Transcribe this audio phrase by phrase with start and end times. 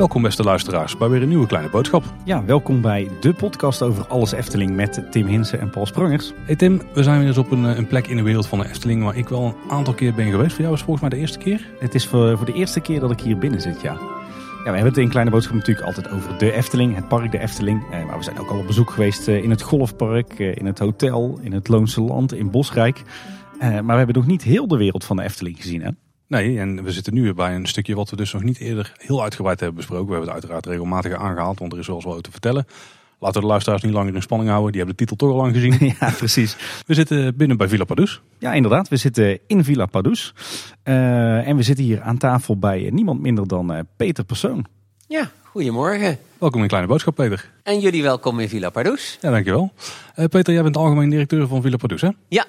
[0.00, 2.04] Welkom beste luisteraars bij weer een nieuwe kleine boodschap.
[2.24, 6.32] Ja, welkom bij de podcast over alles Efteling met Tim Hinsen en Paul Sprangers.
[6.44, 8.58] Hey Tim, we zijn weer eens op een, eh, een plek in de wereld van
[8.58, 10.52] de Efteling waar ik wel een aantal keer ben geweest.
[10.52, 11.66] Voor jou is volgens mij de eerste keer.
[11.78, 14.19] Het is voor, voor de eerste keer dat ik hier binnen zit, ja.
[14.60, 17.82] We hebben het in Kleine Boodschap natuurlijk altijd over de Efteling, het park de Efteling.
[17.90, 20.66] Eh, maar we zijn ook al op bezoek geweest eh, in het golfpark, eh, in
[20.66, 23.02] het hotel, in het Loonse Land, in Bosrijk.
[23.60, 25.90] Maar we hebben nog niet heel de wereld van de Efteling gezien, hè?
[26.26, 29.22] Nee, en we zitten nu bij een stukje wat we dus nog niet eerder heel
[29.22, 30.06] uitgebreid hebben besproken.
[30.06, 32.66] We hebben het uiteraard regelmatig aangehaald, want er is wel eens wat te vertellen.
[33.20, 34.72] Laten we de luisteraars niet langer in spanning houden.
[34.72, 35.94] Die hebben de titel toch al lang gezien.
[36.00, 36.56] ja, precies.
[36.86, 38.20] We zitten binnen bij Villa Padus.
[38.38, 38.88] Ja, inderdaad.
[38.88, 40.34] We zitten in Villa Padus.
[40.82, 44.66] Eh, en we zitten hier aan tafel bij eh, niemand minder dan eh, Peter Persoon.
[45.06, 46.18] Ja, goedemorgen.
[46.38, 47.50] Welkom in Kleine Boodschap, Peter.
[47.62, 49.18] En jullie welkom in Villa Pardoes.
[49.20, 49.72] Ja, dankjewel.
[50.16, 52.08] Uh, Peter, jij bent algemeen directeur van Villa Padus, hè?
[52.28, 52.46] Ja,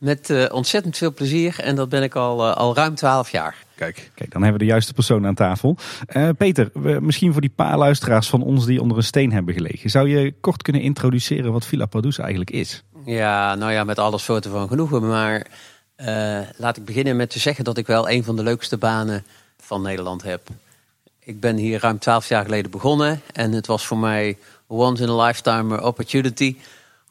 [0.00, 1.60] met eh, ontzettend veel plezier.
[1.60, 3.56] En dat ben ik al, eh, al ruim twaalf jaar.
[3.74, 5.76] Kijk, Kijk, dan hebben we de juiste persoon aan tafel.
[6.06, 9.54] Eh, Peter, we, misschien voor die paar luisteraars van ons die onder een steen hebben
[9.54, 9.90] gelegen.
[9.90, 12.82] Zou je kort kunnen introduceren wat Villa Padus eigenlijk is?
[13.04, 15.06] Ja, nou ja, met alle soorten van genoegen.
[15.06, 15.46] Maar
[15.94, 19.24] eh, laat ik beginnen met te zeggen dat ik wel een van de leukste banen
[19.58, 20.48] van Nederland heb.
[21.18, 23.20] Ik ben hier ruim twaalf jaar geleden begonnen.
[23.32, 26.56] En het was voor mij once in a lifetime opportunity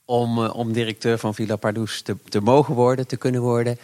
[0.09, 3.77] om, eh, om directeur van Villa Pardoes te, te mogen worden, te kunnen worden.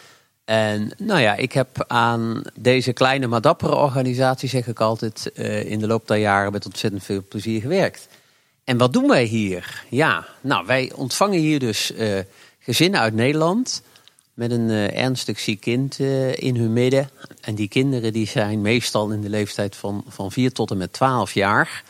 [0.45, 5.71] En nou ja, ik heb aan deze kleine maar dappere organisatie, zeg ik altijd, eh,
[5.71, 8.07] in de loop der jaren met ontzettend veel plezier gewerkt.
[8.63, 9.83] En wat doen wij hier?
[9.89, 12.19] Ja, nou, wij ontvangen hier dus eh,
[12.59, 13.81] gezinnen uit Nederland
[14.33, 15.99] met een ernstig ziek kind
[16.35, 17.09] in hun midden.
[17.41, 20.93] En die kinderen die zijn meestal in de leeftijd van, van 4 tot en met
[20.93, 21.83] 12 jaar.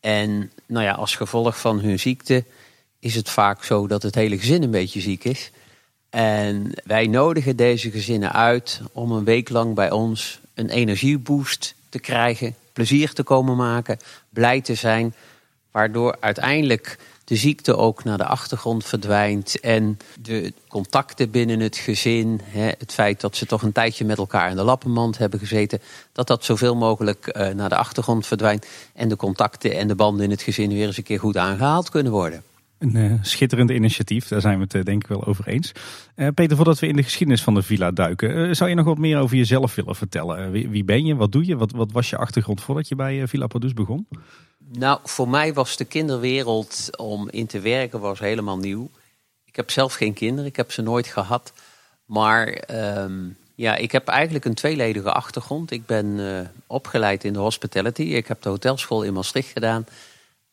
[0.00, 2.44] En nou ja, als gevolg van hun ziekte
[3.00, 5.50] is het vaak zo dat het hele gezin een beetje ziek is.
[6.10, 11.98] En wij nodigen deze gezinnen uit om een week lang bij ons een energieboost te
[11.98, 15.14] krijgen, plezier te komen maken, blij te zijn,
[15.70, 22.40] waardoor uiteindelijk de ziekte ook naar de achtergrond verdwijnt en de contacten binnen het gezin,
[22.78, 25.80] het feit dat ze toch een tijdje met elkaar in de lappenmand hebben gezeten,
[26.12, 30.24] dat dat zoveel mogelijk eh, naar de achtergrond verdwijnt en de contacten en de banden
[30.24, 32.42] in het gezin weer eens een keer goed aangehaald kunnen worden.
[32.78, 35.72] Een eh, schitterend initiatief, daar zijn we het eh, denk ik wel over eens.
[36.14, 38.98] Eh, Peter, voordat we in de geschiedenis van de villa duiken, zou je nog wat
[38.98, 40.50] meer over jezelf willen vertellen?
[40.50, 43.46] Wie, ben je, wat doe je, wat, wat was je achtergrond voordat je bij Villa
[43.46, 44.06] Padus begon?
[44.72, 48.90] Nou, voor mij was de kinderwereld om in te werken was helemaal nieuw.
[49.44, 51.52] Ik heb zelf geen kinderen, ik heb ze nooit gehad.
[52.04, 55.70] Maar ehm, ja, ik heb eigenlijk een tweeledige achtergrond.
[55.70, 56.18] Ik ben
[56.66, 58.02] opgeleid in de hospitality.
[58.02, 59.86] Ik heb de hotelschool in Maastricht gedaan.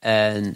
[0.05, 0.55] En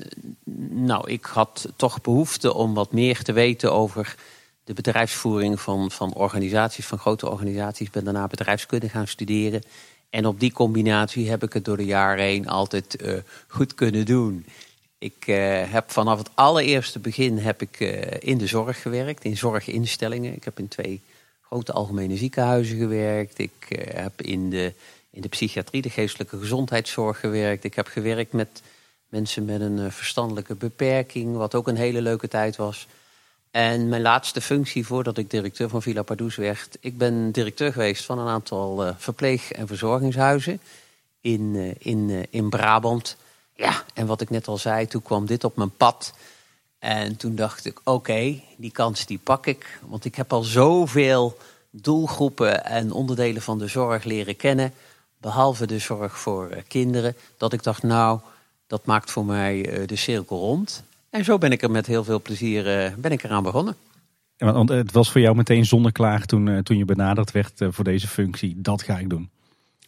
[0.69, 4.15] nou, ik had toch behoefte om wat meer te weten over
[4.63, 7.87] de bedrijfsvoering van, van organisaties, van grote organisaties.
[7.87, 9.61] Ik ben daarna bedrijfskunde gaan studeren.
[10.09, 13.13] En op die combinatie heb ik het door de jaren heen altijd eh,
[13.47, 14.45] goed kunnen doen.
[14.97, 19.37] Ik eh, heb vanaf het allereerste begin heb ik, eh, in de zorg gewerkt, in
[19.37, 20.33] zorginstellingen.
[20.33, 21.01] Ik heb in twee
[21.41, 23.39] grote algemene ziekenhuizen gewerkt.
[23.39, 24.73] Ik heb in de,
[25.09, 27.63] in de psychiatrie, de geestelijke gezondheidszorg gewerkt.
[27.63, 28.61] Ik heb gewerkt met
[29.09, 32.87] mensen met een eh, verstandelijke beperking, wat ook een hele leuke tijd was.
[33.51, 38.05] En mijn laatste functie voordat ik directeur van Villa Pardoes werd, ik ben directeur geweest
[38.05, 40.59] van een aantal eh, verpleeg- en verzorgingshuizen
[41.21, 43.15] in, eh, in, in Brabant.
[43.55, 46.13] Ja, en wat ik net al zei, toen kwam dit op mijn pad.
[46.79, 49.79] En toen dacht ik, oké, die kans die pak ik.
[49.87, 51.37] Want ik heb al zoveel
[51.69, 54.73] doelgroepen en onderdelen van de zorg leren kennen.
[55.17, 57.15] Behalve de zorg voor kinderen.
[57.37, 58.19] Dat ik dacht, nou,
[58.69, 60.83] dat maakt voor mij eh, de cirkel rond.
[61.09, 63.75] En zo ben ik er met heel veel plezier eh, ben ik eraan begonnen.
[64.37, 67.83] Ja, want- het was voor jou meteen zonneklaar toen, eh, toen je benaderd werd voor
[67.83, 68.53] deze functie.
[68.57, 69.29] Dat ga ik doen.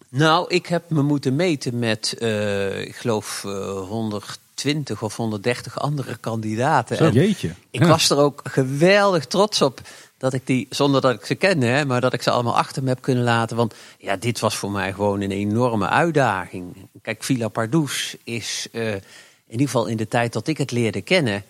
[0.10, 6.18] Nou, ik heb me moeten meten met, eh, ik geloof, eh 120 of 130 andere
[6.18, 6.98] kandidaten.
[6.98, 7.54] Zo, En jeetje.
[7.72, 7.88] ik Ja.
[7.88, 9.82] was er ook geweldig trots op
[10.22, 12.84] dat ik die, zonder dat ik ze kende, hè, maar dat ik ze allemaal achter
[12.84, 13.58] me heb kunnen laten.
[13.58, 16.76] Want ja, dit was voor mij gewoon een enorme uitdaging.
[17.02, 19.02] Kijk, Villa Pardoes is eh, in
[19.48, 21.44] ieder geval in de tijd dat ik het leerde kennen.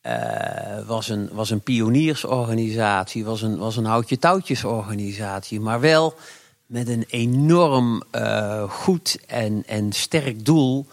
[0.00, 6.14] eh, was, een, was een pioniersorganisatie, was een, was een houtje-touwtjesorganisatie, maar wel
[6.66, 10.86] met een enorm eh, goed en, en sterk doel.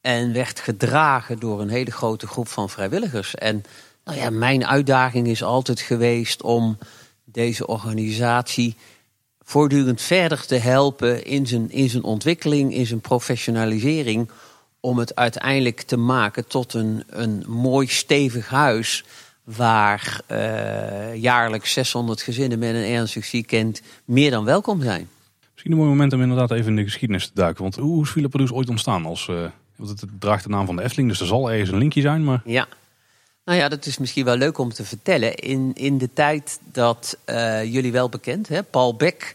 [0.00, 3.34] En werd gedragen door een hele grote groep van vrijwilligers.
[3.34, 3.64] En
[4.08, 6.78] nou ja, mijn uitdaging is altijd geweest om
[7.24, 8.76] deze organisatie
[9.42, 14.30] voortdurend verder te helpen in zijn, in zijn ontwikkeling, in zijn professionalisering.
[14.80, 19.04] Om het uiteindelijk te maken tot een, een mooi stevig huis.
[19.44, 25.08] waar uh, jaarlijks 600 gezinnen met een ernstig ziek kind meer dan welkom zijn.
[25.52, 27.62] Misschien een mooi moment om inderdaad even in de geschiedenis te duiken.
[27.62, 29.06] Want hoe is Produce ooit ontstaan?
[29.06, 29.44] Als, uh,
[29.76, 32.24] want het draagt de naam van de Efteling, dus er zal ergens een linkje zijn.
[32.24, 32.42] Maar...
[32.44, 32.68] Ja,
[33.48, 35.34] nou ja, dat is misschien wel leuk om te vertellen.
[35.34, 39.34] In, in de tijd dat uh, jullie wel bekend, hè, Paul Beck,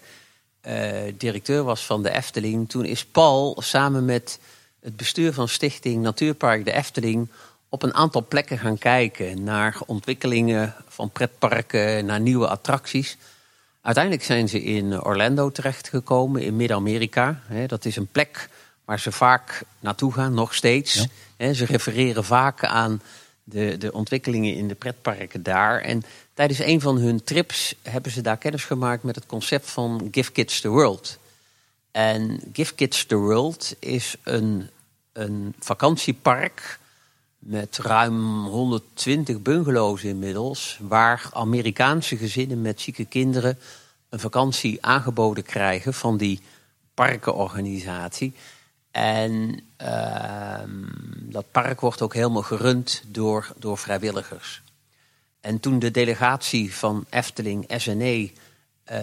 [1.18, 2.70] directeur was van de Efteling.
[2.70, 4.40] Toen is Paul samen met
[4.82, 7.28] het bestuur van Stichting Natuurpark de Efteling
[7.70, 13.18] op een aantal plekken gaan kijken naar ontwikkelingen van pretparken, naar nieuwe attracties.
[13.82, 17.42] Uiteindelijk zijn ze in Orlando terechtgekomen, in Midden-Amerika.
[17.68, 18.50] Dat is een plek
[18.86, 21.08] waar ze vaak naartoe gaan, nog steeds.
[21.38, 23.02] Ze refereren vaak aan
[23.44, 25.82] de, de ontwikkelingen in de pretparken daar.
[25.82, 26.04] En
[26.34, 30.32] tijdens een van hun trips hebben ze daar kennis gemaakt met het concept van Give
[30.32, 31.18] Kids the World.
[31.92, 34.70] En Give Kids the World is een,
[35.14, 36.80] een vakantiepark
[37.40, 43.60] met ruim 120 bungalows inmiddels, waar Amerikaanse gezinnen met zieke kinderen
[44.10, 46.42] een vakantie aangeboden krijgen van die
[46.94, 48.34] parkenorganisatie.
[48.94, 50.60] En uh,
[51.20, 54.62] dat park wordt ook helemaal gerund door, door vrijwilligers.
[55.40, 58.32] En toen de delegatie van Efteling SNE
[58.92, 58.98] uh,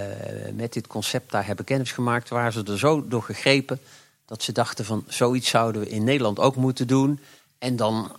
[0.54, 3.80] met dit concept daar hebben kennis gemaakt, waren ze er zo door gegrepen
[4.24, 7.20] dat ze dachten van zoiets zouden we in Nederland ook moeten doen.
[7.58, 8.16] En dan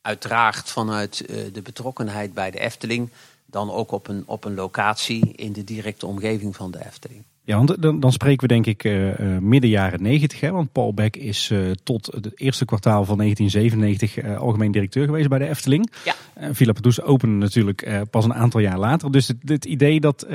[0.00, 3.10] uiteraard vanuit uh, de betrokkenheid bij de Efteling,
[3.46, 7.24] dan ook op een, op een locatie in de directe omgeving van de Efteling.
[7.46, 10.40] Ja, want dan, dan spreken we denk ik uh, uh, midden jaren 90.
[10.40, 15.28] Hè, want Paul Beck is uh, tot het eerste kwartaal van 1997 algemeen directeur geweest
[15.28, 15.92] bij de Efteling.
[16.04, 16.14] Ja.
[16.52, 19.12] Villa Padus opende natuurlijk pas een aantal jaar later.
[19.12, 20.26] Dus het, het idee dat,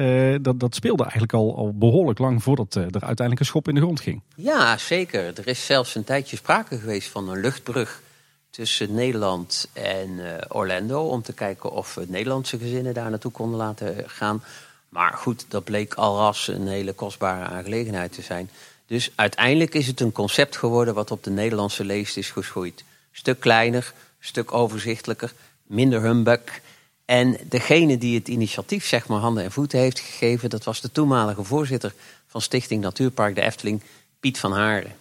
[0.42, 3.82] dat, dat speelde eigenlijk al, al behoorlijk lang voordat er uiteindelijk een schop in de
[3.82, 4.22] grond ging.
[4.36, 5.22] Ja, zeker.
[5.38, 8.02] Er is zelfs een tijdje sprake geweest van een luchtbrug
[8.50, 11.08] tussen Nederland en Orlando.
[11.08, 14.42] Om te kijken of we Nederlandse gezinnen daar naartoe konden laten gaan.
[14.90, 18.50] Maar goed, dat bleek alras een hele kostbare aangelegenheid te zijn.
[18.86, 22.84] Dus uiteindelijk is het een concept geworden wat op de Nederlandse leest is geschoeid.
[23.12, 25.34] Stuk kleiner, stuk overzichtelijker,
[25.64, 26.62] minder humbug.
[27.06, 30.92] En degene die het initiatief zeg maar handen en voeten heeft gegeven, dat was de
[30.92, 31.94] toenmalige voorzitter
[32.28, 33.82] van Stichting Natuurpark de Efteling,
[34.20, 34.96] Piet van Haren.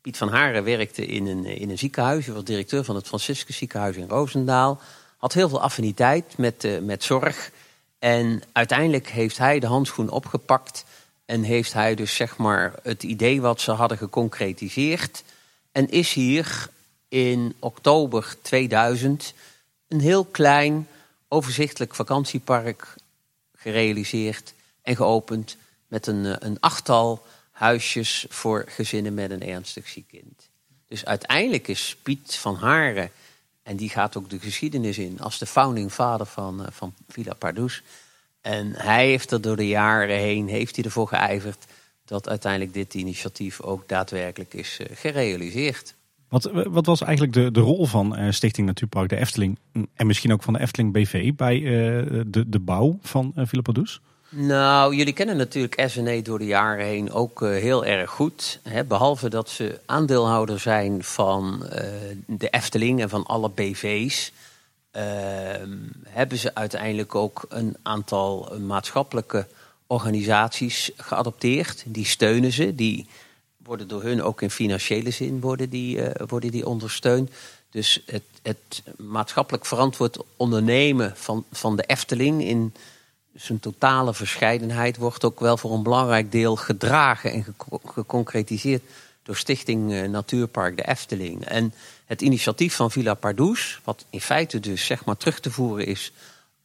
[0.00, 3.56] Piet van Haren werkte in een, in een ziekenhuis, hij was directeur van het Franciscus
[3.56, 4.80] ziekenhuis in Roosendaal.
[5.16, 7.50] Had heel veel affiniteit met, uh, met zorg.
[8.04, 10.84] En uiteindelijk heeft hij de handschoen opgepakt
[11.24, 15.22] en heeft hij dus zeg maar het idee wat ze hadden geconcretiseerd.
[15.72, 16.68] En is hier
[17.08, 19.34] in oktober 2000
[19.88, 20.88] een heel klein
[21.28, 22.94] overzichtelijk vakantiepark
[23.56, 25.56] gerealiseerd en geopend
[25.88, 30.48] met een, eh, een achttal huisjes voor gezinnen met een ernstig ziek kind.
[30.88, 33.10] Dus uiteindelijk is Piet van Haren
[33.64, 37.34] en die gaat ook de geschiedenis in als de founding father van, uh, van Villa
[37.34, 37.82] Pardus.
[38.40, 41.64] En hij heeft er door de jaren heen heeft hij ervoor geijverd
[42.04, 45.94] dat uiteindelijk dit initiatief ook daadwerkelijk is uh, gerealiseerd.
[46.28, 49.58] Wat, wat, was eigenlijk de, de rol van Stichting Natuurpark de Efteling
[49.94, 51.60] en misschien ook van de Efteling BV bij
[52.26, 54.00] de, de bouw van Villa Pardus?
[54.36, 58.60] Nou, jullie kennen natuurlijk SNE door de jaren heen ook uh, heel erg goed.
[58.62, 58.84] Hè?
[58.84, 61.70] Behalve dat ze aandeelhouder zijn van uh,
[62.26, 64.32] de Efteling en van alle BV's.
[64.96, 65.02] Uh,
[66.08, 69.46] hebben ze uiteindelijk ook een aantal maatschappelijke
[69.86, 71.84] organisaties geadopteerd.
[71.86, 72.74] Die steunen ze.
[72.74, 73.06] Die
[73.56, 77.30] worden door hun ook in financiële zin worden die, worden die ondersteund.
[77.70, 82.74] Dus het, het maatschappelijk verantwoord ondernemen van, van de Efteling in
[83.34, 88.82] zijn totale verscheidenheid wordt ook wel voor een belangrijk deel gedragen en geconcretiseerd
[89.22, 91.44] door Stichting Natuurpark de Efteling.
[91.44, 91.74] En
[92.06, 96.12] het initiatief van Villa Pardoes, wat in feite dus zeg maar terug te voeren is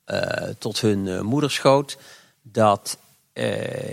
[0.05, 0.21] uh,
[0.57, 1.97] tot hun uh, moederschoot,
[2.41, 2.97] dat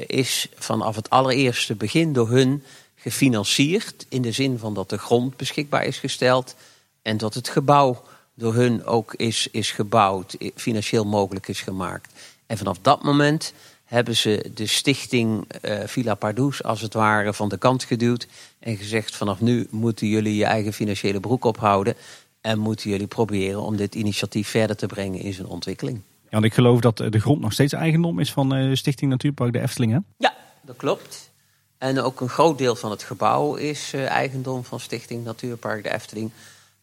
[0.06, 2.64] is vanaf het allereerste begin door hun
[2.94, 4.06] gefinancierd.
[4.08, 6.54] In de zin van dat de grond beschikbaar is gesteld
[7.02, 8.02] en dat het gebouw
[8.34, 12.12] door hun ook is, is gebouwd, financieel mogelijk is gemaakt.
[12.46, 13.52] En vanaf dat moment
[13.84, 18.26] hebben ze de stichting uh, Villa Pardoes als het ware van de kant geduwd.
[18.58, 21.94] En gezegd vanaf nu moeten jullie je eigen financiële broek ophouden.
[22.40, 26.00] En moeten jullie proberen om dit initiatief verder te brengen in zijn ontwikkeling.
[26.22, 29.52] Ja, want ik geloof dat de grond nog steeds eigendom is van uh, Stichting Natuurpark
[29.52, 29.98] de Efteling hè?
[30.18, 31.30] Ja, dat klopt.
[31.78, 35.92] En ook een groot deel van het gebouw is uh, eigendom van Stichting Natuurpark de
[35.92, 36.30] Efteling.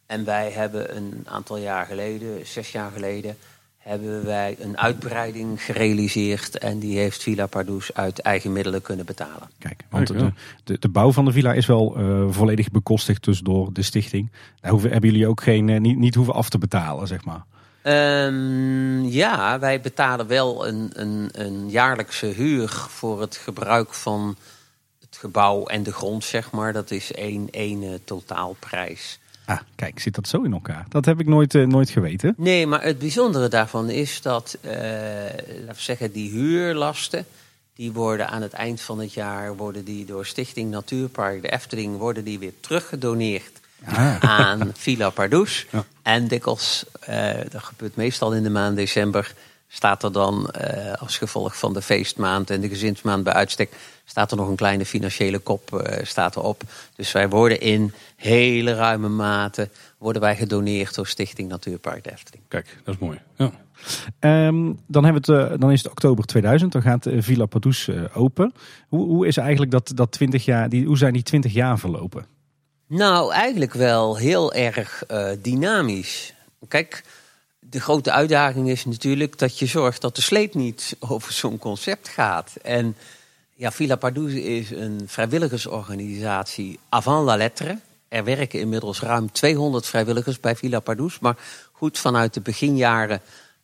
[0.06, 3.36] En wij hebben een aantal jaar geleden, zes jaar geleden
[3.84, 6.58] hebben wij een uitbreiding gerealiseerd.
[6.58, 9.50] En die heeft Villa Pardoes uit eigen middelen kunnen betalen.
[9.58, 10.32] Kijk, want de,
[10.64, 14.30] de, de bouw van de villa is wel uh, volledig bekostigd dus door de stichting.
[14.60, 17.44] Daar hoeven, hebben jullie ook geen, uh, niet, niet hoeven af te betalen, zeg maar.
[17.82, 24.36] Ehm, ja, wij betalen wel een, een, een jaarlijkse huur voor het gebruik van
[25.00, 26.72] het gebouw en de grond, zeg maar.
[26.72, 29.18] Dat is één ene totaalprijs.
[29.46, 30.84] Ah, kijk, zit dat zo in elkaar?
[30.88, 32.34] Dat heb ik nooit, eh, nooit geweten.
[32.36, 37.26] Nee, maar het bijzondere daarvan is dat, eh, laten we zeggen, die huurlasten,
[37.74, 41.96] die worden aan het eind van het jaar, worden die door Stichting Natuurpark de Efteling,
[41.98, 43.52] worden die weer teruggedoneerd
[43.84, 44.16] Ah.
[44.20, 45.66] aan Villa Pardoes.
[45.70, 45.84] Ja.
[46.02, 49.34] En dikwijls, eh, dat gebeurt meestal in de maand december,
[49.74, 53.72] staat er dan eh, als gevolg van de feestmaand en de gezinsmaand bij uitstek,
[54.04, 56.62] staat er nog een kleine financiële kop eh, staat erop.
[56.96, 62.44] Dus wij worden in hele ruime mate worden wij gedoneerd door Stichting Natuurpark de Efteling.
[62.48, 63.20] Kijk, dat is mooi.
[63.36, 63.50] Ja.
[64.18, 67.46] Ehm, dan, hebben we het, eh, dan is het oktober 2000, dan gaat eh, Villa
[67.46, 68.52] Padus open.
[68.88, 72.26] Hoe, hoe is eigenlijk dat, dat 20 jaar, die, hoe zijn die 20 jaar verlopen?
[72.86, 76.34] Nou, eigenlijk wel heel erg eh, dynamisch.
[76.68, 77.04] Kijk,
[77.74, 82.08] de grote uitdaging is natuurlijk dat je zorgt dat de sleep niet over zo'n concept
[82.08, 82.52] gaat.
[82.62, 82.96] En
[83.54, 87.78] ja, Villa Pardoes is een vrijwilligersorganisatie avant la lettre.
[88.08, 91.18] Er werken inmiddels ruim 200 vrijwilligers bij Villa Pardoes.
[91.18, 91.36] Maar
[91.72, 93.20] goed, vanuit de beginjaren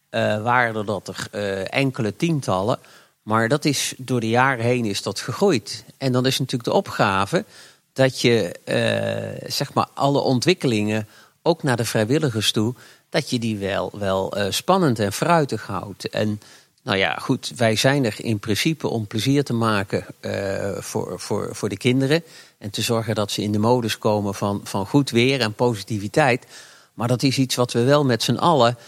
[0.09, 2.79] eh, waren er dat er eh, enkele tientallen.
[3.23, 5.85] Maar dat is door de jaren heen is dat gegroeid.
[5.99, 7.45] En dan is natuurlijk de opgave
[7.93, 11.09] dat je eh, zeg maar alle ontwikkelingen,
[11.43, 12.75] ook naar de vrijwilligers toe,
[13.11, 16.09] dat je die wel, wel eh, spannend en fruitig houdt.
[16.09, 16.41] En
[16.83, 21.49] nou ja, goed, wij zijn er in principe om plezier te maken eh, voor, voor,
[21.53, 22.23] voor de kinderen.
[22.59, 26.47] En te zorgen dat ze in de modus komen van, van goed weer en positiviteit.
[26.95, 28.79] Maar dat is iets wat we wel met z'n allen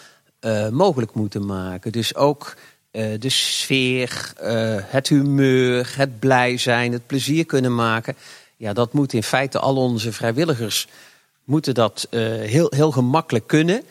[0.41, 1.93] eh, mogelijk moeten maken.
[1.93, 2.57] Dus ook
[3.19, 4.33] de sfeer,
[4.87, 8.17] het humeur, het blij zijn, het plezier kunnen maken.
[8.57, 10.89] Ja, dat moet in feite al onze vrijwilligers
[11.45, 13.83] moeten dat heel, heel gemakkelijk kunnen.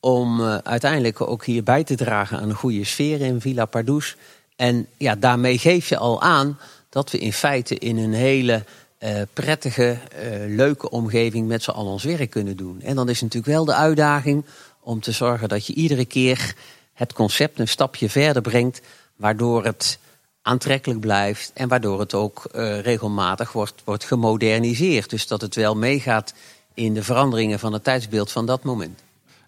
[0.00, 4.16] Om eh, uiteindelijk ook hier bij te dragen aan een goede sfeer in Villa Pardoes.
[4.56, 8.64] En ja, daarmee geef je al aan dat we in feite in een hele
[8.98, 12.82] eh, prettige, eh, leuke omgeving met z'n allen ons werk kunnen doen.
[12.82, 14.44] En dan is natuurlijk wel de uitdaging
[14.80, 16.54] om te zorgen dat je iedere keer
[16.94, 18.80] het concept een stapje verder brengt,
[19.16, 19.98] waardoor het
[20.42, 22.42] aantrekkelijk blijft en waardoor het ook
[22.82, 25.10] regelmatig wordt, wordt gemoderniseerd.
[25.10, 26.34] Dus dat het wel meegaat
[26.74, 29.00] in de veranderingen van het tijdsbeeld van dat moment.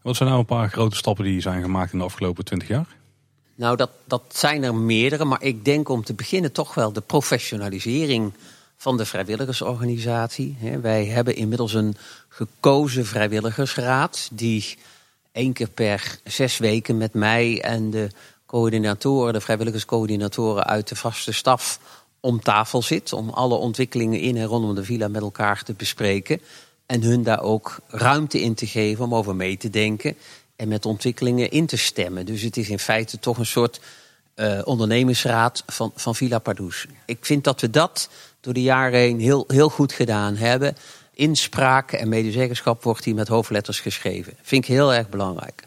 [0.03, 2.87] Wat zijn nou een paar grote stappen die zijn gemaakt in de afgelopen 20 jaar?
[3.55, 7.01] Nou, dat, dat zijn er meerdere, maar ik denk om te beginnen toch wel de
[7.01, 8.33] professionalisering
[8.77, 10.57] van de vrijwilligersorganisatie.
[10.81, 11.97] Wij hebben inmiddels een
[12.29, 14.79] gekozen vrijwilligersraad die
[15.33, 18.11] één keer per zes weken met mij en de
[18.47, 21.81] coördinatoren, de vrijwilligerscoördinatoren uit de vaste staf
[22.21, 23.13] om tafel zit.
[23.13, 26.41] Om alle ontwikkelingen in en rondom de villa met elkaar te bespreken.
[26.93, 30.17] En hun daar ook ruimte in te geven om over mee te denken
[30.57, 32.27] en met ontwikkelingen in te stemmen.
[32.27, 33.81] Dus het is in feite toch een soort
[34.35, 36.87] eh, ondernemingsraad van, van Villa Pardoes.
[37.07, 38.09] Ik vind dat we dat
[38.41, 40.77] door de jaren heen heel, heel goed gedaan hebben.
[41.15, 44.33] Inspraak en medezeggenschap wordt hier met hoofdletters geschreven.
[44.43, 45.65] Vind ik heel erg belangrijk.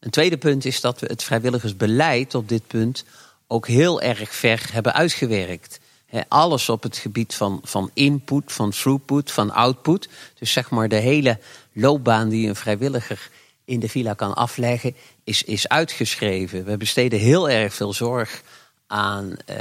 [0.00, 3.04] Een tweede punt is dat we het vrijwilligersbeleid op dit punt
[3.46, 5.80] ook heel erg ver hebben uitgewerkt.
[6.16, 10.08] He, alles op het gebied van, van input, van throughput, van output.
[10.38, 11.38] Dus zeg maar de hele
[11.72, 13.30] loopbaan die een vrijwilliger
[13.64, 14.94] in de villa kan afleggen,
[15.24, 16.64] is, is uitgeschreven.
[16.64, 18.42] We besteden heel erg veel zorg
[18.86, 19.56] aan eh,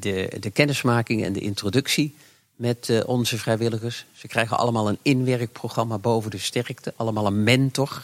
[0.00, 2.14] de, de kennismaking en de introductie
[2.56, 4.04] met eh, onze vrijwilligers.
[4.12, 8.02] Ze krijgen allemaal een inwerkprogramma boven de sterkte, allemaal een mentor.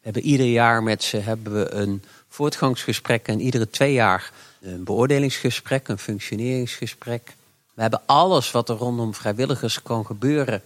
[0.00, 5.88] hebben ieder jaar met ze hebben we een voortgangsgesprek en iedere twee jaar een beoordelingsgesprek,
[5.88, 7.36] een functioneringsgesprek.
[7.74, 10.62] We hebben alles wat er rondom vrijwilligers kan gebeuren,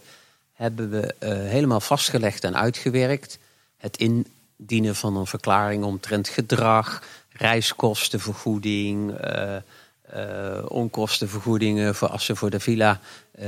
[0.53, 3.39] hebben we eh, helemaal vastgelegd en uitgewerkt.
[3.77, 12.49] Het indienen van een verklaring omtrent gedrag, reiskostenvergoeding, eh, eh, onkostenvergoedingen voor als ze voor
[12.49, 12.99] de villa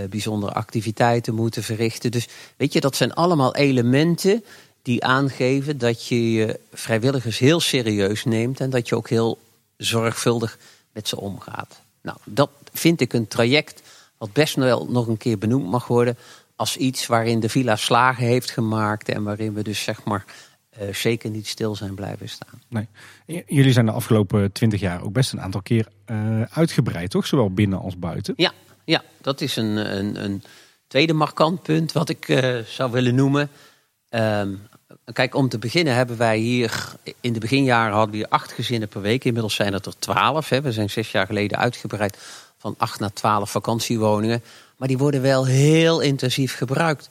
[0.09, 2.11] bijzondere activiteiten moeten verrichten.
[2.11, 2.27] Dus
[2.57, 4.43] weet je, dat zijn allemaal elementen
[4.81, 9.39] die aangeven dat je je vrijwilligers heel serieus neemt en dat je ook heel
[9.77, 10.57] zorgvuldig
[10.93, 11.81] met ze omgaat.
[12.01, 13.81] Nou, dat vind ik een traject
[14.17, 16.17] wat best wel nog een keer benoemd mag worden
[16.55, 20.25] als iets waarin de villa slagen heeft gemaakt en waarin we dus zeg maar
[20.69, 22.61] eh, zeker niet stil zijn blijven staan.
[22.67, 22.87] Nee.
[23.25, 27.27] J- Jullie zijn de afgelopen 20 jaar ook best een aantal keer eh, uitgebreid, toch?
[27.27, 28.33] Zowel binnen als buiten.
[28.37, 28.51] Ja,
[28.85, 30.43] ja dat is een, een, een
[30.87, 33.49] tweede markant punt wat ik eh, zou willen noemen.
[35.13, 38.87] Kijk, om te beginnen hebben wij hier in de beginjaren hadden we hier acht gezinnen
[38.87, 39.23] per week.
[39.23, 40.49] Inmiddels zijn het er twaalf.
[40.49, 42.17] We zijn zes jaar geleden uitgebreid
[42.57, 44.43] van acht naar twaalf vakantiewoningen.
[44.77, 47.09] Maar die worden wel heel intensief gebruikt.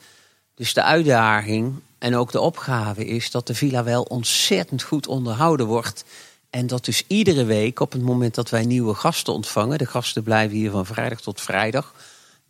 [0.55, 5.67] Dus de uitdaging en ook de opgave is dat de villa wel ontzettend goed onderhouden
[5.67, 6.05] wordt.
[6.51, 10.23] En dat dus iedere week, op het moment dat wij nieuwe gasten ontvangen, de gasten
[10.23, 11.95] blijven hier van vrijdag tot vrijdag,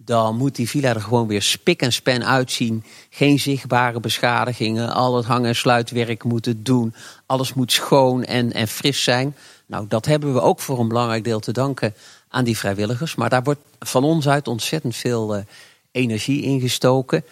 [0.06, 2.84] dan moet die villa er gewoon weer spik en span uitzien.
[3.10, 6.94] Geen zichtbare beschadigingen, al het hang- en sluitwerk moeten doen,
[7.26, 9.36] alles moet schoon en, en fris zijn.
[9.66, 11.94] Nou, dat hebben we ook voor een belangrijk deel te danken
[12.28, 13.14] aan die vrijwilligers.
[13.14, 15.42] Maar daar wordt van ons uit ontzettend veel uh,
[15.90, 17.24] energie ingestoken.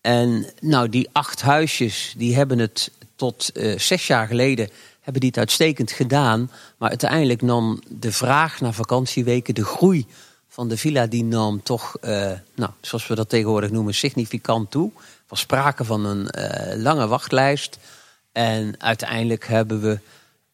[0.00, 4.68] En nou, die acht huisjes, die hebben het tot uh, zes jaar geleden
[5.00, 6.50] hebben die het uitstekend gedaan.
[6.78, 10.06] Maar uiteindelijk nam de vraag naar vakantieweken, de groei
[10.58, 14.90] van de villa, die nam toch, uh, nou, zoals we dat tegenwoordig noemen, significant toe.
[14.96, 17.78] Er was sprake van een uh, lange wachtlijst.
[18.32, 19.98] En uiteindelijk hebben we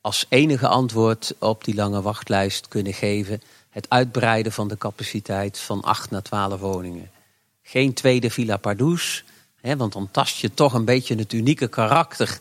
[0.00, 5.82] als enige antwoord op die lange wachtlijst kunnen geven het uitbreiden van de capaciteit van
[5.82, 7.10] 8 naar 12 woningen.
[7.62, 9.24] Geen tweede Villa Pardoes,
[9.60, 12.38] hè, want dan tast je toch een beetje het unieke karakter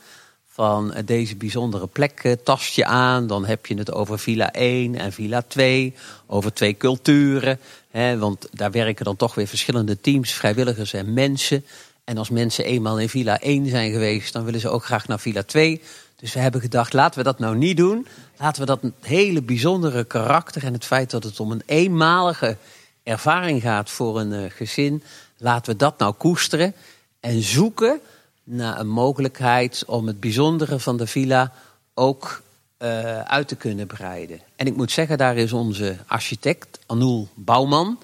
[0.53, 3.27] van deze bijzondere plek tast je aan.
[3.27, 5.93] Dan heb je het over Villa 1 en Villa 2,
[6.27, 7.59] over twee culturen.
[7.91, 11.65] Hè, want daar werken dan toch weer verschillende teams, vrijwilligers en mensen.
[12.03, 15.19] En als mensen eenmaal in Villa 1 zijn geweest, dan willen ze ook graag naar
[15.19, 15.81] Villa 2.
[16.15, 18.07] Dus we hebben gedacht, laten we dat nou niet doen.
[18.37, 22.57] Laten we dat hele bijzondere karakter en het feit dat het om een eenmalige
[23.03, 25.03] ervaring gaat voor een uh, gezin,
[25.37, 26.73] laten we dat nou koesteren
[27.19, 27.99] en zoeken
[28.43, 31.51] naar een mogelijkheid om het bijzondere van de villa
[31.93, 32.41] ook
[32.79, 34.39] uh, uit te kunnen breiden.
[34.55, 37.99] En ik moet zeggen, daar is onze architect Anul Bouwman,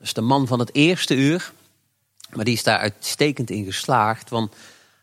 [0.00, 1.52] is de man van het eerste uur,
[2.34, 4.52] maar die is daar uitstekend in geslaagd, want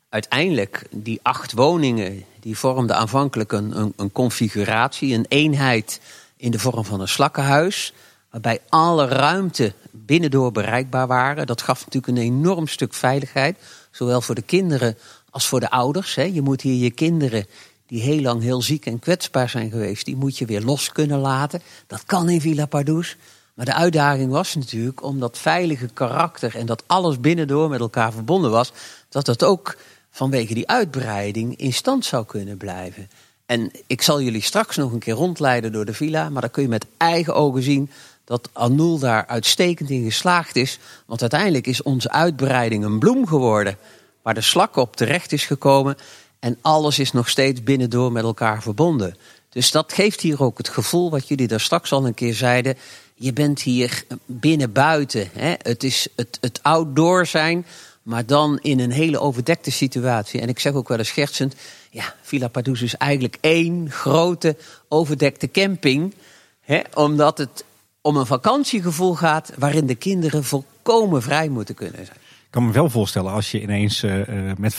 [0.10, 6.02] uiteindelijk die acht woningen die vormden aanvankelijk een, een, een, configuratie, een eenheid
[6.38, 7.94] in de vorm van een slakkenhuis.
[8.30, 11.48] Waarbij alle ruimte binnendoor bereikbaar waren.
[11.48, 13.58] Dat gaf natuurlijk een enorm stuk veiligheid.
[13.92, 14.98] Zowel voor de kinderen
[15.30, 16.16] als voor de ouders.
[16.16, 17.46] Je moet hier je kinderen
[17.88, 21.20] die heel lang heel ziek en kwetsbaar zijn geweest, die moet je weer los kunnen
[21.20, 21.62] laten.
[21.88, 23.18] Dat kan in Villa Pardoes.
[23.54, 28.12] Maar de uitdaging was natuurlijk om dat veilige karakter en dat alles binnendoor met elkaar
[28.12, 28.72] verbonden was,
[29.10, 29.78] dat dat ook
[30.10, 33.10] vanwege die uitbreiding in stand zou kunnen blijven.
[33.46, 36.64] En ik zal jullie straks nog een keer rondleiden door de villa, maar dan kun
[36.64, 37.90] je met eigen ogen zien
[38.32, 40.80] dat Anul daar uitstekend in geslaagd is.
[41.06, 43.78] Want uiteindelijk is onze uitbreiding een bloem geworden,
[44.22, 45.98] waar de slak op terecht is gekomen
[46.40, 49.18] en alles is nog steeds binnendoor met elkaar verbonden.
[49.50, 52.78] Dus dat geeft hier ook het gevoel, wat jullie daar straks al een keer zeiden.
[53.16, 55.30] Je bent hier binnen buiten.
[55.64, 57.66] Het is het, het outdoor zijn,
[58.02, 60.42] maar dan in een hele overdekte situatie.
[60.42, 61.56] En ik zeg ook wel eens schertsend:
[61.90, 64.56] ja, Villa Pardoes is eigenlijk één grote
[64.88, 66.14] overdekte camping.
[66.62, 67.64] Hè, omdat het
[68.02, 72.18] om een vakantiegevoel gaat waarin de kinderen volkomen vrij moeten kunnen zijn.
[72.18, 74.78] Ik kan me wel voorstellen als je ineens uh, met 50%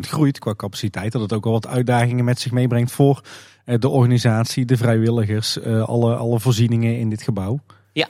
[0.00, 3.22] groeit qua capaciteit, dat het ook wel wat uitdagingen met zich meebrengt voor
[3.66, 7.60] uh, de organisatie, de vrijwilligers, alle, alle voorzieningen in dit gebouw.
[7.92, 8.08] Ja,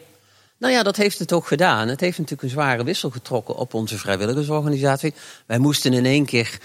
[0.58, 1.88] nou ja, dat heeft het ook gedaan.
[1.88, 5.14] Het heeft natuurlijk een zware wissel getrokken op onze vrijwilligersorganisatie.
[5.46, 6.58] Wij moesten in één keer,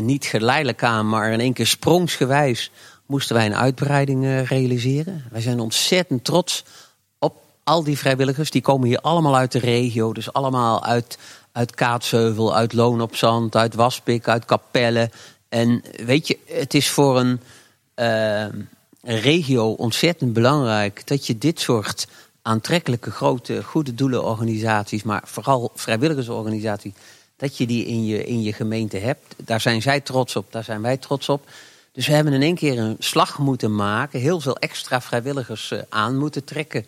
[0.00, 2.70] niet geleidelijk aan, maar in één keer sprongsgewijs,
[3.06, 5.24] moesten wij een uitbreiding realiseren.
[5.30, 6.64] Wij zijn ontzettend trots
[7.64, 8.50] al die vrijwilligers.
[8.50, 11.18] Die komen hier allemaal uit de regio, dus allemaal uit,
[11.52, 15.10] uit Kaatsheuvel, uit Loon op Zand, uit Waspik, uit Capelle.
[15.48, 17.40] En weet je, het is voor een,
[17.96, 18.40] uh,
[19.02, 22.06] een regio ontzettend belangrijk dat je dit soort
[22.42, 26.92] aantrekkelijke, grote, goede doelenorganisaties, maar vooral vrijwilligersorganisaties,
[27.36, 29.34] dat je die in je, in je gemeente hebt.
[29.36, 31.48] Daar zijn zij trots op, daar zijn wij trots op.
[31.92, 36.16] Dus we hebben in één keer een slag moeten maken, heel veel extra vrijwilligers aan
[36.16, 36.86] moeten trekken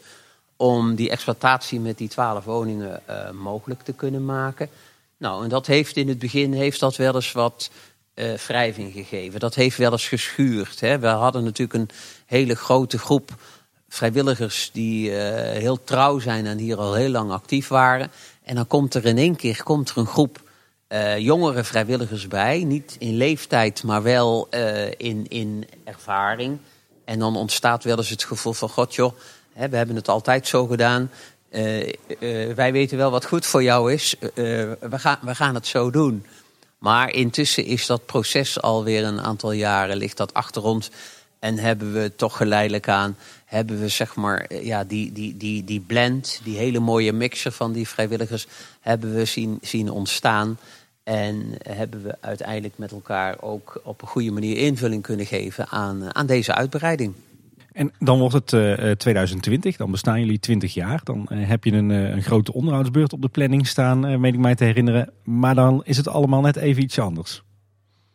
[0.56, 4.68] om die exploitatie met die twaalf woningen uh, mogelijk te kunnen maken.
[5.16, 7.70] Nou, en dat heeft in het begin heeft dat wel eens wat
[8.14, 9.40] uh, wrijving gegeven.
[9.40, 10.80] Dat heeft wel eens geschuurd.
[10.80, 10.98] Hè.
[10.98, 13.30] We hadden natuurlijk een hele grote groep
[13.88, 18.10] vrijwilligers die uh, heel trouw zijn en hier al heel lang actief waren.
[18.42, 20.44] En dan komt er in één keer komt er een groep
[21.18, 22.64] jongere vrijwilligers bij.
[22.64, 24.48] Niet in leeftijd, maar wel
[24.96, 26.58] in, in ervaring.
[27.04, 29.12] En dan ontstaat wel eens het gevoel van: God joh,
[29.56, 31.10] hè, we hebben het altijd zo gedaan.
[32.54, 34.14] wij weten wel wat goed voor jou is.
[34.34, 36.26] we, gaan, we gaan het zo doen.
[36.78, 40.90] Maar intussen is dat proces alweer een aantal jaren, ligt dat achter ons.
[41.38, 45.80] En hebben we toch geleidelijk aan, hebben we zeg maar, ja, die, die, die, die
[45.80, 48.46] blend, die hele mooie mixer van die vrijwilligers,
[48.80, 50.58] hebben we zien, zien ontstaan.
[51.02, 56.14] En hebben we uiteindelijk met elkaar ook op een goede manier invulling kunnen geven aan,
[56.14, 57.14] aan deze uitbreiding.
[57.76, 61.00] En dan wordt het uh, 2020, dan bestaan jullie 20 jaar.
[61.04, 64.54] Dan uh, heb je een, een, grote onderhoudsbeurt op de planning staan, meen ik mij
[64.54, 65.12] te herinneren.
[65.24, 67.42] Maar dan is het allemaal net even iets anders.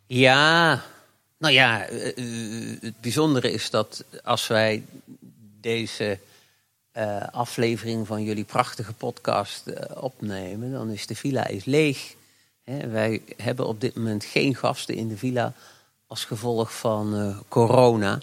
[0.08, 0.82] Ja,
[1.38, 4.84] nou ja, eh, eh, het bijzondere is dat als wij
[5.62, 6.20] deze
[7.32, 9.64] aflevering van jullie prachtige podcast
[9.96, 12.16] opnemen, dan is de villa is leeg.
[12.92, 15.54] wij hebben op dit moment geen gasten in de villa
[16.08, 18.20] als gevolg van corona.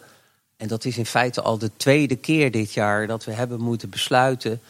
[0.59, 3.91] En dat is in feite al de tweede keer dit jaar dat we hebben moeten
[3.91, 4.61] besluiten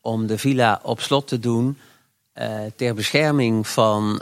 [0.00, 1.78] om de villa op slot te doen.
[2.76, 4.20] ter bescherming van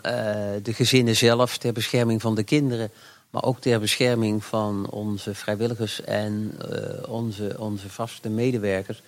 [0.62, 2.90] de gezinnen zelf, ter bescherming van de kinderen
[3.32, 9.02] maar ook ter bescherming van onze vrijwilligers en uh, onze, onze vaste medewerkers.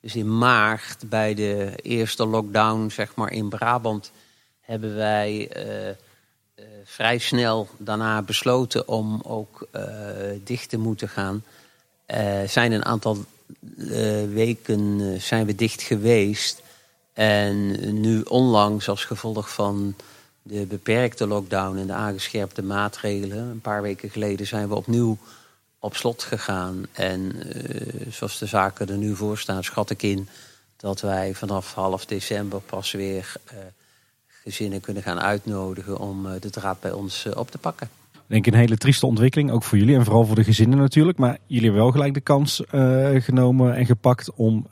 [0.00, 4.12] Dus in maart, bij de eerste lockdown zeg maar, in Brabant,
[4.60, 5.50] hebben wij
[6.84, 9.68] vrij snel daarna besloten om ook
[10.44, 11.44] dicht te moeten gaan.
[12.46, 13.24] Zijn een aantal
[14.28, 16.62] weken zijn we dicht geweest.
[17.12, 19.94] En nu onlangs als gevolg van
[20.42, 23.38] de beperkte lockdown en de aangescherpte maatregelen.
[23.38, 25.18] Een paar weken geleden zijn we opnieuw
[25.78, 26.86] op slot gegaan.
[26.92, 27.32] En
[28.10, 30.28] zoals de zaken er nu voor staan, schat ik in
[30.76, 33.32] dat wij vanaf half december pas weer
[34.26, 37.90] gezinnen kunnen gaan uitnodigen om de draad bij ons op te pakken.
[38.28, 41.18] Ik denk een hele trieste ontwikkeling, ook voor jullie en vooral voor de gezinnen natuurlijk.
[41.18, 42.62] Maar jullie hebben wel gelijk de kans
[43.24, 44.66] genomen en gepakt om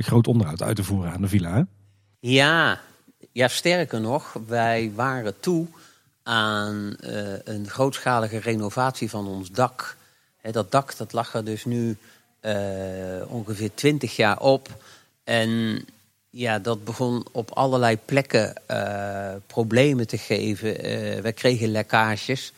[0.00, 1.66] groot onderhoud uit te voeren aan de villa.
[2.20, 2.80] Ja,
[3.32, 5.66] ja, sterker nog, wij waren toe
[6.22, 9.96] aan uh, een grootschalige renovatie van ons dak.
[10.50, 11.96] dat dak dat lag er dus nu
[12.42, 12.52] uh,
[13.26, 14.68] ongeveer 20 jaar op.
[15.24, 15.84] En
[16.30, 20.74] ja, dat begon op allerlei plekken uh, problemen te geven.
[21.22, 22.52] we kregen lekkages.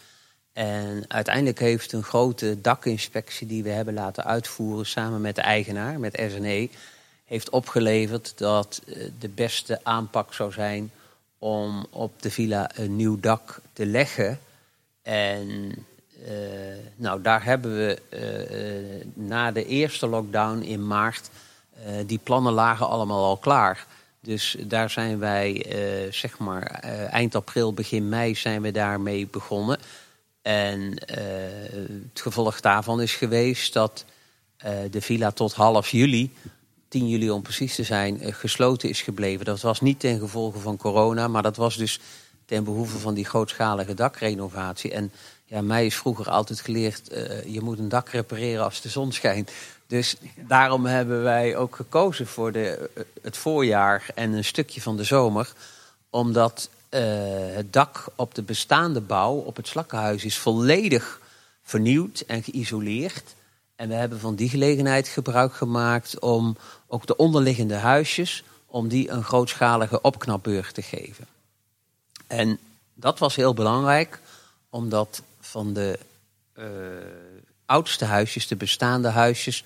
[0.61, 6.01] En uiteindelijk heeft een grote dakinspectie die we hebben laten uitvoeren samen met de eigenaar,
[6.01, 6.69] met SNE,
[7.25, 10.91] heeft opgeleverd dat eh, de beste aanpak zou zijn
[11.39, 14.41] om op de villa een nieuw dak te leggen.
[15.03, 16.29] En uh,
[16.97, 21.31] nou, daar hebben we uh, na de eerste lockdown in maart,
[22.07, 23.87] die plannen lagen allemaal al klaar.
[24.21, 25.67] Dus daar zijn wij,
[26.11, 26.63] zeg maar,
[27.11, 29.79] eind april, begin mei zijn we daarmee begonnen.
[30.43, 31.03] En
[32.13, 34.05] het gevolg daarvan is geweest dat
[34.91, 36.33] de villa tot half juli
[36.91, 39.45] 10 juli om precies te zijn, eh, gesloten is gebleven.
[39.45, 42.01] Dat was niet ten gevolge van corona, maar dat was dus
[42.45, 44.93] ten behoeve van die grootschalige dakrenovatie.
[44.93, 45.13] En
[45.45, 47.03] ja, mij is vroeger altijd geleerd,
[47.47, 49.51] je moet een dak repareren als de zon schijnt.
[49.87, 54.97] Dus daarom hebben wij ook gekozen voor de, eh, het voorjaar en een stukje van
[54.97, 55.53] de zomer.
[56.11, 57.01] Omdat uh,
[57.55, 61.21] het dak op de bestaande bouw, op het slakkenhuis, is volledig
[61.63, 63.35] vernieuwd en geïsoleerd.
[63.77, 69.11] En we hebben van die gelegenheid gebruik gemaakt om ook de onderliggende huisjes, om die
[69.11, 71.27] een grootschalige opknapbeurt te geven.
[72.27, 72.59] En
[72.95, 74.21] dat was heel belangrijk,
[74.71, 75.99] omdat van de
[76.59, 76.65] uh,
[77.67, 79.65] oudste huisjes, de bestaande huisjes,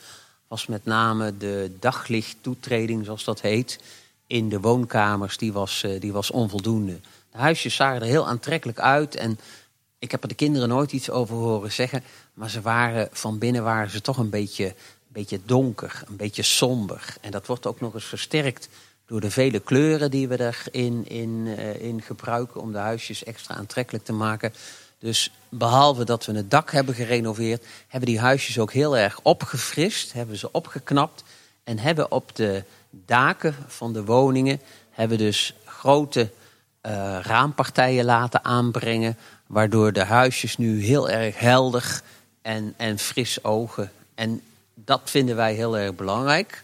[0.49, 3.79] was met name de daglichttoetreding, zoals dat heet,
[4.27, 7.01] in de woonkamers, die was, uh, die was onvoldoende.
[7.33, 9.39] De huisjes zagen er heel aantrekkelijk uit en
[9.99, 13.63] ik heb er de kinderen nooit iets over horen zeggen, maar ze waren van binnen
[13.63, 14.75] waren ze toch een beetje
[15.15, 17.17] beetje donker, een beetje somber.
[17.21, 18.69] En dat wordt ook nog eens versterkt
[19.07, 23.55] door de vele kleuren die we erin in, uh, in gebruiken om de huisjes extra
[23.55, 24.53] aantrekkelijk te maken.
[24.99, 30.13] Dus behalve dat we het dak hebben gerenoveerd, hebben die huisjes ook heel erg opgefrist,
[30.13, 31.25] hebben ze opgeknapt
[31.65, 32.65] en hebben op de
[33.07, 36.21] daken van de woningen hebben dus grote
[36.87, 42.03] uh, raampartijen laten aanbrengen, waardoor de huisjes nu heel erg helder
[42.43, 43.91] en, en fris ogen.
[44.15, 44.41] En
[44.75, 46.63] dat vinden wij heel erg belangrijk.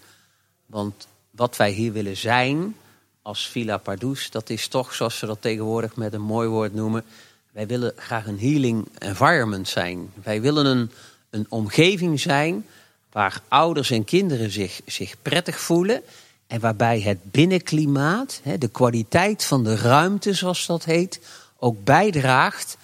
[0.66, 2.76] Want wat wij hier willen zijn
[3.22, 7.04] als Villa Pardoes, dat is toch, zoals we dat tegenwoordig met een mooi woord noemen,
[7.52, 10.12] wij willen graag een healing environment zijn.
[10.22, 10.90] Wij willen een,
[11.30, 12.66] een omgeving zijn
[13.12, 16.02] waar ouders en kinderen zich, zich prettig voelen.
[16.46, 21.20] En waarbij het binnenklimaat, de kwaliteit van de ruimte, zoals dat heet,
[21.58, 22.76] ook bijdraagt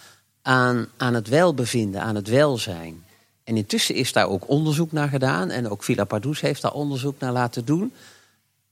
[0.43, 3.05] aan, aan het welbevinden, aan het welzijn.
[3.45, 5.51] En intussen is daar ook onderzoek naar gedaan.
[5.51, 7.93] En ook Villa Pardoes heeft daar onderzoek naar laten doen.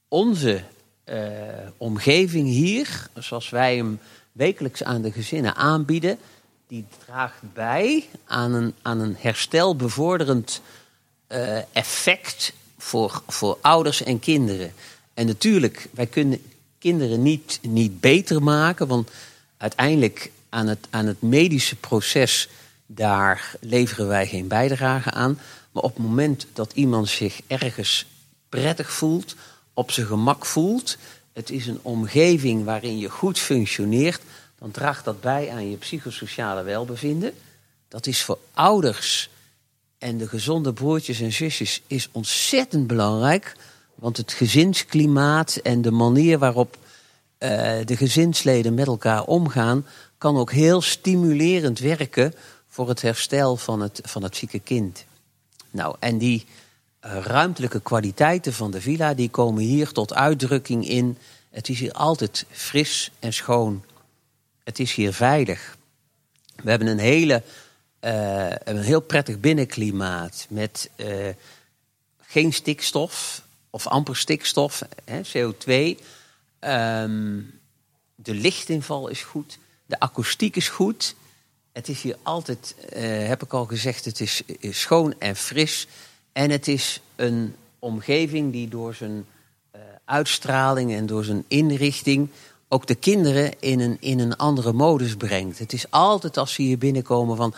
[0.09, 0.63] Onze
[1.05, 1.19] uh,
[1.77, 3.99] omgeving hier, zoals wij hem
[4.33, 6.19] wekelijks aan de gezinnen aanbieden,
[6.67, 10.61] die draagt bij aan een, aan een herstelbevorderend
[11.35, 14.73] uh, effect voor, voor ouders en kinderen.
[15.15, 16.43] En natuurlijk, wij kunnen
[16.79, 19.11] kinderen niet, niet beter maken, want
[19.57, 22.49] uiteindelijk aan het, aan het medische proces
[22.87, 25.39] daar leveren wij geen bijdrage aan.
[25.73, 28.07] Maar op het moment dat iemand zich ergens
[28.49, 29.35] prettig voelt,
[29.75, 30.97] op zijn gemak voelt,
[31.33, 34.21] het is een omgeving waarin je goed functioneert,
[34.59, 37.35] dan draagt dat bij aan je psychosociale welbevinden.
[37.89, 39.29] Dat is voor ouders
[40.05, 43.57] en de gezonde broertjes en zusjes is ontzettend belangrijk.
[43.95, 47.51] Want het gezinsklimaat en de manier waarop uh,
[47.85, 49.87] de gezinsleden met elkaar omgaan,
[50.19, 52.35] kan ook heel stimulerend werken
[52.69, 55.05] voor het herstel van het, van het zieke kind.
[55.71, 56.47] Nou, en die
[57.05, 61.19] uh, ruimtelijke kwaliteiten van de villa, die komen hier tot uitdrukking in.
[61.51, 63.85] Het is hier altijd fris en schoon.
[64.65, 65.77] Het is hier veilig.
[66.63, 67.43] We hebben een, hele,
[68.05, 71.29] uh, een heel prettig binnenklimaat met uh,
[72.21, 76.01] geen stikstof of amper stikstof, hè, CO2.
[76.61, 77.61] Um,
[78.15, 81.15] de lichtinval is goed, de akoestiek is goed.
[81.73, 85.87] Het is hier altijd, uh, heb ik al gezegd, het is, is, schoon en fris.
[86.33, 89.27] En het is een omgeving die door zijn
[90.05, 92.29] uitstraling en door zijn inrichting
[92.69, 95.59] ook de kinderen in een, in een andere modus brengt.
[95.59, 97.55] Het is altijd als ze hier binnenkomen van...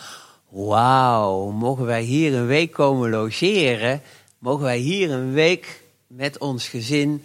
[0.49, 4.01] Wauw, mogen wij hier een week komen logeren?
[4.39, 7.23] Mogen wij hier een week met ons gezin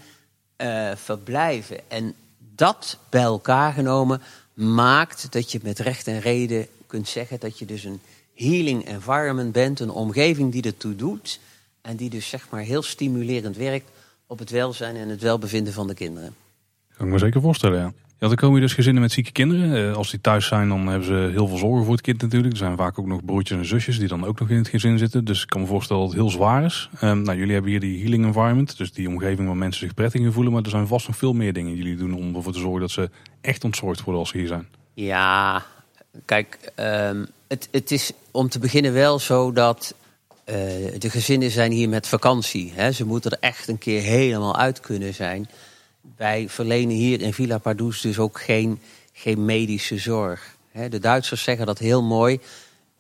[0.56, 1.90] uh, verblijven?
[1.90, 2.14] En
[2.54, 4.22] dat bij elkaar genomen
[4.54, 8.00] maakt dat je met recht en reden kunt zeggen dat je dus een
[8.34, 11.40] healing environment bent, een omgeving die ertoe doet
[11.80, 13.90] en die dus zeg maar heel stimulerend werkt
[14.26, 16.34] op het welzijn en het welbevinden van de kinderen.
[16.96, 17.92] Kan ik me zeker voorstellen, ja.
[18.22, 19.90] Ja, dan komen dus gezinnen met zieke kinderen.
[19.90, 22.52] Eh, als die thuis zijn, dan hebben ze heel veel zorgen voor het kind natuurlijk.
[22.52, 24.98] Er zijn vaak ook nog broertjes en zusjes die dan ook nog in het gezin
[24.98, 25.24] zitten.
[25.24, 26.88] Dus ik kan me voorstellen dat het heel zwaar is.
[27.02, 28.78] Um, nou, jullie hebben hier die healing environment.
[28.78, 30.52] Dus die omgeving waar mensen zich prettig voelen.
[30.52, 32.80] Maar er zijn vast nog veel meer dingen die jullie doen om ervoor te zorgen
[32.80, 34.68] dat ze echt ontzorgd worden als ze hier zijn.
[34.94, 35.62] Ja,
[36.24, 39.94] kijk, um, het, het is om te beginnen wel zo dat
[40.46, 40.54] uh,
[40.98, 42.72] de gezinnen zijn hier met vakantie.
[42.74, 42.92] Hè.
[42.92, 45.48] Ze moeten er echt een keer helemaal uit kunnen zijn.
[46.16, 48.80] Wij verlenen hier in Villa Pardoes dus ook geen,
[49.12, 50.56] geen medische zorg.
[50.90, 52.40] De Duitsers zeggen dat heel mooi.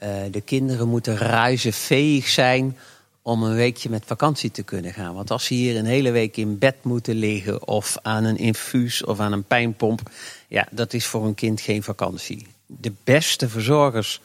[0.02, 2.76] Uh, de kinderen moeten reizenveeg zijn
[3.22, 5.14] om een weekje met vakantie te kunnen gaan.
[5.14, 7.66] Want als ze hier een hele week in bed moeten liggen...
[7.66, 10.10] of aan een infuus of aan een pijnpomp...
[10.48, 12.46] ja, dat is voor een kind geen vakantie.
[12.66, 14.20] De beste verzorgers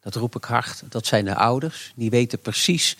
[0.00, 1.92] dat roep ik hard, dat zijn de ouders.
[1.96, 2.96] Die weten precies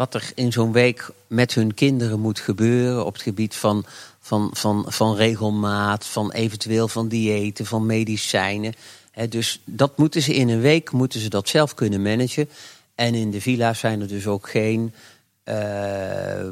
[0.00, 3.84] wat er in zo'n week met hun kinderen moet gebeuren op het gebied van,
[4.20, 8.74] van, van, van regelmaat, van eventueel van diëten, van medicijnen.
[9.28, 12.48] dus dat moeten ze in een week moeten ze dat zelf kunnen managen.
[12.94, 14.92] En in de villa's zijn er dus ook geen
[15.44, 15.54] uh,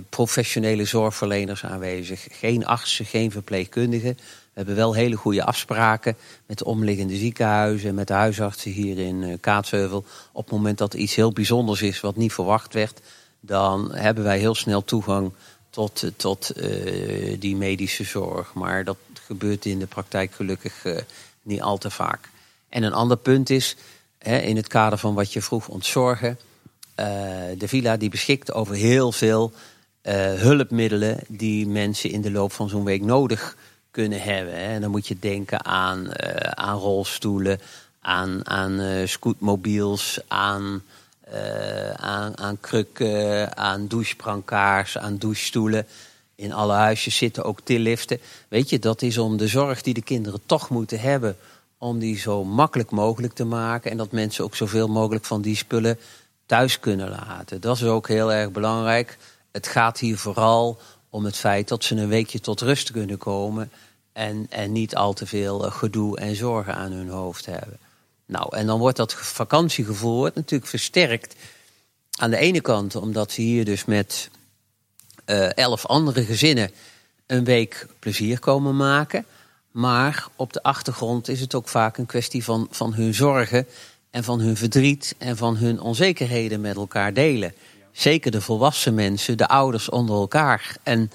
[0.09, 2.27] professionele zorgverleners aanwezig.
[2.31, 4.15] Geen artsen, geen verpleegkundigen.
[4.15, 8.99] We hebben wel hele goede afspraken met de omliggende ziekenhuizen en met de huisartsen hier
[8.99, 10.05] in uh, Kaatsheuvel.
[10.33, 13.01] Op het moment dat er iets heel bijzonders is wat niet verwacht werd,
[13.41, 15.33] dan hebben wij heel snel toegang
[15.71, 18.55] tot, tot uh, die medische zorg.
[18.55, 20.97] Maar dat gebeurt in de praktijk gelukkig uh,
[21.43, 22.31] niet al te vaak.
[22.69, 23.77] En een ander punt is,
[24.19, 26.39] hè, in het kader van wat je vroeg ontzorgen,
[27.59, 29.53] de villa die beschikt over heel veel
[30.37, 33.57] hulpmiddelen die mensen in de loop van zo'n week nodig
[33.91, 34.55] kunnen hebben.
[34.55, 34.75] Hè.
[34.75, 36.09] En dan moet je denken aan,
[36.57, 37.61] aan rolstoelen,
[38.01, 40.83] aan, aan scootmobiels, aan,
[41.35, 45.87] uh, aan, aan krukken, aan douchebrancards, aan douchestoelen.
[46.35, 48.21] In alle huisjes zitten ook tilliften.
[48.49, 51.37] Weet je, dat is om de zorg die de kinderen toch moeten hebben,
[51.79, 53.91] om die zo makkelijk mogelijk te maken.
[53.91, 55.99] En dat mensen ook zoveel mogelijk van die spullen
[56.47, 57.61] thuis kunnen laten.
[57.61, 59.19] Dat is ook heel erg belangrijk.
[59.53, 60.79] Het gaat hier vooral
[61.11, 63.71] om het feit dat ze een weekje tot rust kunnen komen.
[64.13, 67.79] En, en niet al te veel eh, gedoe en zorgen aan hun hoofd hebben.
[68.29, 71.35] Nou, en dan wordt dat vakantiegevoel natuurlijk versterkt.
[72.19, 74.31] Aan de ene kant omdat ze hier dus met
[75.27, 76.71] uh, elf andere gezinnen
[77.27, 79.27] een week plezier komen maken.
[79.71, 83.67] Maar op de achtergrond is het ook vaak een kwestie van, van hun zorgen
[84.11, 87.55] en van hun verdriet en van hun onzekerheden met elkaar delen.
[87.93, 90.77] Zeker de volwassen mensen, de ouders onder elkaar.
[90.83, 91.11] En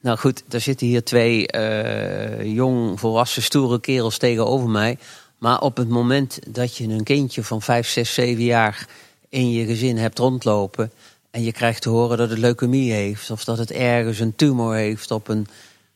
[0.00, 4.98] nou goed, daar zitten hier twee uh, jong, volwassen, stoere kerels tegenover mij.
[5.38, 8.88] Maar op het moment dat je een kindje van 5, 6, 7 jaar
[9.28, 10.92] in je gezin hebt rondlopen.
[11.30, 13.30] en je krijgt te horen dat het leukemie heeft.
[13.30, 15.46] of dat het ergens een tumor heeft op een,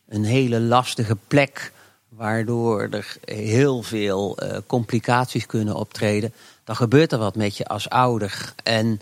[0.07, 1.71] een hele lastige plek.
[2.09, 6.33] waardoor er heel veel uh, complicaties kunnen optreden.
[6.63, 8.53] dan gebeurt er wat met je als ouder.
[8.63, 9.01] En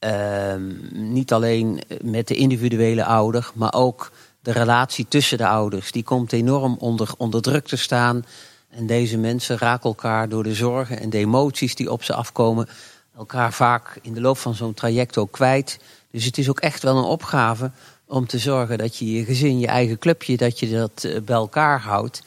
[0.00, 0.54] uh,
[0.92, 4.10] niet alleen met de individuele ouder, maar ook
[4.42, 5.92] de relatie tussen de ouders.
[5.92, 8.24] Die komt enorm onder, onder druk te staan.
[8.70, 12.68] En deze mensen raken elkaar door de zorgen en de emoties die op ze afkomen,
[13.16, 15.78] elkaar vaak in de loop van zo'n traject ook kwijt.
[16.10, 17.70] Dus het is ook echt wel een opgave
[18.06, 21.36] om te zorgen dat je je gezin, je eigen clubje, dat je dat eh, bij
[21.36, 22.22] elkaar houdt.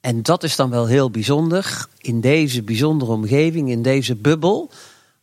[0.00, 1.86] En dat is dan wel heel bijzonder.
[1.98, 4.70] In deze bijzondere omgeving, in deze bubbel,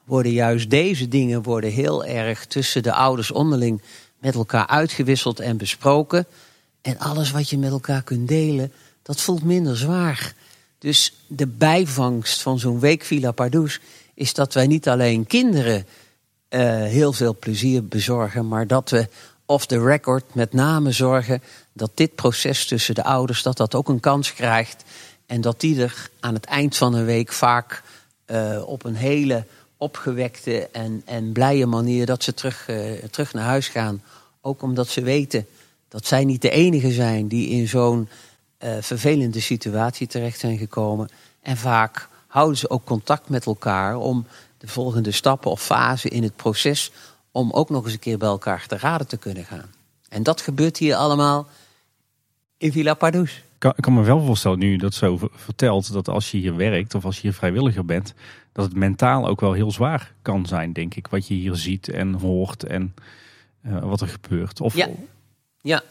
[0.03, 3.81] worden juist deze dingen worden heel erg tussen de ouders onderling
[4.19, 6.25] met elkaar uitgewisseld en besproken.
[6.81, 10.33] En alles wat je met elkaar kunt delen, dat voelt minder zwaar.
[10.83, 13.79] Dus de bijvangst van zo'n week Villa Pardoes
[14.13, 15.85] is dat wij niet alleen kinderen
[16.49, 19.07] uh, heel veel plezier bezorgen, maar dat we
[19.45, 21.41] off the record met name zorgen
[21.73, 24.83] dat dit proces tussen de ouders dat dat ook een kans krijgt
[25.25, 27.83] en dat die er aan het eind van een week vaak
[28.27, 29.45] uh, op een hele
[29.77, 34.03] opgewekte en, en blije manier dat ze terug, uh, terug naar huis gaan.
[34.41, 35.47] Ook omdat ze weten
[35.87, 38.09] dat zij niet de enige zijn die in zo'n
[38.79, 41.09] vervelende situatie terecht zijn gekomen.
[41.41, 44.25] En vaak houden ze ook contact met elkaar om
[44.57, 46.91] de volgende stappen of fase in het proces
[47.31, 49.69] om ook nog eens een keer bij elkaar te raden te kunnen gaan.
[50.09, 51.47] En dat gebeurt hier allemaal
[52.57, 53.43] in Villa Pardoes.
[53.59, 56.95] Ik kan, me wel voorstellen, nu je dat zo vertelt, dat als je hier werkt
[56.95, 58.13] of als je hier vrijwilliger bent,
[58.51, 61.07] dat het mentaal ook wel heel zwaar kan zijn, denk ik.
[61.07, 62.93] Wat je hier ziet en hoort en
[63.65, 64.61] uh, wat er gebeurt.
[64.61, 64.75] Of...
[64.75, 64.87] Ja.
[65.61, 65.81] ja,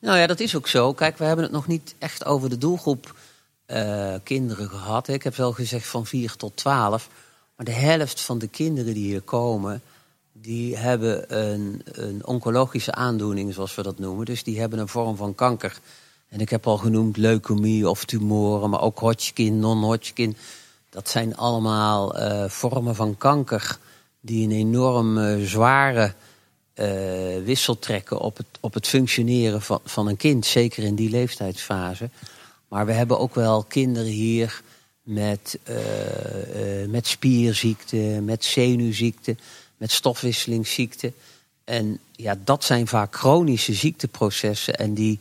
[0.00, 0.92] nou ja, dat is ook zo.
[0.92, 3.14] Kijk, we hebben het nog niet echt over de doelgroep
[3.66, 5.08] uh, kinderen gehad.
[5.08, 7.08] Ik heb wel gezegd van 4 tot 12.
[7.56, 9.82] Maar de helft van de kinderen die hier komen,
[10.32, 14.24] die hebben een, een oncologische aandoening, zoals we dat noemen.
[14.24, 15.78] Dus die hebben een vorm van kanker.
[16.28, 20.36] En ik heb al genoemd leukemie of tumoren, maar ook Hodgkin, non-Hodgkin.
[20.90, 23.78] Dat zijn allemaal uh, vormen van kanker
[24.20, 26.14] die een enorm uh, zware
[27.44, 30.46] wissel trekken op het, op het functioneren van, van een kind.
[30.46, 32.10] Zeker in die leeftijdsfase.
[32.68, 34.62] Maar we hebben ook wel kinderen hier
[35.02, 35.58] met,
[36.88, 39.36] met spierziekte, met zenuwziekte
[39.76, 41.14] met stofwisselingsziekten.
[41.64, 44.74] En ja, dat zijn vaak chronische ziekteprocessen.
[44.74, 45.20] En die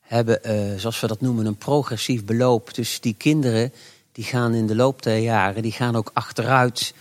[0.00, 2.74] hebben, uh, zoals we dat noemen, een progressief beloop.
[2.74, 3.72] Dus die kinderen
[4.12, 6.94] die gaan in de loop der jaren, die gaan ook achteruit.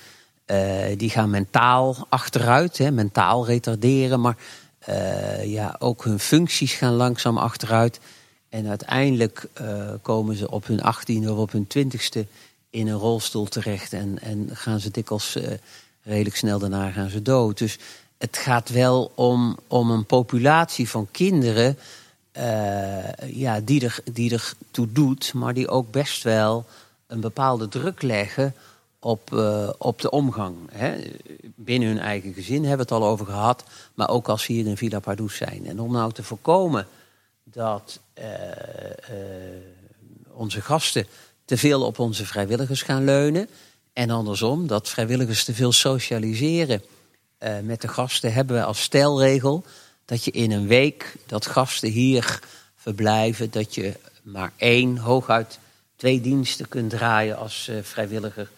[0.52, 4.22] Uh, die gaan mentaal achteruit, hè, mentaal retarderen.
[4.22, 4.38] Maar
[4.90, 8.00] uh, ja, ook hun functies gaan langzaam achteruit.
[8.50, 9.48] En uiteindelijk
[10.02, 12.26] komen ze op hun achttiende of op hun twintigste
[12.70, 13.94] in een rolstoel terecht.
[13.94, 15.38] En, en gaan ze dikwijls
[16.04, 17.58] redelijk snel daarna gaan ze dood.
[17.58, 17.78] Dus
[18.18, 21.78] het gaat wel om, om een populatie van kinderen
[23.26, 26.66] ja, die, er, die er toe doet, maar die ook best wel
[27.08, 28.54] een bepaalde druk leggen
[29.00, 30.56] op, uh, op de omgang.
[30.72, 30.98] Hè.
[31.56, 34.68] Binnen hun eigen gezin hebben we het al over gehad, maar ook als ze hier
[34.68, 35.66] in Villa Pardoes zijn.
[35.66, 36.88] En om nou te voorkomen
[37.44, 38.26] dat uh,
[40.32, 41.08] onze gasten
[41.46, 43.50] te veel op onze vrijwilligers gaan leunen,
[43.94, 46.84] en andersom, dat vrijwilligers te veel socialiseren
[47.64, 49.64] met de gasten, hebben we als stelregel
[50.06, 52.40] dat je in een week dat gasten hier
[52.76, 55.60] verblijven, dat je maar één, hooguit
[55.96, 58.50] twee diensten kunt draaien als vrijwilliger.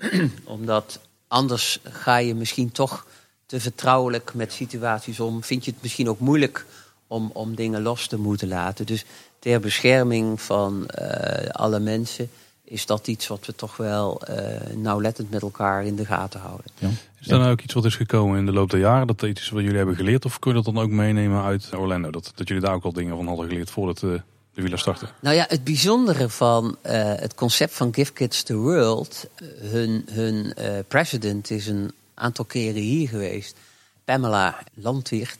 [0.44, 3.06] Omdat anders ga je misschien toch
[3.46, 5.42] te vertrouwelijk met situaties om.
[5.42, 6.66] Vind je het misschien ook moeilijk
[7.06, 8.86] om, om dingen los te moeten laten.
[8.86, 9.04] Dus
[9.38, 12.30] ter bescherming van uh, alle mensen
[12.64, 14.36] is dat iets wat we toch wel uh,
[14.76, 16.66] nauwlettend met elkaar in de gaten houden.
[16.78, 16.88] Ja.
[17.20, 19.06] Is er nou ook iets wat is gekomen in de loop der jaren?
[19.06, 20.24] Dat iets wat jullie hebben geleerd?
[20.24, 22.10] Of kun je dat dan ook meenemen uit Orlando?
[22.10, 24.20] Dat, dat jullie daar ook al dingen van hadden geleerd voordat uh,
[24.54, 25.08] de wielen starten?
[25.20, 29.26] Nou ja, het bijzondere van uh, het concept van Give Kids the World.
[29.60, 30.54] hun hun
[30.88, 33.56] president is een aantal keren hier geweest.
[34.04, 35.38] Pamela Landwicht.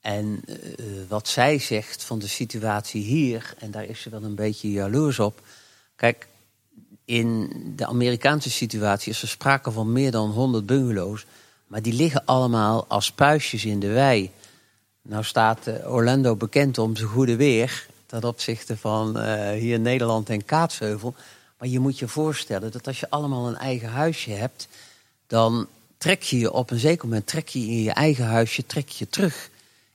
[0.00, 0.44] En
[1.08, 5.18] wat zij zegt van de situatie hier, en daar is ze wel een beetje jaloers
[5.18, 5.40] op.
[5.96, 6.26] Kijk,
[7.04, 11.26] in de Amerikaanse situatie is er sprake van meer dan 100 bungalows.
[11.66, 14.30] Maar die liggen allemaal als puistjes in de wei.
[15.02, 17.86] Nou staat eh, Orlando bekend om zijn goede weer.
[18.10, 21.14] Ten opzichte van uh, hier Nederland en Kaatsheuvel.
[21.58, 24.68] Maar je moet je voorstellen dat als je allemaal een eigen huisje hebt.
[25.26, 25.66] dan
[25.98, 29.08] trek je je op een zeker moment trek je in je eigen huisje trek je
[29.08, 29.50] terug.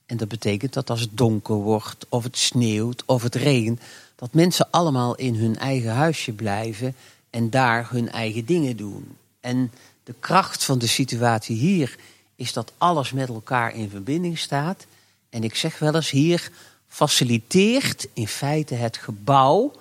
[0.05, 3.81] En dat betekent dat als het donker wordt, of het sneeuwt, of het regent
[4.15, 6.95] dat mensen allemaal in hun eigen huisje blijven
[7.29, 9.17] en daar hun eigen dingen doen.
[9.39, 9.71] En
[10.03, 11.95] de kracht van de situatie hier
[12.35, 14.85] is dat alles met elkaar in verbinding staat.
[15.29, 16.51] En ik zeg wel eens, hier
[16.95, 19.71] faciliteert in feite het gebouw,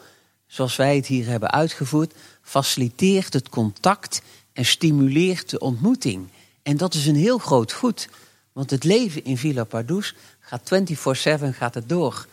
[0.47, 6.29] zoals wij het hier hebben uitgevoerd, faciliteert het contact en stimuleert de ontmoeting.
[6.63, 8.09] En dat is een heel groot goed.
[8.53, 12.27] Want het leven in Villa Pardoes gaat 24-7 gaat het door.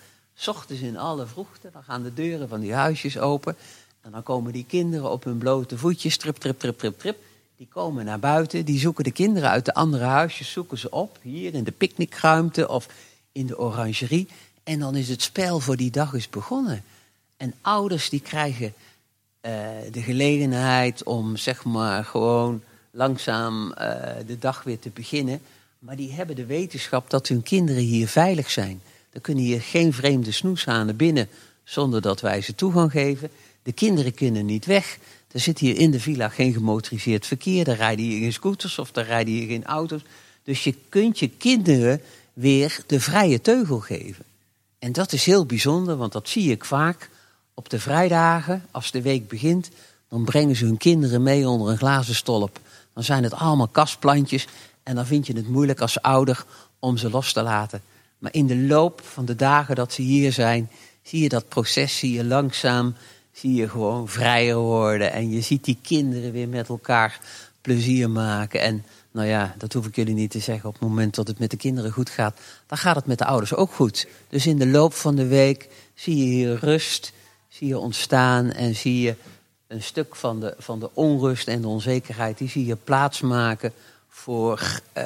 [0.47, 3.55] Ochtends in alle vroegte, dan gaan de deuren van die huisjes open.
[4.01, 7.17] En dan komen die kinderen op hun blote voetjes, trip, trip, trip, trip, trip.
[7.57, 11.17] Die komen naar buiten, die zoeken de kinderen uit de andere huisjes, zoeken ze op.
[11.21, 12.87] Hier in de picknickruimte of
[13.31, 14.27] in de orangerie.
[14.63, 16.83] En dan is het spel voor die dag is begonnen.
[17.37, 18.73] En ouders die krijgen
[19.41, 19.51] eh,
[19.91, 25.41] de gelegenheid om zeg maar gewoon langzaam eh, de dag weer te beginnen.
[25.79, 28.81] Maar die hebben de wetenschap dat hun kinderen hier veilig zijn.
[29.11, 31.27] Er kunnen hier geen vreemde snoeshanen binnen
[31.63, 33.29] zonder dat wij ze toegang geven.
[33.63, 34.97] De kinderen kunnen niet weg.
[35.31, 37.63] Er zit hier in de villa geen gemotoriseerd verkeer.
[37.63, 40.01] Daar rijden hier geen scooters of daar rijden hier geen auto's.
[40.43, 42.01] Dus je kunt je kinderen
[42.33, 44.25] weer de vrije teugel geven.
[44.81, 47.09] En dat is heel bijzonder, want dat zie ik vaak
[47.53, 49.69] op de vrijdagen, als de week begint.
[50.09, 52.59] Dan brengen ze hun kinderen mee onder een glazen stolp.
[52.93, 54.47] Dan zijn het allemaal kastplantjes.
[54.83, 56.45] En dan vind je het moeilijk als ouder
[56.79, 57.81] om ze los te laten.
[58.17, 60.69] Maar in de loop van de dagen dat ze hier zijn,
[61.01, 62.95] zie je dat proces, zie je langzaam,
[63.31, 65.11] zie je gewoon vrijer worden.
[65.11, 67.19] En je ziet die kinderen weer met elkaar
[67.61, 68.61] plezier maken.
[68.61, 70.69] En nou ja, dat hoef ik jullie niet te zeggen.
[70.69, 73.25] Op het moment dat het met de kinderen goed gaat, dan gaat het met de
[73.25, 74.07] ouders ook goed.
[74.29, 77.13] Dus in de loop van de week zie je hier rust,
[77.47, 79.15] zie je ontstaan en zie je
[79.67, 83.73] een stuk van de, van de onrust en de onzekerheid, die zie je plaatsmaken
[84.09, 85.03] voor, uh,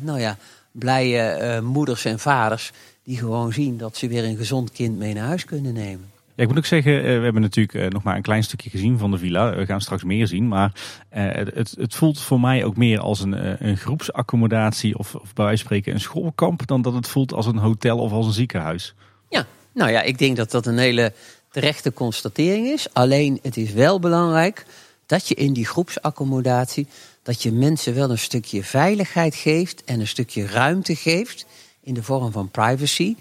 [0.00, 0.36] nou ja,
[0.70, 2.72] blije uh, moeders en vaders
[3.04, 6.10] die gewoon zien dat ze weer een gezond kind mee naar huis kunnen nemen.
[6.36, 8.98] Ja, ik moet ook zeggen, eh, we hebben natuurlijk nog maar een klein stukje gezien
[8.98, 9.54] van de villa.
[9.54, 10.48] We gaan straks meer zien.
[10.48, 10.72] Maar
[11.08, 15.64] het, het voelt voor mij ook meer als een, een groepsaccommodatie of, of bij wijze
[15.64, 16.66] van spreken een schoolkamp.
[16.66, 18.94] Dan dat het voelt als een hotel of als een ziekenhuis.
[19.28, 21.12] Ja, nou ja, ik denk dat dat een hele
[21.50, 22.86] terechte constatering is.
[22.92, 24.66] Alleen het is wel belangrijk
[25.06, 26.86] dat je in die groepsaccommodatie
[27.22, 31.46] dat je mensen wel een stukje veiligheid geeft en een stukje ruimte geeft
[31.80, 33.16] in de vorm van privacy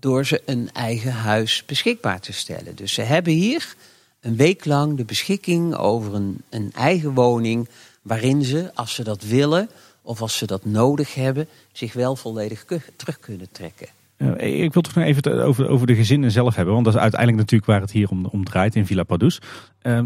[0.00, 2.76] door ze een eigen huis beschikbaar te stellen.
[2.76, 3.74] Dus ze hebben hier
[4.20, 7.68] een week lang de beschikking over een, een eigen woning
[8.02, 9.68] waarin ze, als ze dat willen
[10.02, 12.64] of als ze dat nodig hebben, zich wel volledig
[12.96, 13.88] terug kunnen trekken.
[14.36, 16.74] Ik wil toch nog even over, over de gezinnen zelf hebben.
[16.74, 19.40] Want dat is uiteindelijk natuurlijk waar het hier om, draait in Villa Padus.
[19.82, 20.04] Uh, uh,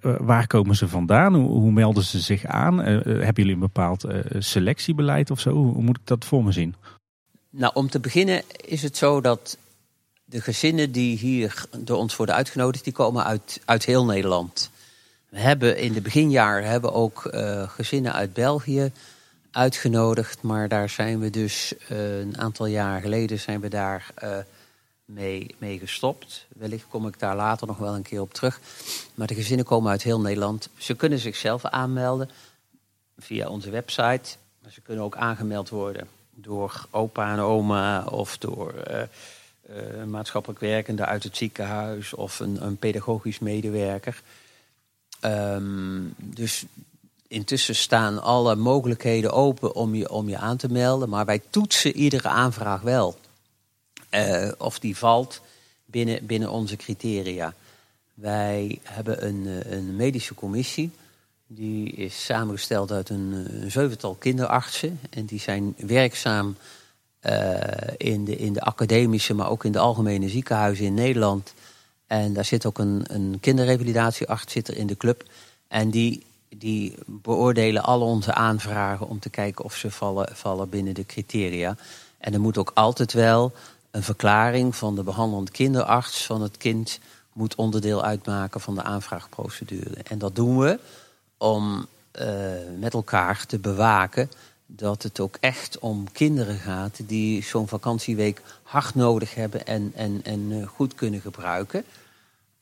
[0.00, 1.34] waar komen ze vandaan?
[1.34, 2.78] Hoe, melden ze zich aan?
[2.78, 4.06] hebben jullie een bepaald
[4.38, 5.50] selectiebeleid of zo?
[5.50, 6.74] Hoe, moet ik dat voor me zien?
[7.58, 9.56] Nou, om te beginnen is het zo dat
[10.24, 14.70] de gezinnen die hier door ons worden uitgenodigd, die komen uit, uit heel Nederland.
[15.28, 17.30] We hebben in de beginjaren hebben ook
[17.66, 18.92] gezinnen uit België,
[19.50, 20.42] uitgenodigd.
[20.42, 24.38] Maar daar zijn we dus uh, een aantal jaar geleden zijn we daar uh,
[25.04, 26.46] mee, mee gestopt.
[26.48, 28.60] Wellicht kom ik daar later nog wel een keer op terug.
[29.14, 30.68] Maar de gezinnen komen uit heel Nederland.
[30.76, 32.30] Ze kunnen zichzelf aanmelden
[33.18, 34.36] via onze website.
[34.62, 41.04] Maar ze kunnen ook aangemeld worden door opa en oma of door uh, maatschappelijk werkende
[41.04, 44.22] uit het ziekenhuis of een, een pedagogisch medewerker.
[45.24, 46.64] Um, dus
[47.28, 51.08] intussen staan alle mogelijkheden open om je, om je aan te melden.
[51.08, 53.18] Maar wij toetsen iedere aanvraag wel.
[54.10, 55.40] Uh, of die valt
[55.84, 57.54] binnen, binnen onze criteria.
[58.14, 60.90] Wij hebben een, eh, een medische commissie.
[61.46, 65.00] Die is samengesteld uit een, een zevental kinderartsen.
[65.10, 66.56] En die zijn werkzaam
[67.22, 67.60] uh,
[67.96, 71.54] in, de, in de academische, maar ook in de algemene ziekenhuizen in Nederland.
[72.06, 75.24] En daar zit ook een, een kinderrevalidatiearts zit er in de club.
[75.68, 76.24] En die
[76.58, 81.76] die beoordelen al onze aanvragen om te kijken of ze vallen, vallen binnen de criteria.
[82.18, 83.52] En er moet ook altijd wel
[83.90, 86.98] een verklaring van de behandelend kinderarts van het kind
[87.32, 90.02] moet onderdeel uitmaken van de aanvraagprocedure.
[90.02, 90.78] En dat doen we
[91.38, 91.86] om
[92.20, 92.26] uh,
[92.78, 94.30] met elkaar te bewaken
[94.66, 100.20] dat het ook echt om kinderen gaat die zo'n vakantieweek hard nodig hebben en, en,
[100.24, 101.84] en uh, goed kunnen gebruiken.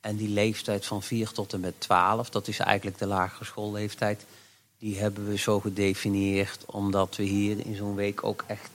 [0.01, 4.25] En die leeftijd van 4 tot en met 12, dat is eigenlijk de lagere schoolleeftijd,
[4.79, 8.69] die hebben we zo gedefinieerd omdat we hier in zo'n week ook echt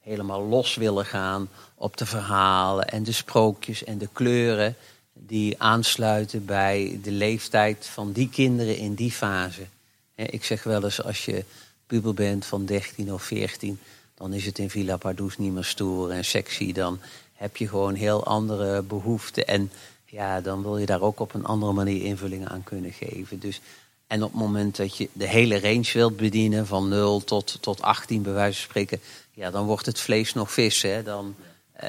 [0.00, 4.76] helemaal los willen gaan op de verhalen en de sprookjes en de kleuren
[5.12, 9.66] die aansluiten bij de leeftijd van die kinderen in die fase.
[10.14, 11.44] Ik zeg wel eens, als je
[11.86, 13.78] puber bent van 13 of 14,
[14.14, 16.72] dan is het in Villa Pardoes niet meer stoer en sexy.
[16.72, 17.00] Dan
[17.32, 19.46] heb je gewoon heel andere behoeften.
[19.46, 19.70] En
[20.04, 23.38] ja, dan wil je daar ook op een andere manier invulling aan kunnen geven.
[23.38, 23.60] Dus,
[24.06, 27.82] en op het moment dat je de hele range wilt bedienen, van 0 tot, tot
[27.82, 29.00] 18 bij wijze van spreken,
[29.34, 30.82] ja, dan wordt het vlees nog vis.
[30.82, 31.02] Hè?
[31.02, 31.34] Dan
[31.76, 31.82] uh,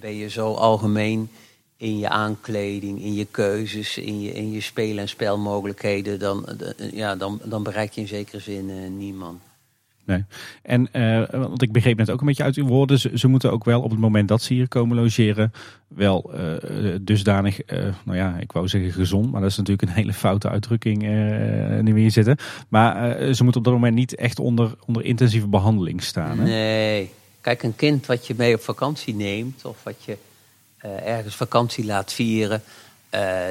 [0.00, 1.30] ben je zo algemeen
[1.76, 6.46] in je aankleding, in je keuzes, in je, in je spelen en spelmogelijkheden, dan,
[6.92, 9.40] ja, dan, dan bereik je in zekere zin uh, niemand.
[10.04, 10.24] Nee.
[10.62, 13.52] En uh, want ik begreep net ook een beetje uit uw woorden, ze, ze, moeten
[13.52, 15.52] ook wel op het moment dat ze hier komen logeren,
[15.88, 17.60] wel uh, dusdanig,
[18.04, 21.02] nou ja, ik wou zeggen gezond, maar dat is natuurlijk een hele foute uitdrukking
[21.82, 22.36] nu we hier zitten.
[22.68, 26.38] Maar ze moeten op dat moment niet echt onder, onder intensieve behandeling staan.
[26.38, 26.44] Hè?
[26.44, 27.10] Nee,
[27.40, 30.16] kijk, een kind wat je mee op vakantie neemt of wat je
[31.04, 32.62] ergens vakantie laat vieren.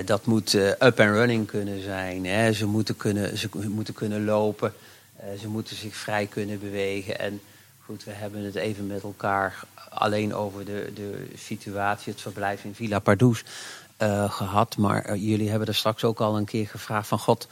[0.05, 2.25] dat moet up and running kunnen zijn.
[2.25, 2.53] Hè.
[2.53, 4.73] Ze, moeten kunnen, ze moeten kunnen lopen.
[5.39, 7.19] ze moeten zich vrij kunnen bewegen.
[7.19, 7.41] En
[7.85, 12.75] goed, we hebben het even met elkaar alleen over de, de situatie, het verblijf in
[12.75, 13.43] Villa Pardoes
[14.27, 14.77] gehad.
[14.77, 17.47] Maar jullie hebben er straks ook al een keer gevraagd van God,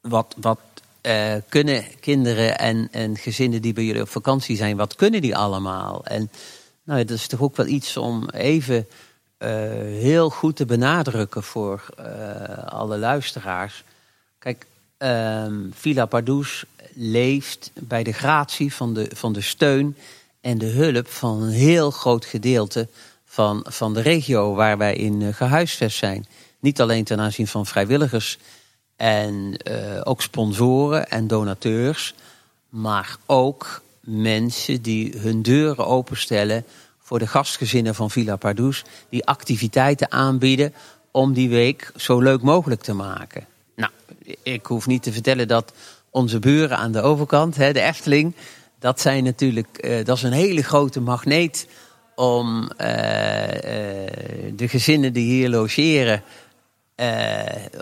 [0.00, 0.58] wat, wat
[1.48, 6.04] kunnen kinderen en, en gezinnen die bij jullie op vakantie zijn, wat kunnen die allemaal?
[6.04, 6.30] En
[6.84, 8.86] nou, dat is toch ook wel iets om even
[9.98, 12.06] heel goed te benadrukken voor uh,
[12.66, 13.84] alle luisteraars.
[14.38, 14.66] Kijk,
[14.98, 16.64] um, Villa Pardoes
[16.94, 19.96] leeft bij de gratie van de, van de steun
[20.40, 22.88] en de hulp van een heel groot gedeelte
[23.24, 26.26] van, van de regio waar wij in gehuisvest zijn.
[26.60, 28.38] Niet alleen ten aanzien van vrijwilligers
[28.96, 29.56] en
[30.04, 32.14] ook sponsoren en donateurs.
[32.68, 36.64] Maar ook mensen die hun deuren openstellen
[37.02, 38.84] voor de gastgezinnen van Villa Pardoes.
[39.08, 40.74] Die activiteiten aanbieden
[41.10, 43.46] om die week zo leuk mogelijk te maken.
[43.76, 43.90] Nou,
[44.42, 45.72] ik hoef niet te vertellen dat
[46.10, 48.34] onze buren aan de overkant, hè, de Efteling,
[48.78, 51.66] dat zijn natuurlijk, uh, dat is een hele grote magneet
[52.14, 52.68] om uh,
[54.56, 56.22] de gezinnen die hier logeren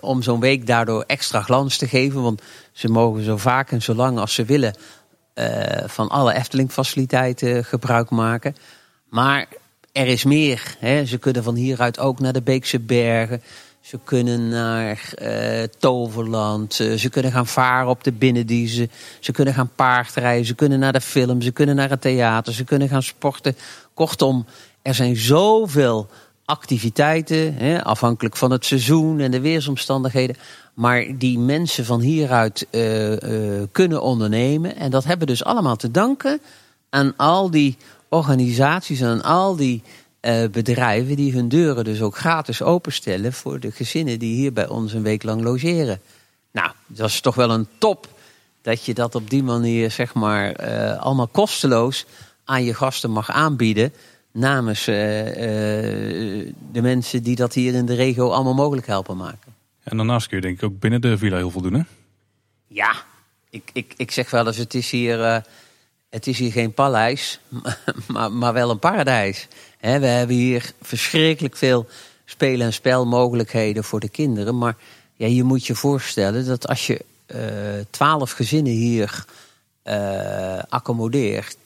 [0.00, 2.22] om zo'n week daardoor extra glans te geven.
[2.22, 2.42] Want
[2.72, 4.74] ze mogen zo vaak en zo lang als ze willen
[5.86, 8.56] van alle Efteling-faciliteiten gebruik maken.
[9.10, 9.46] Maar
[9.92, 10.76] er is meer.
[10.78, 11.04] Hè.
[11.06, 13.42] Ze kunnen van hieruit ook naar de Beekse Bergen.
[13.80, 16.74] Ze kunnen naar uh, Toverland.
[16.74, 18.90] ze kunnen gaan varen op de binnendiezen.
[19.20, 20.46] Ze kunnen gaan paardrijden.
[20.46, 21.42] Ze kunnen naar de film.
[21.42, 22.52] Ze kunnen naar het theater.
[22.52, 23.56] Ze kunnen gaan sporten.
[23.94, 24.46] Kortom,
[24.82, 26.08] er zijn zoveel
[26.44, 30.36] activiteiten, hè, afhankelijk van het seizoen en de weersomstandigheden.
[30.74, 33.16] Maar die mensen van hieruit uh,
[33.72, 34.76] kunnen ondernemen.
[34.76, 36.40] En dat hebben dus allemaal te danken
[36.90, 37.76] aan al die
[38.10, 39.82] organisaties en aan al die
[40.20, 44.68] uh, bedrijven die hun deuren dus ook gratis openstellen voor de gezinnen die hier bij
[44.68, 46.00] ons een week lang logeren.
[46.52, 48.08] Nou, dat is toch wel een top
[48.62, 50.56] dat je dat op die manier, zeg maar,
[50.96, 52.06] allemaal kosteloos
[52.44, 53.92] aan je gasten mag aanbieden
[54.32, 59.54] namens uh, uh, de mensen die dat hier in de regio allemaal mogelijk helpen maken.
[59.82, 61.82] En daarnaast kun je denk ik ook binnen de villa heel veel doen hè?
[62.66, 62.94] Ja,
[63.50, 65.42] ik, ik, ik zeg wel eens het is hier,
[66.10, 67.40] het is hier geen paleis,
[68.06, 69.48] maar, maar wel een paradijs.
[69.80, 71.86] We hebben hier verschrikkelijk veel
[72.24, 74.58] spelen- en spelmogelijkheden voor de kinderen.
[74.58, 74.76] Maar
[75.14, 77.04] ja, je moet je voorstellen dat als je
[77.90, 79.24] twaalf gezinnen hier
[80.68, 81.56] accommodeert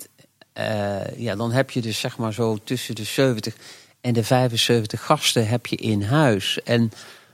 [0.59, 3.57] uh, ja, dan heb je dus zeg maar zo tussen de 70
[4.01, 6.63] en de 75 gasten heb je in huis.
[6.63, 6.93] En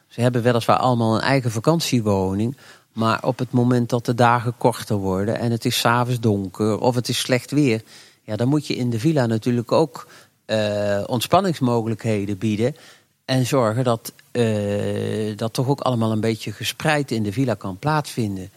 [0.09, 2.57] ze hebben weliswaar allemaal een eigen vakantiewoning.
[3.01, 6.95] Maar op het moment dat de dagen korter worden en het is s'avonds donker of
[6.95, 7.83] het is slecht weer,
[8.23, 10.09] ja, dan moet je in de villa natuurlijk ook
[10.47, 12.77] uh, ontspanningsmogelijkheden bieden.
[13.25, 17.79] En zorgen dat uh, dat toch ook allemaal een beetje gespreid in de villa kan
[17.79, 18.51] plaatsvinden.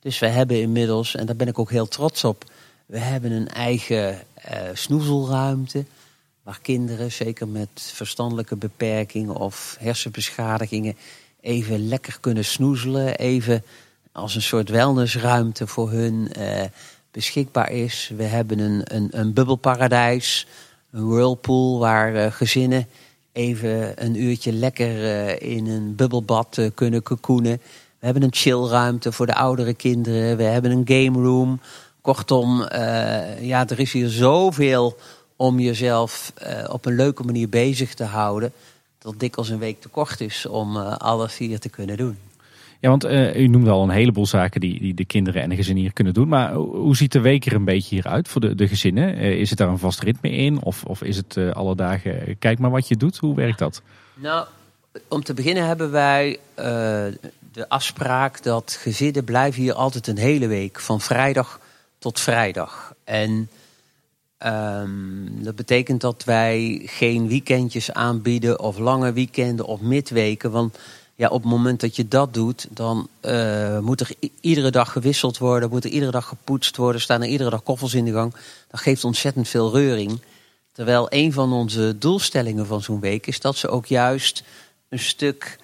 [0.00, 2.44] Dus we hebben inmiddels, en daar ben ik ook heel trots op,
[2.86, 5.84] we hebben een eigen uh, snoezelruimte.
[6.42, 10.96] Waar kinderen, zeker met verstandelijke beperkingen of hersenbeschadigingen,
[11.40, 13.16] even lekker kunnen snoezelen.
[13.16, 13.62] Even
[14.18, 16.44] als een soort wellnessruimte voor hun uh,
[17.10, 18.12] beschikbaar is.
[18.16, 20.46] We hebben een, een, een bubbelparadijs,
[20.90, 22.86] een whirlpool waar uh, gezinnen
[23.32, 24.92] even een uurtje lekker
[25.42, 27.60] in een bubbelbad kunnen kokoenen.
[27.98, 30.36] We hebben een chillruimte voor de oudere kinderen.
[30.36, 31.60] We hebben een game room
[32.00, 32.62] Kortom,
[33.40, 34.96] ja, er is hier zoveel
[35.36, 36.32] om jezelf
[36.70, 38.52] op een leuke manier bezig te houden.
[38.98, 42.18] Dat dikwijls een week te kort is om alles hier te kunnen doen.
[42.80, 43.04] Ja, want
[43.36, 46.14] u noemde al een heleboel zaken die, die de kinderen en de gezinnen hier kunnen
[46.14, 46.28] doen.
[46.28, 49.14] Maar hoe ziet de week er een beetje hier uit voor de, de gezinnen?
[49.14, 50.62] is het daar een vast ritme in?
[50.62, 53.16] Of, of is het alle dagen, kijk maar wat je doet?
[53.16, 53.82] Hoe werkt dat?
[54.14, 54.46] Nou,
[55.08, 56.38] om te beginnen hebben wij
[57.52, 60.80] de afspraak dat gezinnen blijven hier altijd een hele week.
[60.80, 61.60] Van vrijdag
[61.98, 62.94] tot vrijdag.
[63.04, 63.48] En
[64.46, 70.50] um, dat betekent dat wij geen weekendjes aanbieden of lange weekenden of midweken.
[70.50, 70.78] Want
[71.18, 74.10] ja, op het moment dat je dat doet, dan uh, moet er
[74.40, 77.94] iedere dag gewisseld worden, moet er iedere dag gepoetst worden, staan er iedere dag koffels
[77.94, 78.34] in de gang.
[78.70, 80.20] Dat geeft ontzettend veel reuring.
[80.72, 84.42] Terwijl een van onze doelstellingen van zo'n week is dat ze ook juist
[84.88, 85.58] een stuk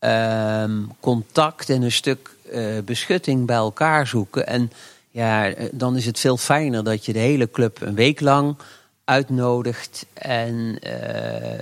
[0.00, 4.46] um, contact en een stuk uh, beschutting bij elkaar zoeken.
[4.46, 4.72] En
[5.10, 8.56] ja, eh, dan is het veel fijner dat je de hele club een week lang
[9.04, 10.78] uitnodigt en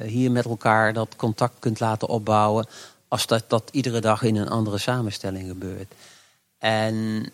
[0.04, 2.66] hier met elkaar dat contact kunt laten opbouwen,
[3.08, 5.94] als dat, dat iedere dag in een andere samenstelling gebeurt.
[6.58, 7.26] En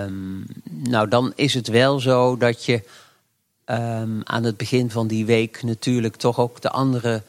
[0.00, 2.82] um, nou, dan is het wel zo dat je
[3.66, 7.22] um, aan het begin van die week natuurlijk toch ook de andere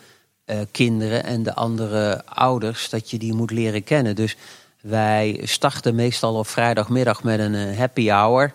[0.45, 4.15] eh, kinderen en de andere ouders, dat je die moet leren kennen.
[4.15, 4.36] Dus
[4.82, 8.53] wij starten meestal op vrijdagmiddag met een eh, happy hour.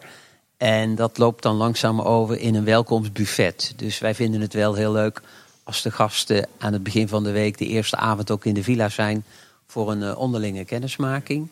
[0.57, 3.73] En dat loopt dan langzaam over in een welkomstbuffet.
[3.77, 5.23] Dus wij vinden het wel heel leuk
[5.63, 8.63] als de gasten aan het begin van de week de eerste avond ook in de
[8.63, 9.25] villa zijn
[9.67, 11.49] voor een onderlinge kennismaking.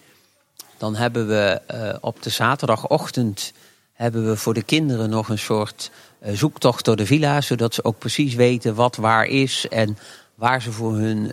[0.76, 1.60] Dan hebben we
[2.00, 3.52] op de zaterdagochtend
[3.92, 5.90] hebben we voor de kinderen nog een soort
[6.22, 9.98] zoektocht door de villa, zodat ze ook precies weten wat waar is en
[10.34, 11.30] waar ze voor hun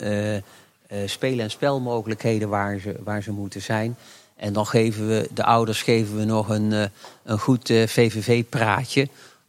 [1.06, 3.98] spelen en spelmogelijkheden waar ze, waar ze moeten zijn.
[4.36, 6.90] En dan geven we de ouders geven we nog een,
[7.24, 9.08] een goed VVV-praatje.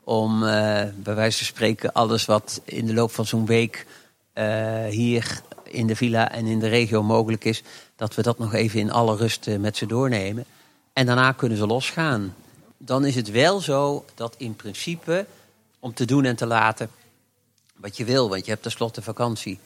[0.08, 3.86] Om bij wijze van spreken alles wat in de loop van zo'n week
[4.88, 7.62] hier in de villa en in de regio mogelijk is,
[7.96, 10.44] dat we dat nog even in alle rust met ze doornemen.
[10.92, 12.34] En daarna kunnen ze losgaan.
[12.76, 15.26] Dan is het wel zo dat in principe,
[15.78, 16.90] om te doen en te laten,
[17.76, 19.58] wat je wil, want je hebt tenslotte vakantie.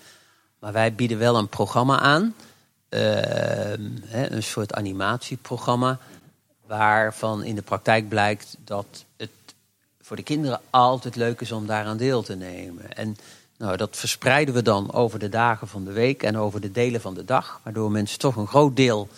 [0.59, 2.35] Maar wij bieden wel een programma aan,
[2.91, 3.73] uh,
[4.11, 5.99] een soort animatieprogramma,
[6.67, 9.31] waarvan in de praktijk blijkt dat het
[10.11, 12.97] voor de kinderen altijd leuk is om daaraan deel te nemen.
[12.97, 13.17] En
[13.59, 17.01] nou, dat verspreiden we dan over de dagen van de week en over de delen
[17.01, 19.09] van de dag, waardoor mensen toch een groot deel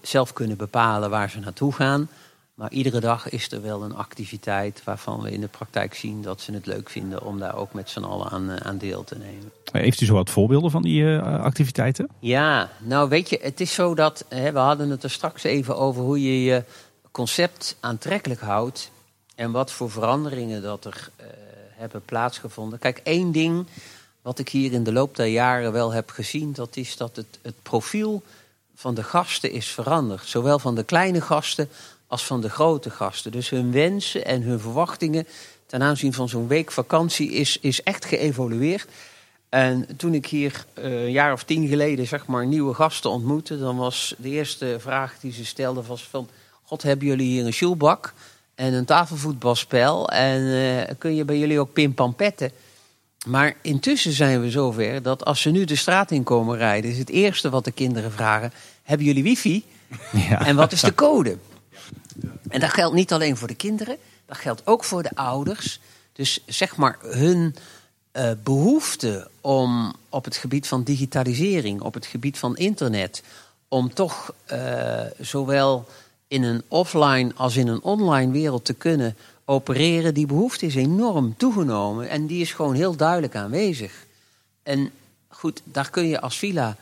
[0.00, 2.08] zelf kunnen bepalen waar ze naartoe gaan.
[2.54, 6.40] Maar iedere dag is er wel een activiteit waarvan we in de praktijk zien dat
[6.40, 9.18] ze het leuk vinden om daar ook met z'n allen aan, eh, aan deel te
[9.18, 9.52] nemen.
[9.72, 12.08] Heeft u zo wat voorbeelden van die uh, activiteiten?
[12.18, 15.76] Ja, nou weet je, het is zo dat, hè, we hadden het er straks even
[15.76, 16.64] over hoe je je
[17.10, 18.90] concept aantrekkelijk houdt
[19.38, 21.26] en wat voor veranderingen dat er uh,
[21.70, 22.78] hebben plaatsgevonden.
[22.78, 23.66] Kijk, één ding
[24.22, 27.38] wat ik hier in de loop der jaren wel heb gezien, dat is dat het,
[27.42, 28.22] het profiel
[28.74, 30.26] van de gasten is veranderd.
[30.26, 31.68] Zowel van de kleine gasten
[32.06, 33.32] als van de grote gasten.
[33.32, 35.26] Dus hun wensen en hun verwachtingen
[35.66, 38.88] ten aanzien van zo'n week vakantie is, is echt geëvolueerd.
[39.48, 43.58] En toen ik hier uh, een jaar of tien geleden zeg maar nieuwe gasten ontmoette,
[43.58, 46.28] dan was de eerste vraag die ze stelden was van...
[46.64, 48.14] God, hebben jullie hier een shoelbak
[48.58, 52.50] en een tafelvoetbalspel en uh, kun je bij jullie ook pimpampetten?
[53.26, 56.98] Maar intussen zijn we zover dat als ze nu de straat in komen rijden, is
[56.98, 58.52] het eerste wat de kinderen vragen:
[58.82, 59.64] hebben jullie wifi?
[60.28, 60.46] Ja.
[60.46, 61.38] En wat is de code?
[62.48, 63.96] En dat geldt niet alleen voor de kinderen,
[64.26, 65.80] dat geldt ook voor de ouders.
[66.12, 67.54] Dus zeg maar hun
[68.12, 73.22] uh, behoefte om op het gebied van digitalisering, op het gebied van internet,
[73.68, 75.88] om toch uh, zowel
[76.28, 81.34] in een offline als in een online wereld te kunnen opereren, die behoefte is enorm
[81.36, 84.06] toegenomen en die is gewoon heel duidelijk aanwezig.
[84.62, 84.90] En
[85.28, 86.76] goed, daar kun je als villa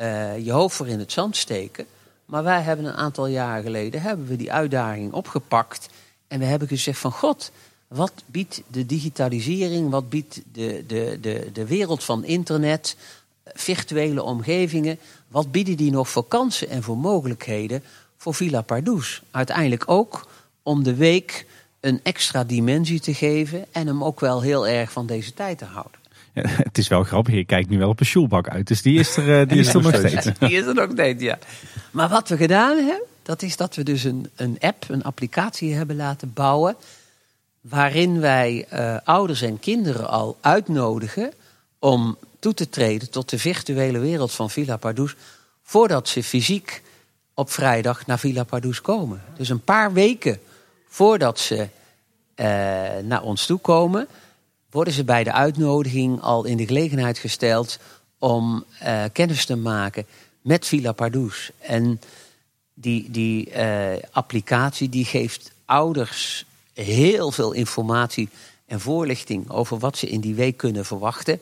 [0.00, 1.86] uh, je hoofd voor in het zand steken.
[2.24, 5.88] Maar wij hebben een aantal jaren geleden hebben we die uitdaging opgepakt.
[6.28, 7.50] En we hebben gezegd van God,
[7.88, 12.96] wat biedt de digitalisering, wat biedt de, de, de, de wereld van internet,
[13.44, 14.98] virtuele omgevingen,
[15.28, 17.82] wat bieden die nog voor kansen en voor mogelijkheden
[18.22, 19.22] voor Villa Pardoes?
[19.30, 20.28] Uiteindelijk ook
[20.62, 21.46] om de week
[21.80, 25.64] een extra dimensie te geven en hem ook wel heel erg van deze tijd te
[25.64, 26.00] houden.
[26.32, 28.98] Ja, het is wel grappig, je kijkt nu wel op een shoelbak uit, dus die
[28.98, 30.24] is er, uh, die is er nog steeds.
[30.38, 31.38] Die is er nog steeds, ja.
[31.90, 35.74] Maar wat we gedaan hebben, dat is dat we dus een, een app, een applicatie
[35.74, 36.76] hebben laten bouwen.
[37.60, 41.32] Waarin wij uh, ouders en kinderen al uitnodigen
[41.78, 45.16] om toe te treden tot de virtuele wereld van Villa Pardoes.
[45.62, 46.82] Voordat ze fysiek
[47.34, 49.22] op vrijdag naar Villa Pardoes komen.
[49.36, 50.40] Dus een paar weken
[50.88, 51.66] voordat ze uh,
[53.02, 54.08] naar ons toe komen,
[54.70, 57.78] worden ze bij de uitnodiging al in de gelegenheid gesteld
[58.18, 60.06] om uh, kennis te maken
[60.40, 61.50] met Villa Pardoes.
[61.58, 62.00] En
[62.74, 68.28] die, die uh, applicatie die geeft ouders heel veel informatie
[68.66, 71.40] en voorlichting over wat ze in die week kunnen verwachten.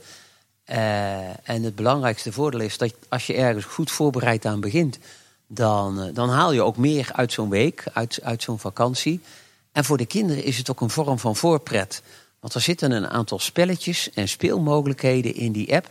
[1.42, 4.98] En het belangrijkste voordeel is dat als je ergens goed voorbereid aan begint,
[5.52, 9.20] dan, uh, dan haal je ook meer uit zo'n week, uit, uit zo'n vakantie.
[9.72, 12.02] En voor de kinderen is het ook een vorm van voorpret.
[12.40, 15.90] Want er zitten een aantal spelletjes en speelmogelijkheden in die app.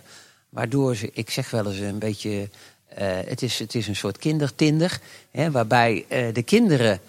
[0.49, 2.47] Waardoor ze, ik zeg wel eens een beetje uh,
[3.25, 4.99] het, is, het is een soort kindertinder,
[5.31, 6.99] hè, waarbij uh, de kinderen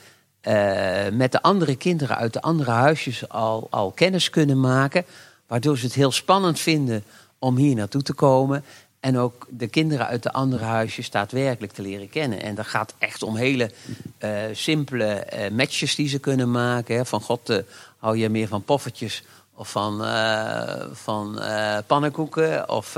[1.13, 5.05] met de andere kinderen uit de andere huisjes al, al kennis kunnen maken.
[5.47, 7.05] Waardoor ze het heel spannend vinden
[7.39, 8.65] om hier naartoe te komen.
[9.01, 12.43] En ook de kinderen uit de andere huisjes daadwerkelijk te leren kennen.
[12.43, 13.71] En dat gaat echt om hele
[14.53, 17.07] simpele matches die ze kunnen maken.
[17.07, 17.63] Van god,
[17.99, 19.23] hou je meer van poffertjes
[19.55, 20.05] of van,
[20.93, 21.41] van
[21.87, 22.69] pannenkoeken?
[22.69, 22.97] Of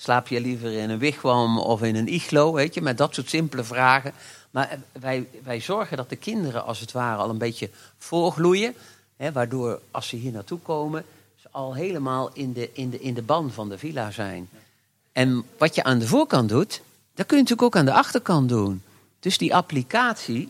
[0.00, 2.52] Slaap je liever in een wigwam of in een iglo?
[2.52, 4.12] Weet je, met dat soort simpele vragen.
[4.50, 8.74] Maar wij, wij zorgen dat de kinderen als het ware al een beetje voorgloeien.
[9.16, 11.04] Hè, waardoor als ze hier naartoe komen,
[11.36, 14.48] ze al helemaal in de, in de, in de ban van de villa zijn.
[15.20, 16.82] En wat je aan de voorkant doet,
[17.14, 18.82] dat kun je natuurlijk ook aan de achterkant doen.
[19.18, 20.48] Dus die applicatie,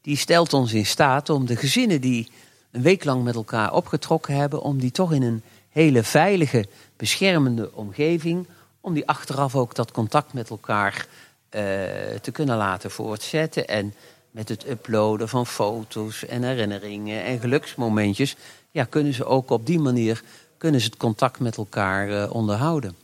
[0.00, 2.30] die stelt ons in staat om de gezinnen die
[2.70, 7.72] een week lang met elkaar opgetrokken hebben, om die toch in een hele veilige, beschermende
[7.74, 8.46] omgeving,
[8.80, 11.60] om die achteraf ook dat contact met elkaar uh,
[12.20, 13.68] te kunnen laten voortzetten.
[13.68, 13.94] En
[14.30, 18.36] met het uploaden van foto's en herinneringen en geluksmomentjes,
[18.70, 20.22] ja, kunnen ze ook op die manier
[20.58, 23.01] kunnen ze het contact met elkaar uh, onderhouden.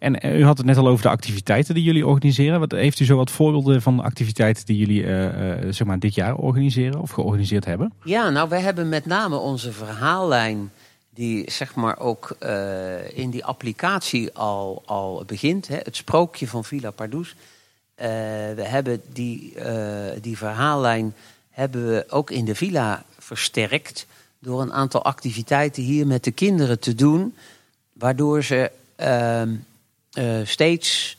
[0.00, 2.60] En uh, u had het net al over de activiteiten die jullie organiseren.
[2.60, 6.34] Wat, heeft u zo wat voorbeelden van activiteiten die jullie uh, zeg maar dit jaar
[6.34, 7.92] organiseren of georganiseerd hebben?
[8.04, 10.70] Ja, nou wij hebben met name onze verhaallijn
[11.14, 12.36] die zeg maar ook
[13.14, 15.68] in die applicatie al, al begint.
[15.68, 17.34] Hè, het sprookje van Villa Pardoes.
[17.94, 19.54] we hebben die,
[20.20, 21.14] die verhaallijn
[21.50, 24.06] hebben we ook in de villa versterkt
[24.38, 27.34] door een aantal activiteiten hier met de kinderen te doen,
[27.92, 28.70] waardoor ze
[30.18, 31.16] uh, steeds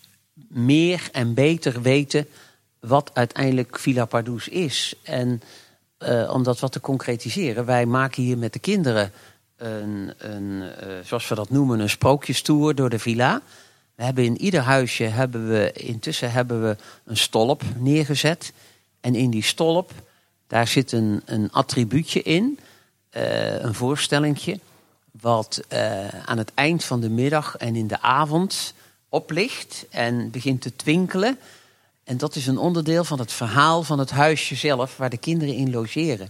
[0.49, 2.27] meer en beter weten
[2.79, 4.93] wat uiteindelijk Villa Pardoes is.
[5.03, 5.41] En
[5.99, 9.11] uh, om dat wat te concretiseren, wij maken hier met de kinderen
[9.57, 10.63] een, een
[11.03, 13.41] zoals we dat noemen, een sprookjestoer door de villa.
[13.95, 16.75] We hebben in ieder huisje hebben we intussen hebben we
[17.05, 18.53] een stolp neergezet.
[19.01, 19.91] En in die stolp,
[20.47, 22.59] daar zit een, een attribuutje in.
[23.11, 24.59] Een voorstellingje.
[25.11, 25.63] Wat
[26.25, 28.73] aan het eind van de middag en in de avond
[29.11, 31.39] oplicht en begint te twinkelen.
[32.03, 35.55] En dat is een onderdeel van het verhaal van het huisje zelf, waar de kinderen
[35.55, 36.29] in logeren.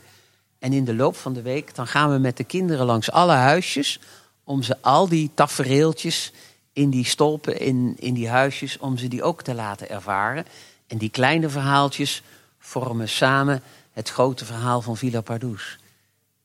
[0.59, 3.34] En in de loop van de week dan gaan we met de kinderen langs alle
[3.34, 3.99] huisjes
[4.43, 6.32] om ze al die tafereeltjes
[6.73, 10.45] in die stolpen, in, in die huisjes, om ze die ook te laten ervaren.
[10.88, 12.23] En die kleine verhaaltjes
[12.59, 13.61] vormen samen
[13.93, 15.77] het grote verhaal van Villa Pardoes.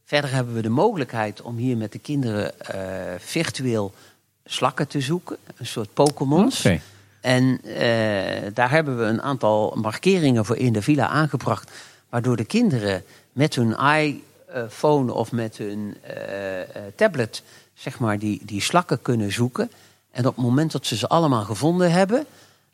[0.04, 2.80] Verder hebben we de mogelijkheid om hier met de kinderen uh,
[3.18, 3.94] virtueel
[4.46, 5.36] slakken te zoeken.
[5.56, 6.58] Een soort Pokémons.
[6.58, 6.80] Okay.
[7.20, 7.76] En uh,
[8.54, 11.70] daar hebben we een aantal markeringen voor in de villa aangebracht.
[12.08, 16.12] Waardoor de kinderen met hun iPhone of met hun uh,
[16.94, 17.42] tablet
[17.74, 19.70] zeg maar, die, die slakken kunnen zoeken.
[20.10, 22.26] En op het moment dat ze ze allemaal gevonden hebben,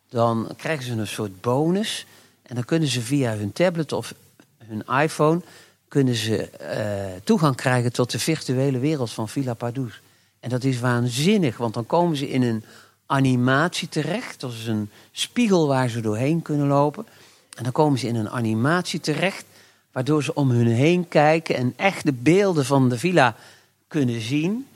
[0.08, 2.06] dan krijgen ze een soort bonus.
[2.42, 4.14] En dan kunnen ze via hun tablet of
[4.58, 5.40] hun iPhone
[5.88, 10.00] kunnen ze uh, toegang krijgen tot de virtuele wereld van Villa Pardoes.
[10.42, 12.64] En dat is waanzinnig, want dan komen ze in een
[13.06, 14.40] animatie terecht.
[14.40, 17.06] Dat is een spiegel waar ze doorheen kunnen lopen.
[17.56, 19.44] En dan komen ze in een animatie terecht,
[19.92, 23.36] waardoor ze om hun heen kijken en echt de beelden van de villa
[23.88, 24.66] kunnen zien.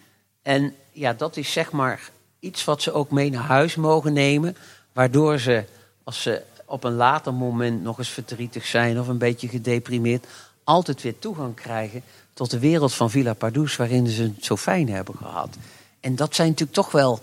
[0.42, 4.56] En ja, dat is zeg maar iets wat ze ook mee naar huis mogen nemen,
[4.92, 5.64] waardoor ze,
[6.04, 10.26] als ze op een later moment nog eens verdrietig zijn of een beetje gedeprimeerd,
[10.64, 12.02] altijd weer toegang krijgen
[12.36, 15.56] tot de wereld van Villa Pardoes, waarin ze het zo fijn hebben gehad.
[16.00, 17.20] En dat zijn natuurlijk toch wel,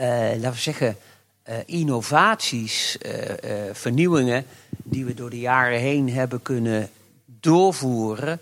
[0.00, 0.96] uh, laten we zeggen,
[1.48, 3.12] uh, innovaties, uh,
[3.72, 4.44] vernieuwingen
[4.82, 6.90] die we door de jaren heen hebben kunnen
[7.40, 8.40] doorvoeren,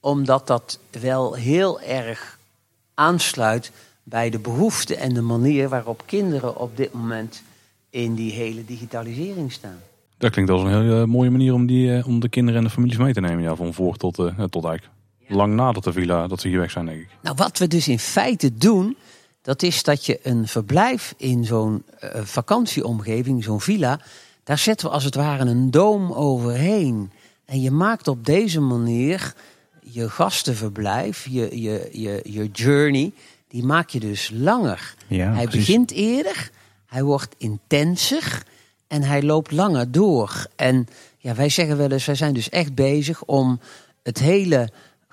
[0.00, 2.38] omdat dat wel heel erg
[2.94, 3.70] aansluit
[4.02, 7.42] bij de behoeften en de manier waarop kinderen op dit moment
[7.90, 9.80] in die hele digitalisering staan.
[10.18, 12.96] Dat klinkt als een hele mooie manier om, die, om de kinderen en de families
[12.96, 13.42] mee te nemen.
[13.42, 14.97] Ja, van voor tot, uh, tot eigenlijk
[15.28, 17.08] lang nadat de villa, dat ze hier weg zijn, denk ik.
[17.20, 18.96] Nou, wat we dus in feite doen,
[19.42, 24.00] dat is dat je een verblijf in zo'n uh, vakantieomgeving, zo'n villa,
[24.44, 27.10] daar zetten we als het ware een doom overheen.
[27.44, 29.34] En je maakt op deze manier
[29.80, 33.12] je gastenverblijf, je, je, je, je journey,
[33.48, 34.94] die maak je dus langer.
[35.06, 36.50] Ja, hij begint eerder,
[36.86, 38.42] hij wordt intenser
[38.86, 40.46] en hij loopt langer door.
[40.56, 40.86] En
[41.18, 43.60] ja, wij zeggen wel eens, wij zijn dus echt bezig om
[44.02, 44.68] het hele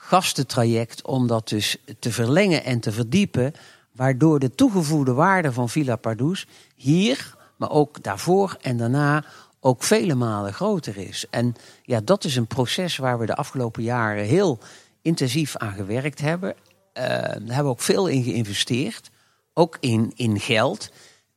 [0.08, 3.54] gastentraject, om dat dus te verlengen en te verdiepen.
[3.92, 9.26] Waardoor de toegevoegde waarde van Villa Pardoes hier, maar ook daarvoor en daarna
[9.60, 11.26] ook vele malen groter is.
[11.30, 14.60] En ja, dat is een proces waar we de afgelopen jaren heel
[15.02, 16.50] intensief aan gewerkt hebben.
[16.50, 19.10] Uh, daar hebben we ook veel in geïnvesteerd,
[19.54, 20.90] ook in, in geld.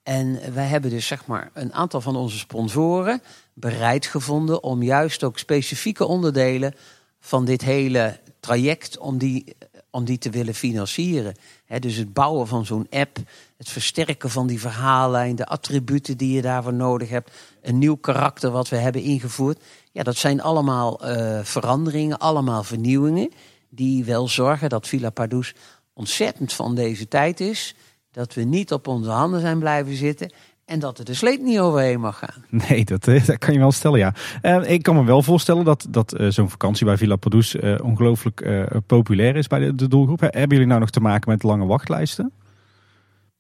[0.03, 3.23] En wij hebben dus zeg maar een aantal van onze sponsoren
[3.55, 6.75] bereid gevonden om juist ook specifieke onderdelen
[7.21, 9.57] van dit hele traject om die,
[9.91, 11.35] om die te willen financieren.
[11.79, 13.19] dus het bouwen van zo'n app,
[13.57, 17.31] het versterken van die verhaallijn, de attributen die je daarvoor nodig hebt,
[17.63, 19.59] een nieuw karakter wat we hebben ingevoerd.
[19.93, 23.33] Ja, dat zijn allemaal uh, veranderingen, allemaal vernieuwingen,
[23.69, 25.55] die wel zorgen dat Villa Pardoes
[25.93, 27.75] ontzettend van deze tijd is.
[28.11, 30.33] Dat we niet op onze handen zijn blijven zitten
[30.69, 32.45] en dat er de sleep niet overheen mag gaan.
[32.69, 34.15] Nee, dat, eh, dat kan je wel stellen, ja.
[34.43, 37.75] Uh, ik kan me wel voorstellen dat, dat uh, zo'n vakantie bij Villa Padus uh,
[37.83, 40.21] ongelooflijk populair is bij de, de, doelgroep.
[40.21, 42.33] Hebben jullie nou nog te maken met lange wachtlijsten?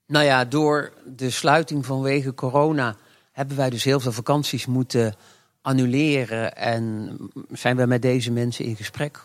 [0.06, 2.96] Nou ja, door de sluiting vanwege corona
[3.32, 5.14] hebben wij dus heel veel vakanties moeten
[5.62, 6.56] annuleren.
[6.56, 7.16] En
[7.50, 9.22] zijn we met deze mensen in gesprek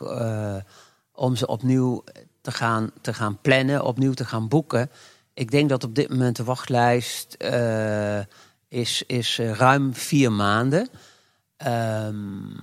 [1.14, 2.04] om ze opnieuw
[2.42, 4.90] te gaan, te gaan plannen, opnieuw te gaan boeken.
[5.34, 8.20] Ik denk dat op dit moment de wachtlijst uh,
[8.68, 10.90] is, is ruim vier maanden.
[11.68, 12.56] Um,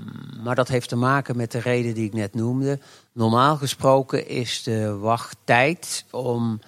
[0.43, 2.79] maar dat heeft te maken met de reden die ik net noemde.
[3.13, 6.61] Normaal gesproken is de wachttijd om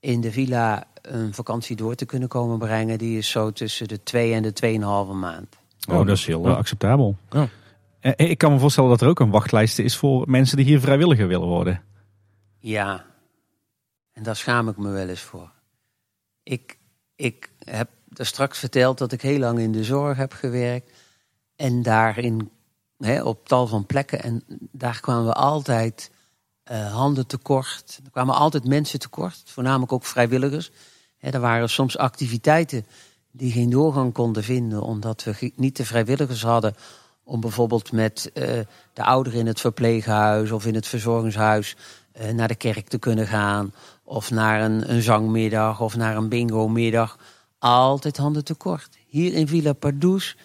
[0.00, 4.02] in de villa een vakantie door te kunnen komen brengen, die is zo tussen de
[4.02, 5.56] twee en de tweeënhalve maand.
[5.90, 7.16] Oh, dat is heel acceptabel.
[7.30, 7.48] Ja.
[8.00, 10.80] Eh, ik kan me voorstellen dat er ook een wachtlijst is voor mensen die hier
[10.80, 11.82] vrijwilliger willen worden.
[12.58, 13.04] Ja,
[14.18, 15.50] en daar schaam ik me wel eens voor.
[16.42, 16.78] Ik,
[17.16, 20.90] ik heb er straks verteld dat ik heel lang in de zorg heb gewerkt.
[21.56, 22.50] En daarin,
[22.96, 24.22] hè, op tal van plekken.
[24.22, 24.42] En
[24.72, 26.10] daar kwamen we altijd
[26.70, 28.00] uh, handen tekort.
[28.04, 30.70] Er kwamen altijd mensen tekort, voornamelijk ook vrijwilligers.
[31.18, 32.86] Hè, er waren soms activiteiten
[33.30, 36.74] die geen doorgang konden vinden, omdat we niet de vrijwilligers hadden
[37.24, 38.42] om bijvoorbeeld met uh,
[38.92, 41.76] de ouderen in het verpleeghuis of in het verzorgingshuis
[42.20, 43.72] uh, naar de kerk te kunnen gaan.
[44.08, 47.18] Of naar een, een zangmiddag of naar een bingo-middag.
[47.58, 48.88] Altijd handen tekort.
[49.06, 50.36] Hier in Villa Pardoes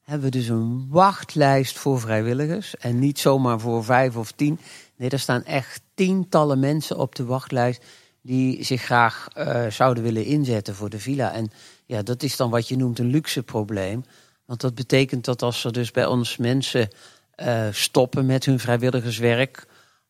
[0.00, 2.76] hebben we dus een wachtlijst voor vrijwilligers.
[2.76, 4.58] En niet zomaar voor vijf of tien.
[4.96, 7.84] Nee, er staan echt tientallen mensen op de wachtlijst
[8.22, 11.32] die zich graag uh, zouden willen inzetten voor de villa.
[11.32, 11.50] En
[11.86, 14.04] ja, dat is dan wat je noemt een luxe probleem.
[14.44, 16.88] Want dat betekent dat als er dus bij ons mensen
[17.36, 19.66] uh, stoppen met hun vrijwilligerswerk,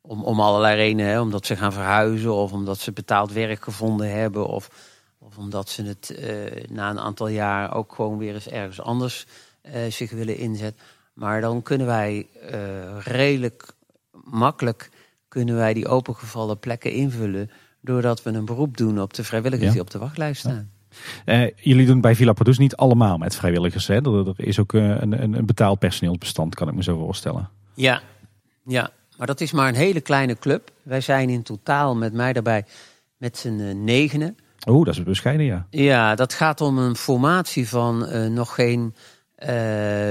[0.06, 4.10] om, om allerlei redenen, hè, omdat ze gaan verhuizen of omdat ze betaald werk gevonden
[4.10, 4.70] hebben of,
[5.18, 9.26] of omdat ze het uh, na een aantal jaar ook gewoon weer eens ergens anders
[9.62, 10.82] uh, zich willen inzetten.
[11.12, 12.26] Maar dan kunnen wij
[13.04, 13.74] redelijk
[14.24, 14.90] makkelijk
[15.28, 17.50] kunnen wij die opengevallen plekken invullen
[17.80, 20.70] doordat we een beroep doen op de vrijwilligers die op de wachtlijst staan.
[21.56, 23.86] Jullie doen bij Villa Padus niet allemaal met vrijwilligers.
[23.86, 23.94] Hè?
[23.94, 27.48] Er, er is ook een, een, een betaald personeelsbestand, kan ik me zo voorstellen.
[27.74, 28.02] Ja,
[28.64, 30.70] ja, maar dat is maar een hele kleine club.
[30.82, 32.64] Wij zijn in totaal met mij daarbij
[33.16, 34.36] met z'n uh, negenen.
[34.68, 35.66] Oeh, dat is bescheiden, ja.
[35.70, 38.94] Ja, dat gaat om een formatie van uh, nog geen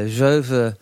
[0.05, 0.77] zeven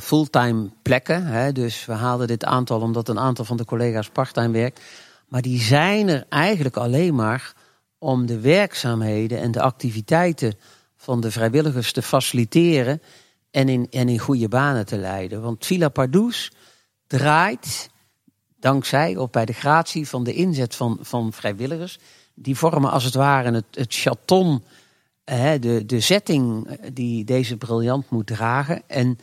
[0.00, 1.26] fulltime plekken.
[1.26, 1.52] Hè?
[1.52, 4.80] Dus we haalden dit aantal omdat een aantal van de collega's parttime werkt.
[5.28, 7.52] Maar die zijn er eigenlijk alleen maar
[7.98, 10.54] om de werkzaamheden en de activiteiten
[10.96, 13.02] van de vrijwilligers te faciliteren
[13.50, 15.42] en in, en in goede banen te leiden.
[15.42, 16.52] Want Villa Pardoes
[17.18, 17.90] draait
[18.58, 21.98] dankzij of bij de gratie van de inzet van, van vrijwilligers.
[22.34, 24.62] Die vormen als het ware het, het chaton,
[25.24, 28.82] de, de setting die deze briljant moet dragen.
[28.86, 29.18] En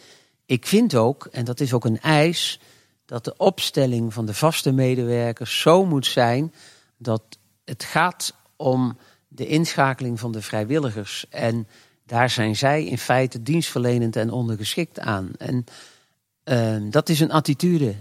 [0.45, 2.59] ik vind ook, en dat is ook een eis,
[3.05, 6.53] dat de opstelling van de vaste medewerkers zo moet zijn
[6.97, 7.21] dat
[7.65, 11.25] het gaat om de inschakeling van de vrijwilligers.
[11.29, 11.67] En
[12.05, 15.31] daar zijn zij in feite dienstverlenend en ondergeschikt aan.
[15.37, 15.65] En
[16.49, 17.95] uh, dat is een attitude.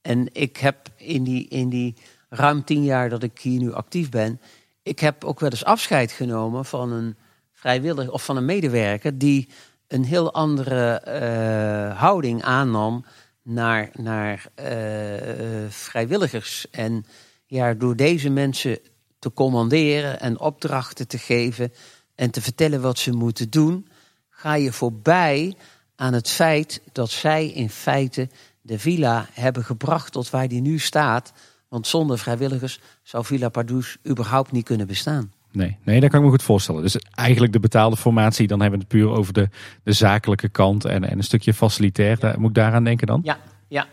[0.00, 1.94] En ik heb in die, in die
[2.28, 4.40] ruim tien jaar dat ik hier nu actief ben,
[4.82, 7.16] ik heb ook wel eens afscheid genomen van een
[7.52, 9.48] vrijwilliger of van een medewerker die
[9.88, 13.04] een heel andere uh, houding aannam
[13.42, 16.70] naar, naar uh, vrijwilligers.
[16.70, 17.04] En
[17.46, 18.78] ja, door deze mensen
[19.18, 21.72] te commanderen en opdrachten te geven
[22.14, 23.88] en te vertellen wat ze moeten doen,
[24.28, 25.56] ga je voorbij
[26.00, 28.28] aan het feit dat zij in feite
[28.60, 31.32] de villa hebben gebracht tot waar die nu staat.
[31.68, 35.32] Want zonder vrijwilligers zou Villa Pardoes überhaupt niet kunnen bestaan.
[35.52, 36.82] Nee, nee, dat kan ik me goed voorstellen.
[36.82, 39.48] Dus eigenlijk de betaalde formatie, dan hebben we het puur over de,
[39.82, 42.18] de zakelijke kant en, en een stukje facilitair.
[42.20, 42.34] Ja.
[42.38, 43.20] Moet ik daaraan denken dan?
[43.24, 43.38] Ja,
[43.68, 43.86] ja.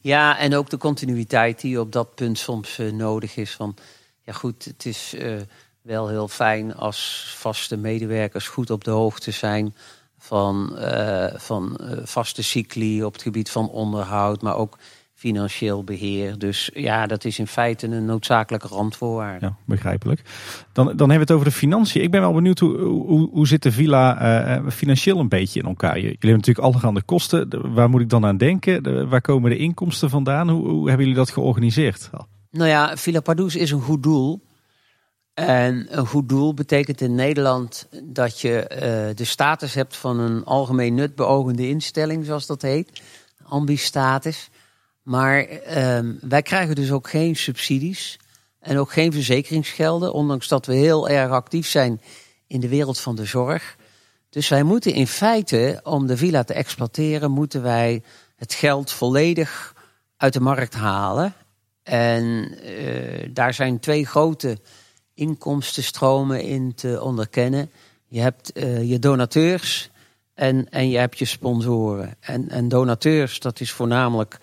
[0.00, 3.50] ja, en ook de continuïteit die op dat punt soms uh, nodig is.
[3.50, 3.76] Van
[4.24, 5.40] ja, goed, het is uh,
[5.80, 9.74] wel heel fijn als vaste medewerkers goed op de hoogte zijn
[10.22, 14.78] van, uh, van vaste cycli op het gebied van onderhoud, maar ook
[15.22, 16.38] financieel beheer.
[16.38, 19.46] Dus ja, dat is in feite een noodzakelijke randvoorwaarde.
[19.46, 20.22] Ja, begrijpelijk.
[20.72, 22.02] Dan, dan hebben we het over de financiën.
[22.02, 24.04] Ik ben wel benieuwd hoe, hoe, hoe zit de villa
[24.60, 25.94] uh, financieel een beetje in elkaar?
[25.94, 27.74] Jullie hebben natuurlijk allerhande kosten.
[27.74, 29.08] Waar moet ik dan aan denken?
[29.08, 30.48] waar komen de inkomsten vandaan?
[30.48, 32.10] Hoe, hoe hebben jullie dat georganiseerd?
[32.50, 34.42] Nou ja, Villa Pardoes is een goed doel.
[35.34, 40.44] En een goed doel betekent in Nederland dat je uh, de status hebt van een
[40.44, 43.02] algemeen nut beogende instelling, zoals dat heet.
[43.42, 44.48] Ambi-status.
[45.02, 48.18] Maar um, wij krijgen dus ook geen subsidies
[48.58, 52.00] en ook geen verzekeringsgelden, ondanks dat we heel erg actief zijn
[52.46, 53.76] in de wereld van de zorg.
[54.30, 58.02] Dus wij moeten in feite, om de villa te exploiteren, moeten wij
[58.36, 59.74] het geld volledig
[60.16, 61.34] uit de markt halen.
[61.82, 64.58] En uh, daar zijn twee grote
[65.14, 67.70] inkomstenstromen in te onderkennen.
[68.06, 68.52] Je hebt
[68.82, 69.90] je donateurs
[70.34, 72.14] en, en je hebt je sponsoren.
[72.20, 74.38] En, en donateurs, dat is voornamelijk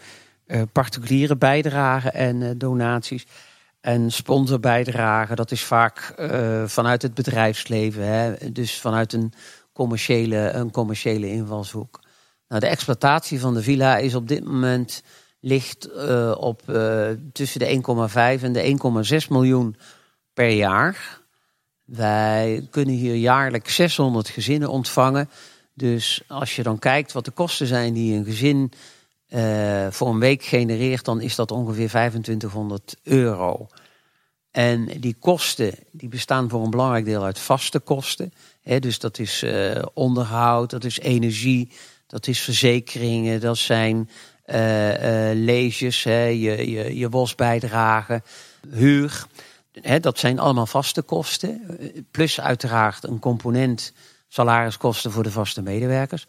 [0.72, 3.26] particuliere bijdragen en donaties.
[3.82, 6.14] En sponsorbijdragen, dat is vaak
[6.66, 8.08] vanuit het bedrijfsleven.
[8.08, 8.52] Hè?
[8.52, 9.34] Dus vanuit een
[9.74, 12.00] commerciële, een commerciële invalshoek.
[12.48, 15.04] Nou, de exploitatie van de villa is op dit moment
[15.40, 15.90] ligt
[16.36, 16.62] op
[17.34, 17.82] tussen de
[18.38, 19.76] 1,5 en de 1,6 miljoen
[20.40, 21.20] per jaar.
[21.86, 25.30] Wij kunnen hier jaarlijks 600 gezinnen ontvangen.
[25.74, 28.72] Dus als je dan kijkt wat de kosten zijn die een gezin
[29.30, 33.68] uh, voor een week genereert, dan is dat ongeveer 2500 euro.
[34.52, 38.34] En die kosten die bestaan voor een belangrijk deel uit vaste kosten.
[38.80, 39.46] Dus dat is
[39.94, 41.72] onderhoud, dat is energie,
[42.08, 44.10] dat is verzekeringen, dat zijn
[44.46, 48.22] uh, uh, leges, je, je, je WOS-bijdrage,
[48.70, 49.28] huur.
[50.02, 51.78] Dat zijn allemaal vaste kosten.
[52.12, 53.94] Plus uiteraard een component
[54.28, 56.28] salariskosten voor de vaste medewerkers.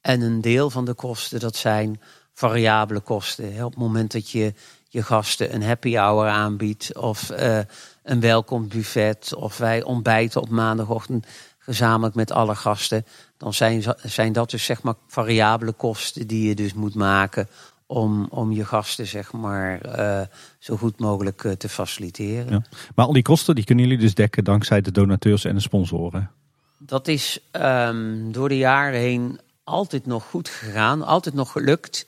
[0.00, 2.00] En een deel van de kosten, dat zijn
[2.34, 3.64] variabele kosten.
[3.64, 4.54] Op het moment dat je
[4.88, 7.58] je gasten een happy hour aanbiedt of uh,
[8.02, 11.26] een welkomstbuffet of wij ontbijten op maandagochtend
[11.58, 16.54] gezamenlijk met alle gasten, dan zijn, zijn dat dus zeg maar variabele kosten die je
[16.54, 17.48] dus moet maken
[17.90, 20.26] om, om je gasten zeg maar uh,
[20.58, 22.52] zo goed mogelijk uh, te faciliteren.
[22.52, 22.62] Ja.
[22.94, 26.30] Maar al die kosten die kunnen jullie dus dekken dankzij de donateurs en de sponsoren?
[26.78, 32.06] Dat is um, door de jaren heen altijd nog goed gegaan, altijd nog gelukt.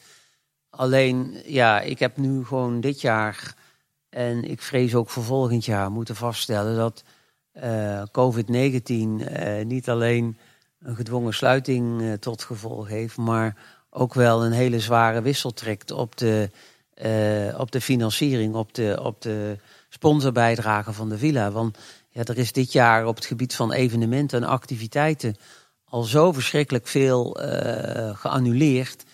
[0.71, 3.55] Alleen ja, ik heb nu gewoon dit jaar
[4.09, 7.05] en ik vrees ook voor volgend jaar moeten vaststellen dat
[7.55, 10.39] uh, COVID-19 niet alleen
[10.81, 13.57] een gedwongen sluiting tot gevolg heeft, maar
[13.91, 16.51] ook wel een hele zware wissel trekt op de,
[17.05, 19.57] uh, op de financiering, op de, op de
[19.89, 21.51] sponsorbijdrage van de villa.
[21.51, 21.79] Want
[22.11, 25.37] ja, er is dit jaar op het gebied van evenementen en activiteiten
[25.85, 29.05] al zo verschrikkelijk veel uh, geannuleerd.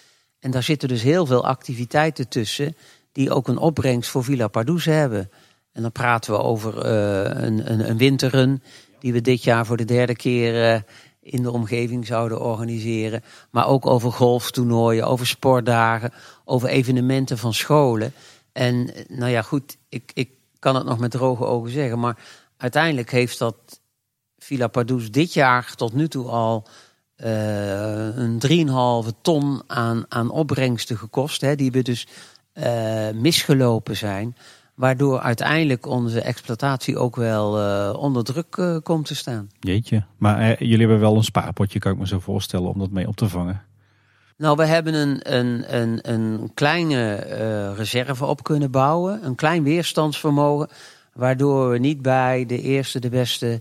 [0.40, 2.76] En daar zitten dus heel veel activiteiten tussen
[3.12, 5.30] die ook een opbrengst voor Villa Pardoes hebben.
[5.72, 8.62] En dan praten we over een, een, een winterrun
[8.98, 10.84] die we dit jaar voor de derde keer
[11.30, 13.22] in de omgeving zouden organiseren.
[13.50, 16.12] Maar ook over golftoernooien, over sportdagen,
[16.44, 18.12] over evenementen van scholen.
[18.52, 21.98] En nou ja, goed, ik, ik kan het nog met droge ogen zeggen.
[21.98, 22.18] Maar
[22.56, 23.56] uiteindelijk heeft dat
[24.38, 26.66] Villa Pardoes dit jaar tot nu toe al
[27.16, 31.40] uh, een 3,5 ton aan, aan opbrengsten gekost.
[31.40, 32.06] Hè, die we dus
[32.54, 34.36] uh, misgelopen zijn.
[34.76, 39.50] Waardoor uiteindelijk onze exploitatie ook wel uh, onder druk uh, komt te staan.
[39.60, 42.90] Jeetje, maar uh, jullie hebben wel een spaarpotje, kan ik me zo voorstellen, om dat
[42.90, 43.62] mee op te vangen.
[44.36, 47.14] Nou, we hebben een, een, een, een kleine
[47.76, 49.24] reserve op kunnen bouwen.
[49.24, 50.68] Een klein weerstandsvermogen.
[51.12, 53.60] Waardoor we niet bij de eerste, de beste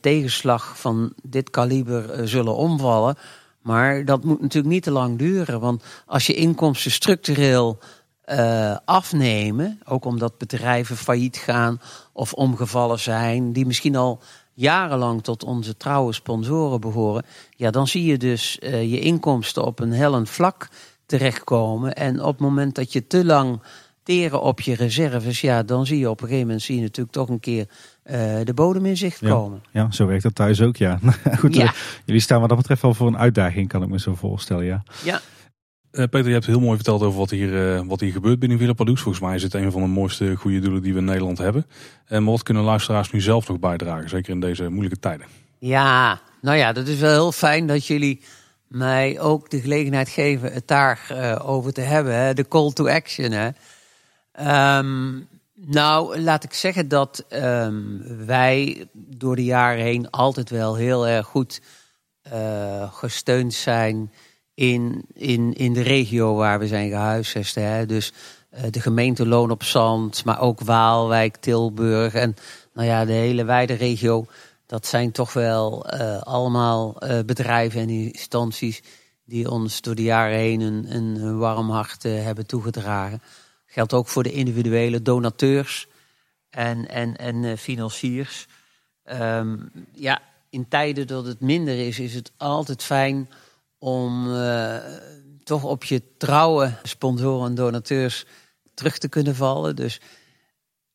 [0.00, 3.16] tegenslag van dit kaliber zullen omvallen.
[3.62, 5.60] Maar dat moet natuurlijk niet te lang duren.
[5.60, 7.78] Want als je inkomsten structureel
[8.32, 9.80] uh, afnemen.
[9.84, 11.80] Ook omdat bedrijven failliet gaan
[12.12, 13.52] of omgevallen zijn.
[13.52, 14.20] Die misschien al
[14.54, 17.24] jarenlang tot onze trouwe sponsoren behoren.
[17.56, 20.68] Ja, dan zie je dus uh, je inkomsten op een hellend vlak
[21.06, 21.94] terechtkomen.
[21.94, 23.60] En op het moment dat je te lang
[24.02, 27.16] teren op je reserves, ja, dan zie je op een gegeven moment zie je natuurlijk
[27.16, 27.66] toch een keer
[28.04, 28.14] uh,
[28.44, 29.62] de bodem in zicht komen.
[29.70, 30.98] Ja, ja, zo werkt dat thuis ook, ja.
[31.38, 31.72] Goed, ja.
[32.04, 34.82] jullie staan wat dat betreft wel voor een uitdaging, kan ik me zo voorstellen, ja.
[35.04, 35.20] Ja,
[35.92, 38.58] uh, Peter, je hebt heel mooi verteld over wat hier, uh, wat hier gebeurt binnen
[38.58, 39.00] Villa Padus.
[39.00, 41.66] Volgens mij is het een van de mooiste goede doelen die we in Nederland hebben.
[42.04, 45.26] En uh, wat kunnen luisteraars nu zelf nog bijdragen, zeker in deze moeilijke tijden?
[45.58, 48.22] Ja, nou ja, dat is wel heel fijn dat jullie
[48.66, 52.36] mij ook de gelegenheid geven het daar uh, over te hebben.
[52.36, 53.32] De call to action.
[53.32, 53.48] Hè?
[54.78, 61.08] Um, nou, laat ik zeggen dat um, wij door de jaren heen altijd wel heel
[61.08, 61.60] erg goed
[62.90, 64.10] gesteund zijn
[64.54, 67.54] in, in, in de regio waar we zijn gehuisvest.
[67.54, 67.86] Hè.
[67.86, 68.12] Dus
[68.54, 72.36] uh, de gemeente Loon op Zand, maar ook Waalwijk, Tilburg en
[72.72, 74.26] nou ja, de hele wijde regio.
[74.66, 78.82] Dat zijn toch wel uh, allemaal uh, bedrijven en instanties
[79.24, 83.22] die ons door de jaren heen een, een warm hart hebben toegedragen.
[83.66, 85.88] Geldt ook voor de individuele donateurs
[86.50, 88.46] en, en, en financiers.
[89.12, 90.20] Um, ja,
[90.50, 93.28] in tijden dat het minder is, is het altijd fijn
[93.80, 94.76] om uh,
[95.42, 98.26] toch op je trouwe sponsoren en donateurs
[98.74, 99.76] terug te kunnen vallen.
[99.76, 100.00] Dus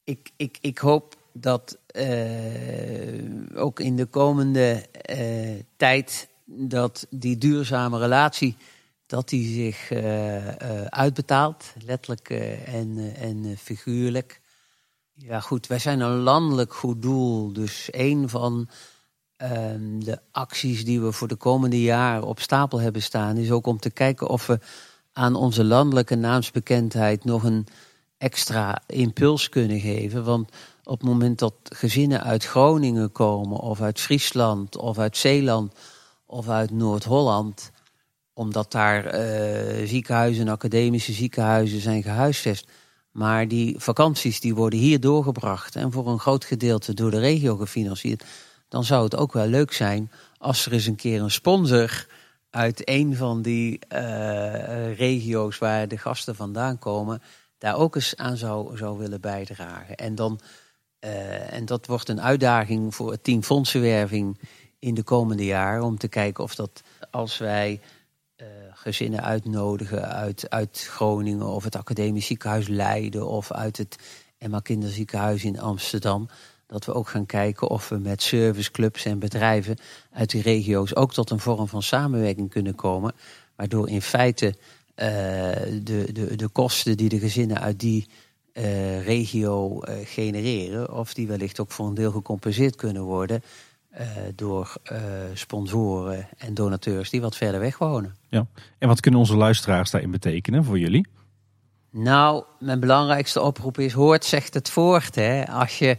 [0.04, 8.00] ik, ik, ik hoop dat uh, ook in de komende uh, tijd dat die duurzame
[8.00, 8.58] relatie
[9.06, 9.92] dat die zich
[10.90, 12.30] uitbetaalt, letterlijk
[12.66, 14.42] en, en figuurlijk.
[15.14, 15.68] Ja, goed.
[15.68, 17.54] Wij zijn een landelijk goed doel.
[17.54, 18.70] Dus een van
[19.38, 23.68] ehm, de acties die we voor de komende jaren op stapel hebben staan, is ook
[23.68, 24.60] om te kijken of we
[25.14, 27.68] aan onze landelijke naamsbekendheid nog een
[28.18, 30.24] extra impuls kunnen geven.
[30.24, 30.50] Want
[30.84, 35.74] op het moment dat gezinnen uit Groningen komen, of uit Friesland, of uit Zeeland,
[36.26, 37.72] of uit Noord-Holland,
[38.34, 42.68] omdat daar uh, ziekenhuizen, academische ziekenhuizen zijn gehuisvest.
[43.12, 47.56] Maar die vakanties die worden hier doorgebracht en voor een groot gedeelte door de regio
[47.56, 48.24] gefinancierd.
[48.68, 52.08] Dan zou het ook wel leuk zijn als er eens een keer een sponsor
[52.50, 57.22] uit een van die uh, regio's waar de gasten vandaan komen,
[57.58, 59.96] daar ook eens aan zou, zou willen bijdragen.
[59.96, 60.40] En, dan,
[61.00, 64.40] uh, en dat wordt een uitdaging voor het team fondsenwerving
[64.80, 67.82] in de komende jaren om te kijken of dat als wij
[68.38, 73.98] uh, gezinnen uitnodigen uit, uit Groningen of het Academisch Ziekenhuis Leiden of uit het
[74.38, 76.30] Emma Kinderziekenhuis in Amsterdam,
[76.68, 79.78] dat we ook gaan kijken of we met serviceclubs en bedrijven
[80.12, 83.14] uit die regio's ook tot een vorm van samenwerking kunnen komen.
[83.56, 84.56] Waardoor in feite uh,
[85.84, 88.08] de, de, de kosten die de gezinnen uit die
[88.54, 93.44] uh, regio uh, genereren, of die wellicht ook voor een deel gecompenseerd kunnen worden
[94.36, 94.74] door
[95.34, 98.16] sponsoren en donateurs die wat verder weg wonen.
[98.30, 98.48] Ja.
[98.78, 101.08] En wat kunnen onze luisteraars daarin betekenen voor jullie?
[101.90, 105.16] Nou, mijn belangrijkste oproep is: hoort zegt het voort.
[105.16, 105.48] Hè?
[105.48, 105.98] Als je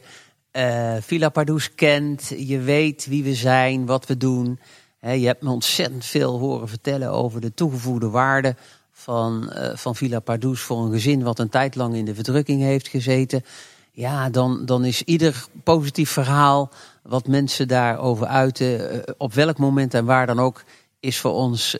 [0.57, 2.33] uh, Villa Pardoes kent.
[2.37, 4.59] Je weet wie we zijn, wat we doen.
[4.99, 8.57] He, je hebt me ontzettend veel horen vertellen over de toegevoegde waarde
[8.93, 12.63] van, uh, van Villa Pardoes voor een gezin wat een tijd lang in de verdrukking
[12.63, 13.45] heeft gezeten.
[13.93, 16.71] Ja, dan, dan is ieder positief verhaal
[17.03, 20.65] wat mensen daarover uiten, uh, op welk moment en waar dan ook,
[21.01, 21.77] is voor ons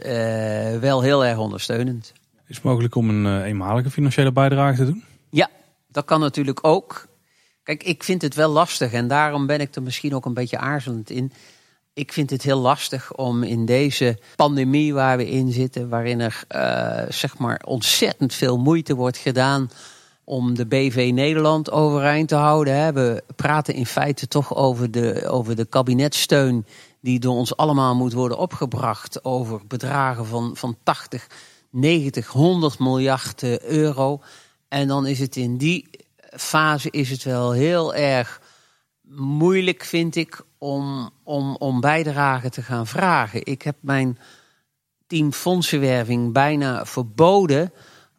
[0.81, 2.13] wel heel erg ondersteunend.
[2.47, 5.05] Is het mogelijk om een eenmalige financiële bijdrage te doen?
[5.31, 5.49] Ja,
[5.89, 7.07] dat kan natuurlijk ook.
[7.67, 10.59] Kijk, ik vind het wel lastig en daarom ben ik er misschien ook een beetje
[10.59, 11.33] aarzelend in.
[11.95, 16.45] Ik vind het heel lastig om in deze pandemie waar we in zitten, waarin er
[16.49, 19.71] uh, zeg maar ontzettend veel moeite wordt gedaan
[20.25, 22.95] om de BV Nederland overeind te houden.
[22.95, 26.67] We praten in feite toch over de, over de kabinetsteun
[27.01, 29.25] die door ons allemaal moet worden opgebracht.
[29.25, 31.27] Over bedragen van, van 80,
[31.71, 34.21] 90, 100 miljard euro.
[34.69, 35.89] En dan is het in die
[36.39, 38.41] fase is het wel heel erg
[39.09, 43.47] moeilijk, vind ik, om, om, om bijdrage te gaan vragen.
[43.47, 44.19] Ik heb mijn
[45.07, 47.73] team fondsenwerving bijna verboden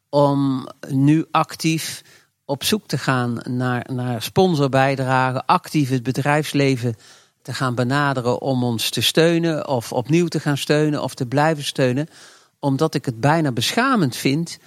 [0.10, 2.04] om nu actief
[2.46, 6.96] op zoek te gaan naar, naar sponsorbijdragen, actief het bedrijfsleven
[7.42, 11.64] te gaan benaderen om ons te steunen of opnieuw te gaan steunen of te blijven
[11.64, 12.08] steunen,
[12.60, 14.58] omdat ik het bijna beschamend vind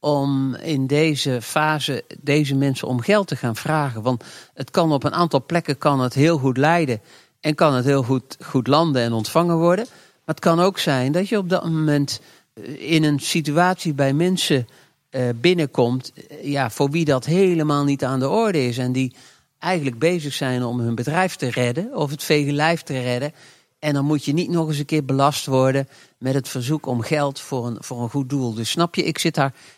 [0.00, 4.02] om in deze fase deze mensen om geld te gaan vragen.
[4.02, 4.24] Want
[4.54, 7.00] het kan op een aantal plekken kan het heel goed leiden
[7.40, 9.86] en kan het heel goed, goed landen en ontvangen worden.
[10.24, 12.20] Maar het kan ook zijn dat je op dat moment
[12.54, 14.68] eh, in een situatie bij mensen
[15.10, 18.78] uh, binnenkomt, eh, ja, voor wie dat helemaal niet aan de orde is.
[18.78, 19.14] En die
[19.58, 23.32] eigenlijk bezig zijn om hun bedrijf te redden of het vege lijf te redden.
[23.78, 25.88] En dan moet je niet nog eens een keer belast worden
[26.18, 28.54] met het verzoek om geld voor een, voor een goed doel.
[28.54, 29.77] Dus snap je, ik zit daar eh,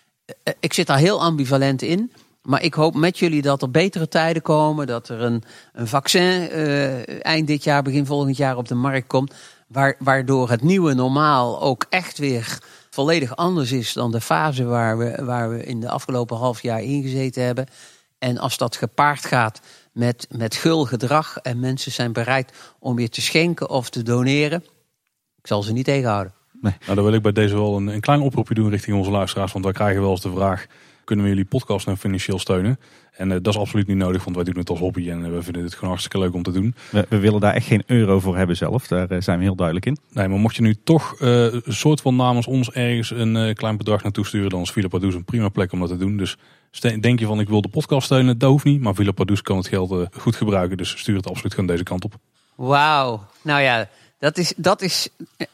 [0.60, 2.12] ik zit daar heel ambivalent in.
[2.42, 4.86] Maar ik hoop met jullie dat er betere tijden komen.
[4.86, 9.06] Dat er een, een vaccin uh, eind dit jaar, begin volgend jaar op de markt
[9.06, 9.34] komt.
[9.66, 12.58] Waar, waardoor het nieuwe normaal ook echt weer
[12.90, 16.82] volledig anders is dan de fase waar we, waar we in de afgelopen half jaar
[16.82, 17.66] ingezeten hebben.
[18.18, 19.60] En als dat gepaard gaat
[19.92, 24.64] met, met gul gedrag en mensen zijn bereid om weer te schenken of te doneren,
[25.38, 26.39] ik zal ze niet tegenhouden.
[26.60, 26.72] Nee.
[26.80, 29.52] Nou, dan wil ik bij deze wel een, een klein oproepje doen richting onze luisteraars.
[29.52, 30.66] Want wij krijgen wel eens de vraag,
[31.04, 32.78] kunnen we jullie podcast nou financieel steunen?
[33.10, 35.30] En uh, dat is absoluut niet nodig, want wij doen het als hobby en uh,
[35.30, 36.74] we vinden het gewoon hartstikke leuk om te doen.
[36.90, 39.54] We, we willen daar echt geen euro voor hebben zelf, daar uh, zijn we heel
[39.54, 39.98] duidelijk in.
[40.12, 44.02] Nee, maar mocht je nu toch een soort van namens ons ergens een klein bedrag
[44.02, 46.16] naartoe sturen, dan is Villa Pardoes een prima plek om dat te doen.
[46.16, 46.36] Dus
[47.00, 48.80] denk je van ik wil de podcast steunen, dat hoeft niet.
[48.80, 52.04] Maar Villa Pardoes kan het geld goed gebruiken, dus stuur het absoluut gewoon deze kant
[52.04, 52.14] op.
[52.54, 53.88] Wauw, nou ja,
[54.20, 55.08] dat is, dat is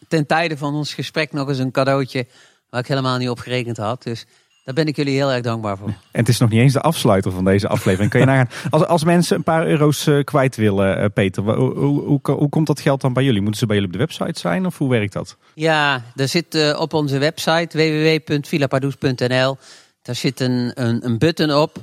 [0.08, 2.26] ten tijde van ons gesprek nog eens een cadeautje
[2.70, 4.02] waar ik helemaal niet op gerekend had.
[4.02, 4.26] Dus
[4.64, 5.88] daar ben ik jullie heel erg dankbaar voor.
[5.88, 8.10] En het is nog niet eens de afsluiter van deze aflevering.
[8.10, 11.74] Kan je nagaan, als, als mensen een paar euro's uh, kwijt willen, uh, Peter, hoe,
[11.74, 13.40] hoe, hoe, komt dat geld dan bij jullie?
[13.40, 15.36] Moeten ze bij jullie op de website zijn of hoe werkt dat?
[15.54, 19.56] Ja, er zit uh, op onze website www.villapardoes.nl
[20.02, 21.76] daar zit een, een, een button op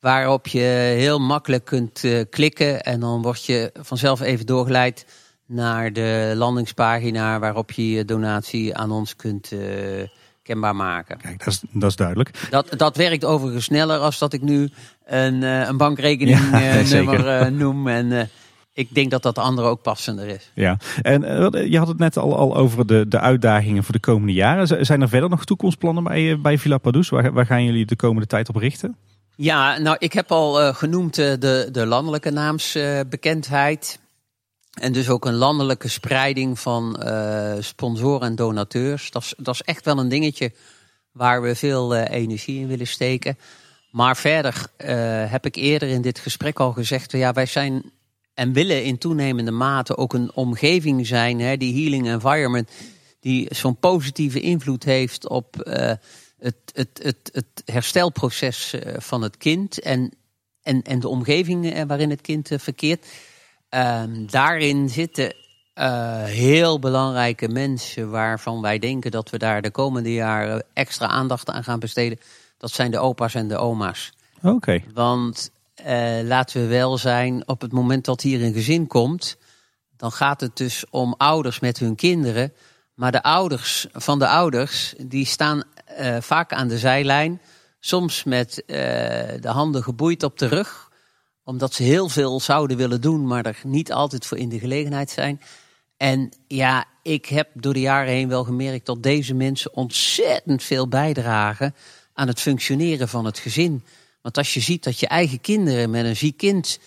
[0.00, 5.06] waarop je heel makkelijk kunt klikken en dan word je vanzelf even doorgeleid
[5.52, 9.60] naar de landingspagina waarop je je donatie aan ons kunt uh,
[10.42, 11.18] kenbaar maken.
[11.18, 12.48] Kijk, dat is, dat is duidelijk.
[12.50, 14.70] Dat, dat werkt overigens sneller als dat ik nu
[15.04, 17.88] een, uh, een bankrekeningnummer Ja, uh, noem.
[17.88, 18.30] En
[18.72, 20.50] ik denk dat dat de andere ook passender is.
[20.54, 21.20] Ja, en
[21.70, 24.86] je had het net al, al over de, de uitdagingen voor de komende jaren.
[24.86, 27.08] Zijn er verder nog toekomstplannen bij, bij Villa Padus?
[27.08, 28.96] Waar, waar gaan jullie de komende tijd op richten?
[29.36, 34.00] Ja, nou, ik heb al genoemd de, de landelijke naamsbekendheid.
[34.72, 39.10] En dus ook een landelijke spreiding van uh, sponsoren en donateurs.
[39.10, 40.52] Dat is, dat is echt wel een dingetje
[41.10, 43.38] waar we veel uh, energie in willen steken.
[43.90, 44.88] Maar verder uh,
[45.30, 47.90] heb ik eerder in dit gesprek al gezegd: ja, wij zijn
[48.34, 52.70] en willen in toenemende mate ook een omgeving zijn, hè, die healing environment,
[53.20, 55.54] die zo'n positieve invloed heeft op
[56.38, 60.12] het, het, het, het herstelproces van het kind en,
[60.62, 63.06] en, en de omgeving waarin het kind verkeert.
[63.74, 65.34] Um, daarin zitten
[65.74, 71.50] uh, heel belangrijke mensen waarvan wij denken dat we daar de komende jaren extra aandacht
[71.50, 72.18] aan gaan besteden.
[72.58, 74.12] Dat zijn de opa's en de oma's.
[74.36, 74.48] Oké.
[74.48, 74.84] Okay.
[74.94, 75.50] Want
[75.86, 79.36] uh, laten we wel zijn, op het moment dat hier een gezin komt,
[79.96, 82.52] dan gaat het dus om ouders met hun kinderen.
[82.94, 85.62] Maar de ouders van de ouders, die staan
[86.00, 87.40] uh, vaak aan de zijlijn.
[87.80, 90.90] Soms met de handen geboeid op de rug
[91.44, 95.10] omdat ze heel veel zouden willen doen, maar er niet altijd voor in de gelegenheid
[95.10, 95.40] zijn.
[95.96, 100.88] En ja, ik heb door de jaren heen wel gemerkt dat deze mensen ontzettend veel
[100.88, 101.74] bijdragen
[102.12, 103.84] aan het functioneren van het gezin.
[104.22, 106.78] Want als je ziet dat je eigen kinderen met een ziek kind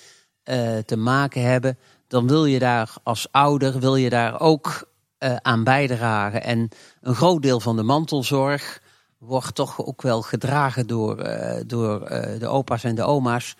[0.43, 1.77] uh, te maken hebben,
[2.07, 6.43] dan wil je daar als ouder wil je daar ook uh, aan bijdragen.
[6.43, 6.69] En
[7.01, 8.81] een groot deel van de mantelzorg
[9.17, 11.99] wordt toch ook wel gedragen door, uh, door
[12.39, 13.55] de opa's en de oma's.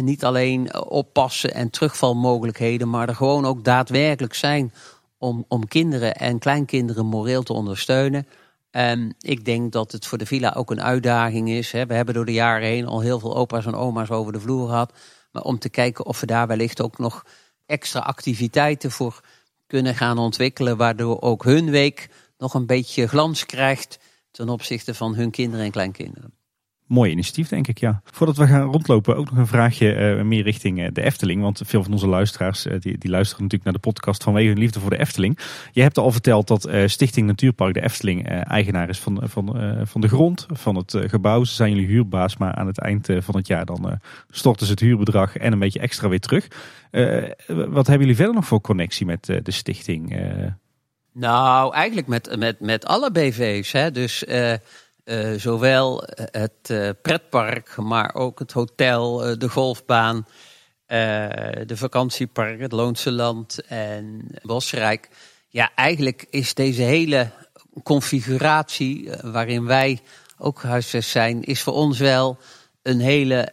[0.00, 4.72] Niet alleen oppassen en terugvalmogelijkheden, maar er gewoon ook daadwerkelijk zijn
[5.18, 8.26] om, om kinderen en kleinkinderen moreel te ondersteunen.
[8.70, 11.70] En ik denk dat het voor de villa ook een uitdaging is.
[11.70, 14.68] We hebben door de jaren heen al heel veel opa's en oma's over de vloer
[14.68, 14.92] gehad.
[15.32, 17.24] Maar om te kijken of we daar wellicht ook nog
[17.66, 19.20] extra activiteiten voor
[19.66, 20.76] kunnen gaan ontwikkelen.
[20.76, 23.98] Waardoor ook hun week nog een beetje glans krijgt
[24.30, 26.35] ten opzichte van hun kinderen en kleinkinderen.
[26.86, 28.00] Mooi initiatief, denk ik, ja.
[28.04, 31.42] Voordat we gaan rondlopen, ook nog een vraagje uh, meer richting uh, de Efteling.
[31.42, 34.58] Want veel van onze luisteraars, uh, die, die luisteren natuurlijk naar de podcast vanwege hun
[34.58, 35.38] liefde voor de Efteling.
[35.72, 39.56] Je hebt al verteld dat Stichting Natuurpark de Efteling eigenaar is van, van,
[39.86, 41.44] van de grond, van het gebouw.
[41.44, 44.00] Ze zijn jullie huurbaas, maar aan het eind van het jaar dan
[44.30, 46.48] storten ze het huurbedrag en een beetje extra weer terug.
[47.46, 50.20] wat hebben jullie verder nog voor connectie met de stichting?
[51.12, 53.72] Nou, eigenlijk met, met, met alle BV's.
[53.72, 53.90] Hè.
[53.90, 54.24] Dus...
[55.06, 60.26] Uh, zowel het uh, pretpark, maar ook het hotel, de golfbaan,
[61.66, 65.08] de vakantiepark, het Loonse Land en Bosrijk.
[65.48, 67.30] Ja, eigenlijk is deze hele
[67.82, 70.00] configuratie waarin wij
[70.38, 72.38] ook huisvest zijn, is voor ons wel
[72.82, 73.48] een hele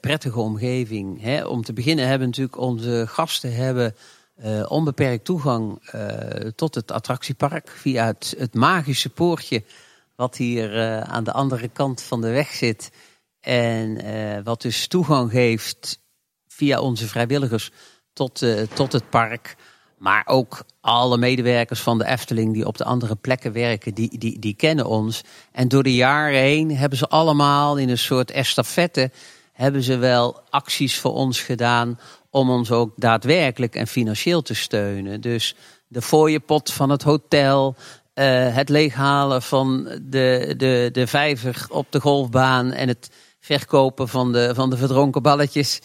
[0.00, 1.22] prettige omgeving.
[1.22, 1.44] Hè?
[1.44, 3.94] Om te beginnen hebben natuurlijk onze gasten hebben
[4.68, 5.90] onbeperkt toegang
[6.54, 8.06] tot het attractiepark via
[8.36, 9.62] het magische poortje
[10.16, 12.90] wat hier uh, aan de andere kant van de weg zit.
[13.40, 16.00] En uh, wat dus toegang geeft
[16.48, 17.70] via onze vrijwilligers
[18.12, 19.56] tot, uh, tot het park.
[19.98, 24.38] Maar ook alle medewerkers van de Efteling die op de andere plekken werken, die, die,
[24.38, 25.22] die kennen ons.
[25.52, 29.10] En door de jaren heen hebben ze allemaal in een soort estafette
[29.56, 31.98] hebben ze wel acties voor ons gedaan
[32.30, 35.20] om ons ook daadwerkelijk en financieel te steunen.
[35.20, 35.54] Dus
[35.88, 37.76] de fooiepot van het hotel,
[38.18, 43.10] uh, het leeghalen van de, de, de vijver op de golfbaan en het
[43.40, 45.80] verkopen van de, van de verdronken balletjes.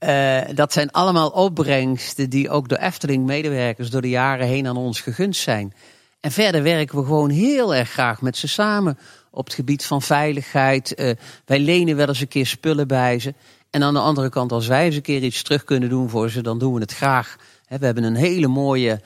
[0.00, 5.00] Uh, dat zijn allemaal opbrengsten die ook door Efteling-medewerkers door de jaren heen aan ons
[5.00, 5.72] gegund zijn.
[6.20, 8.98] En verder werken we gewoon heel erg graag met ze samen
[9.30, 11.00] op het gebied van veiligheid.
[11.00, 11.10] Uh,
[11.44, 13.34] wij lenen wel eens een keer spullen bij ze.
[13.70, 16.30] En aan de andere kant, als wij eens een keer iets terug kunnen doen voor
[16.30, 17.36] ze, dan doen we het graag.
[17.68, 19.00] We hebben een hele mooie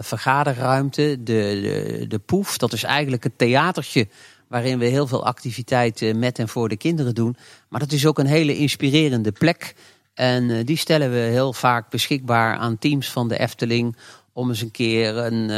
[0.00, 2.56] vergaderruimte, de, de, de Poef.
[2.56, 4.08] Dat is eigenlijk het theatertje
[4.48, 7.36] waarin we heel veel activiteiten met en voor de kinderen doen.
[7.68, 9.74] Maar dat is ook een hele inspirerende plek.
[10.14, 13.96] En uh, die stellen we heel vaak beschikbaar aan teams van de Efteling.
[14.32, 15.48] Om eens een keer een,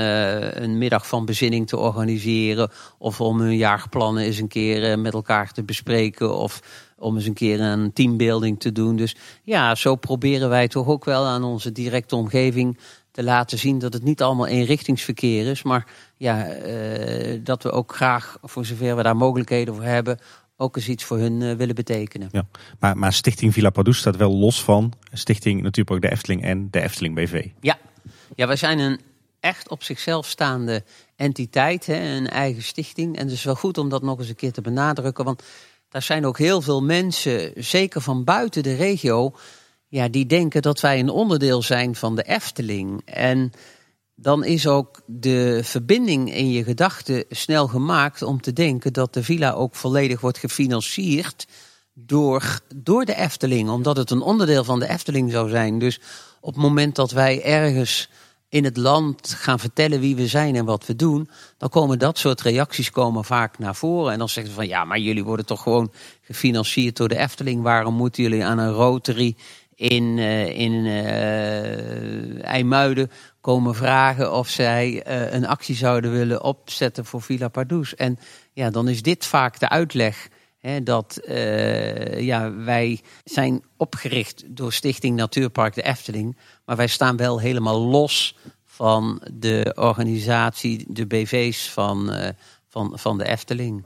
[0.63, 2.71] een middag van bezinning te organiseren.
[2.99, 6.37] Of om hun jaarplannen eens een keer met elkaar te bespreken.
[6.37, 6.61] Of
[6.99, 8.97] om eens een keer een teambuilding te doen.
[8.97, 12.79] Dus ja, zo proberen wij toch ook wel aan onze directe omgeving
[13.15, 15.63] te laten zien dat het niet allemaal eenrichtingsverkeer is.
[15.63, 15.87] Maar
[16.17, 20.19] ja, uh, dat we ook graag, voor zover we daar mogelijkheden voor hebben,
[20.57, 22.29] ook eens iets voor hun uh, willen betekenen.
[22.33, 22.47] Ja,
[22.79, 26.81] maar, maar Stichting Villa Padus staat wel los van Stichting Natuurpark de Efteling en de
[26.81, 27.47] Efteling BV.
[27.61, 27.79] Ja,
[28.35, 29.01] ja wij zijn een
[29.41, 30.85] echt op zichzelf staande
[31.17, 33.17] entiteit, hè, een eigen stichting.
[33.17, 35.43] En het is wel goed om dat nog eens een keer te benadrukken, want
[35.89, 39.35] daar zijn ook heel veel mensen, zeker van buiten de regio,
[39.95, 43.03] ja, die denken dat wij een onderdeel zijn van de Efteling.
[43.05, 43.53] En
[44.15, 49.23] dan is ook de verbinding in je gedachten snel gemaakt om te denken dat de
[49.23, 51.47] villa ook volledig wordt gefinancierd
[51.93, 55.79] door, door de Efteling, omdat het een onderdeel van de Efteling zou zijn.
[55.79, 56.01] Dus
[56.41, 58.09] op het moment dat wij ergens
[58.55, 62.19] in het land gaan vertellen wie we zijn en wat we doen, dan komen dat
[62.19, 64.13] soort reacties komen vaak naar voren.
[64.13, 67.63] En dan zeggen ze van ja, maar jullie worden toch gewoon gefinancierd door de Efteling.
[67.63, 69.37] Waarom moeten jullie aan een Rotary
[69.85, 77.05] in, uh, in uh, IJmuiden komen vragen of zij uh, een actie zouden willen opzetten
[77.05, 77.95] voor Villa Pardoes?
[77.95, 78.19] En
[78.53, 80.29] ja, dan is dit vaak de uitleg
[80.83, 81.21] dat
[82.17, 86.37] ja, wij zijn opgericht door Stichting Natuurpark de Efteling.
[86.65, 92.11] Maar wij staan wel helemaal los van de organisatie, de BV's van,
[92.69, 93.85] van, van de Efteling.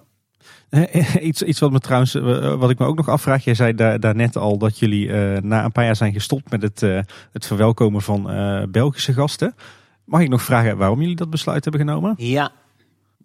[1.21, 2.13] Iets, iets wat me trouwens,
[2.59, 3.45] wat ik me ook nog afvraag.
[3.45, 6.81] Jij zei daar, daarnet al dat jullie na een paar jaar zijn gestopt met het,
[7.33, 8.23] het verwelkomen van
[8.71, 9.55] Belgische gasten.
[10.05, 12.15] Mag ik nog vragen waarom jullie dat besluit hebben genomen?
[12.17, 12.53] Ja,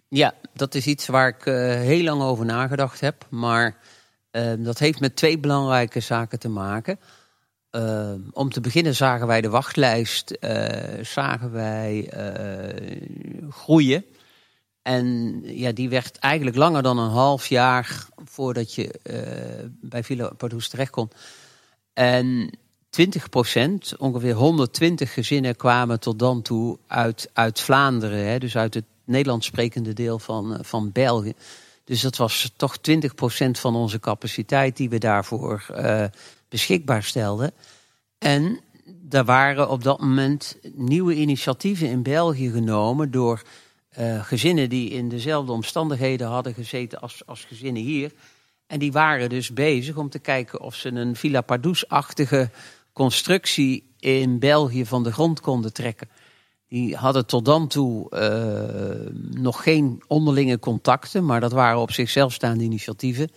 [0.10, 1.44] ja, dat is iets waar ik
[1.86, 3.28] heel lang over nagedacht heb.
[3.30, 3.78] Maar
[4.60, 7.00] dat heeft met twee belangrijke zaken te maken.
[8.32, 10.38] Om te beginnen zagen wij de wachtlijst
[11.02, 12.12] zagen wij,
[13.50, 14.06] groeien.
[14.84, 19.00] En ja, die werd eigenlijk langer dan een half jaar voordat je
[19.82, 21.10] bij Villa Pardoes terecht kon.
[21.94, 22.58] En
[22.94, 28.28] 20 procent, ongeveer 120 gezinnen kwamen tot dan toe uit, uit Vlaanderen.
[28.28, 31.34] Hè, dus uit het Nederlands sprekende deel van, eh, van België.
[31.84, 36.06] Dus dat was toch 20% van onze capaciteit die we daarvoor uh,
[36.50, 37.52] beschikbaar stelden.
[38.18, 38.60] En
[39.10, 43.42] er waren op dat moment nieuwe initiatieven in België genomen door
[44.00, 48.12] uh, gezinnen die in dezelfde omstandigheden hadden gezeten als, als gezinnen hier.
[48.68, 52.50] En die waren dus bezig om te kijken of ze een Villa Pardoes-achtige
[52.94, 56.10] constructie in België van de grond konden trekken.
[56.68, 62.34] Die hadden tot dan toe uh, nog geen onderlinge contacten, maar dat waren op zichzelf
[62.34, 63.30] staande initiatieven.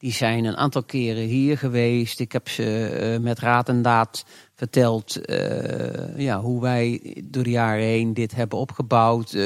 [0.00, 2.20] Die zijn een aantal keren hier geweest.
[2.20, 4.24] Ik heb ze uh, met raad en daad
[4.54, 9.36] verteld uh, ja, hoe wij door de jaren heen dit hebben opgebouwd.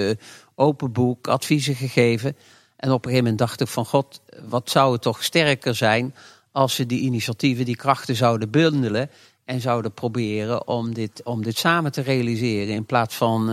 [0.54, 2.36] open boek, adviezen gegeven.
[2.76, 6.14] En op een gegeven moment dacht ik van god, wat zou het toch sterker zijn
[6.52, 9.10] als ze die initiatieven, die krachten zouden bundelen
[9.44, 12.74] en zouden proberen om dit, om dit samen te realiseren.
[12.74, 13.50] In plaats van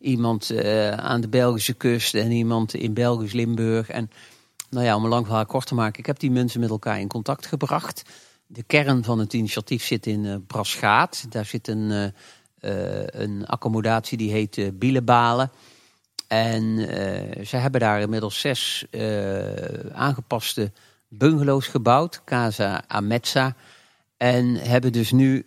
[0.00, 0.52] iemand
[0.96, 3.88] aan de Belgische kust en iemand in Belgisch Limburg.
[3.88, 4.10] En
[4.70, 7.00] nou ja, om een lang verhaal kort te maken, ik heb die mensen met elkaar
[7.00, 8.02] in contact gebracht.
[8.46, 11.26] De kern van het initiatief zit in uh, Braschaat.
[11.28, 12.12] Daar zit een,
[13.06, 15.50] een accommodatie die heet Bielenbalen.
[16.28, 16.76] En
[17.46, 18.86] ze hebben daar inmiddels zes
[19.92, 20.72] aangepaste
[21.08, 22.22] bungalows gebouwd.
[22.24, 23.56] Casa Ametsa.
[24.16, 25.46] En hebben dus nu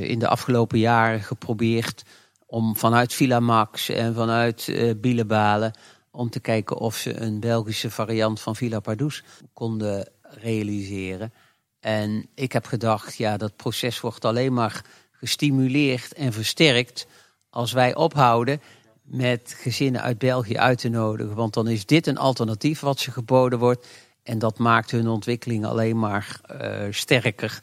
[0.00, 2.02] in de afgelopen jaren geprobeerd
[2.46, 5.72] om vanuit Villa Max en vanuit Bielebalen
[6.14, 9.22] om te kijken of ze een Belgische variant van Villa Pardoes
[9.52, 11.32] konden realiseren.
[11.80, 17.06] En ik heb gedacht, ja, dat proces wordt alleen maar gestimuleerd en versterkt
[17.50, 18.60] als wij ophouden
[19.02, 21.34] met gezinnen uit België uit te nodigen.
[21.34, 23.86] Want dan is dit een alternatief wat ze geboden wordt.
[24.22, 27.60] En dat maakt hun ontwikkeling alleen maar uh, sterker.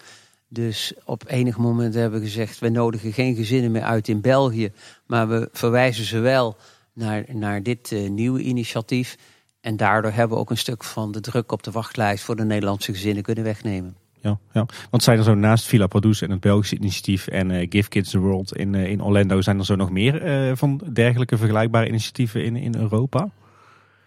[0.48, 4.72] Dus op enig moment hebben we gezegd: we nodigen geen gezinnen meer uit in België,
[5.06, 6.58] maar we verwijzen ze wel
[6.94, 9.18] naar, naar dit uh, nieuwe initiatief.
[9.62, 12.44] En daardoor hebben we ook een stuk van de druk op de wachtlijst voor de
[12.44, 13.96] Nederlandse gezinnen kunnen wegnemen.
[14.22, 14.66] Ja, ja.
[14.90, 18.10] want zijn er zo naast Villa Pardoes en het Belgische initiatief en uh, Give Kids
[18.10, 22.44] the World in, uh, in Orlando, zijn er zo nog meer van dergelijke vergelijkbare initiatieven
[22.44, 23.30] in, in Europa?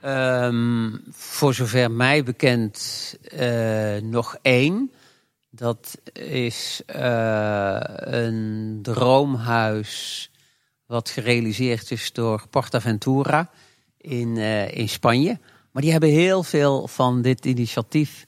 [0.05, 3.19] Um, voor zover mij bekend
[4.02, 4.93] nog één.
[5.51, 6.82] Dat is
[7.97, 10.31] een droomhuis
[10.86, 13.51] wat gerealiseerd is door Portaventura
[13.98, 15.39] in, uh, in Spanje.
[15.70, 18.24] Maar die hebben heel veel van dit initiatief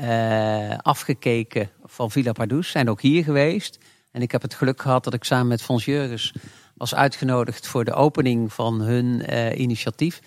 [0.00, 2.70] uh, afgekeken van Villa Pardoes.
[2.70, 3.78] Zijn ook hier geweest.
[4.12, 6.32] En ik heb het geluk gehad dat ik samen met Fons Jurgens
[6.74, 9.22] was uitgenodigd voor de opening van hun
[9.60, 10.20] initiatief.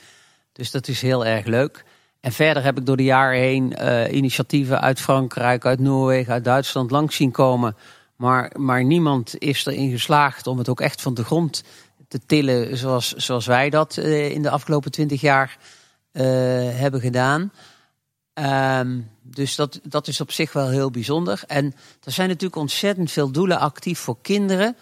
[0.51, 1.85] Dus dat is heel erg leuk.
[2.19, 3.73] En verder heb ik door de jaren heen
[4.15, 7.75] initiatieven uit Frankrijk, uit Noorwegen, uit Duitsland langs zien komen.
[8.23, 11.63] Maar, maar niemand is erin geslaagd om het ook echt van de grond
[12.07, 15.57] te tillen zoals, zoals wij dat uh, in de afgelopen twintig jaar
[16.11, 16.23] uh,
[16.79, 17.51] hebben gedaan.
[18.79, 21.43] Um, dus dat, dat is op zich wel heel bijzonder.
[21.47, 21.73] En
[22.03, 24.75] er zijn natuurlijk ontzettend veel doelen actief voor kinderen.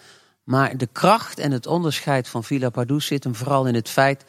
[0.44, 4.24] Maar de kracht en het onderscheid van Villa Pardoes zit hem vooral in het feit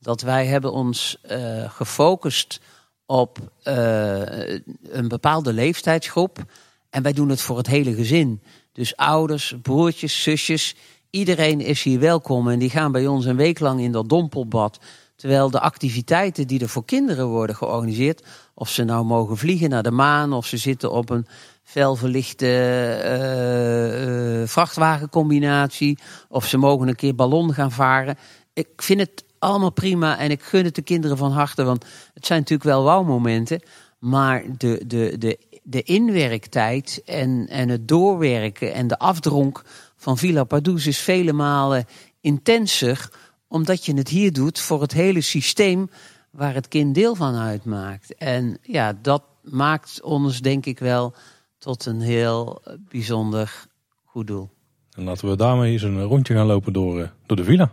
[0.00, 2.60] dat wij hebben ons uh, gefocust
[3.06, 6.44] op een bepaalde leeftijdsgroep.
[6.90, 8.42] En wij doen het voor het hele gezin.
[8.72, 10.76] Dus ouders, broertjes, zusjes,
[11.10, 12.48] iedereen is hier welkom.
[12.48, 14.78] En die gaan bij ons een week lang in dat dompelbad.
[15.16, 18.24] Terwijl de activiteiten die er voor kinderen worden georganiseerd,
[18.54, 21.26] of ze nou mogen vliegen naar de maan, of ze zitten op een
[21.62, 22.46] felverlichte
[24.42, 25.98] uh, vrachtwagencombinatie,
[26.28, 28.18] of ze mogen een keer ballon gaan varen.
[28.52, 31.84] Ik vind het allemaal prima en ik gun het de kinderen van harte, want
[32.14, 33.62] het zijn natuurlijk wel wauwmomenten.
[33.98, 35.38] Maar de, de, de,
[35.70, 39.62] de inwerktijd en, en het doorwerken en de afdronk
[39.96, 41.84] van Villa Pardoes is vele malen
[42.20, 43.10] intenser,
[43.48, 45.90] omdat je het hier doet voor het hele systeem
[46.30, 48.14] waar het kind deel van uitmaakt.
[48.14, 51.14] En ja, dat maakt ons denk ik wel
[51.58, 53.66] tot een heel bijzonder
[54.04, 54.50] goed doel.
[54.92, 57.72] En laten we daarmee eens een rondje gaan lopen door, eh, door de villa.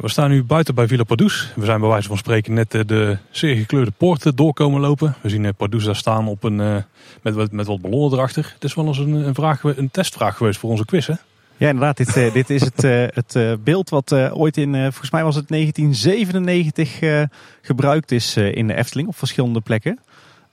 [0.00, 1.52] We staan nu buiten bij Villa Pardoes.
[1.54, 5.14] We zijn bij wijze van spreken net eh, de zeer gekleurde poorten doorkomen lopen.
[5.20, 6.84] We zien eh, Pardoes daar staan op een,
[7.22, 8.50] met, met wat ballonnen erachter.
[8.54, 11.14] Het is wel eens een, een, vraag, een testvraag geweest voor onze quiz hè?
[11.56, 11.96] Ja, inderdaad.
[11.96, 12.82] Dit, dit is het,
[13.14, 17.28] het beeld wat ooit in, volgens mij was het 1997,
[17.62, 19.98] gebruikt is in de Efteling op verschillende plekken.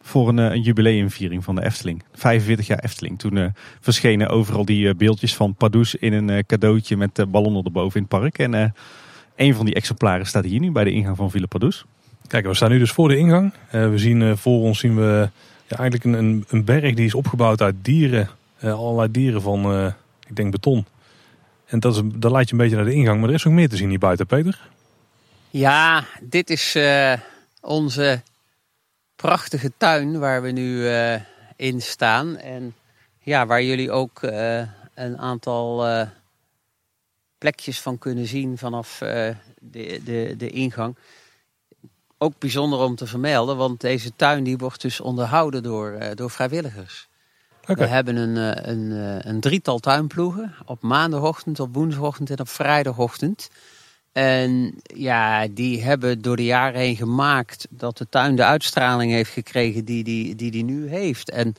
[0.01, 2.03] Voor een, een, jubileumviering van de Efteling.
[2.13, 3.19] 45 jaar Efteling.
[3.19, 8.19] Toen verschenen overal die beeldjes van Pardoes in een cadeautje met ballonnen erboven in het
[8.19, 8.39] park.
[8.39, 8.73] En
[9.35, 11.85] een van die exemplaren staat hier nu bij de ingang van Villa Pardoes.
[12.27, 13.53] Kijk, we staan nu dus voor de ingang.
[13.69, 15.30] we zien voor ons zien we
[15.68, 18.30] ja, eigenlijk een, een, berg die is opgebouwd uit dieren.
[18.61, 19.93] allerlei dieren van,
[20.27, 20.85] ik denk beton.
[21.65, 23.19] En dat, is, dat leidt je een beetje naar de ingang.
[23.19, 24.60] Maar er is nog meer te zien hier buiten, Peter.
[25.49, 27.14] Ja, dit is uh,
[27.61, 28.22] onze
[29.15, 31.15] prachtige tuin waar we nu uh,
[31.55, 32.38] in staan.
[32.38, 32.76] En
[33.19, 34.61] ja, waar jullie ook uh,
[34.93, 35.85] een aantal
[37.43, 38.97] plekjes van kunnen zien vanaf
[39.59, 40.95] de, de, de ingang.
[42.17, 47.07] Ook bijzonder om te vermelden, want deze tuin die wordt dus onderhouden door, door vrijwilligers.
[47.65, 52.49] We hebben een, eh, een, eh, een, drietal tuinploegen op maandagochtend, op woensdagochtend en op
[52.49, 53.49] vrijdagochtend.
[54.11, 59.31] En ja, die hebben door de jaren heen gemaakt dat de tuin de uitstraling heeft
[59.31, 61.29] gekregen die die, die, die nu heeft.
[61.29, 61.55] En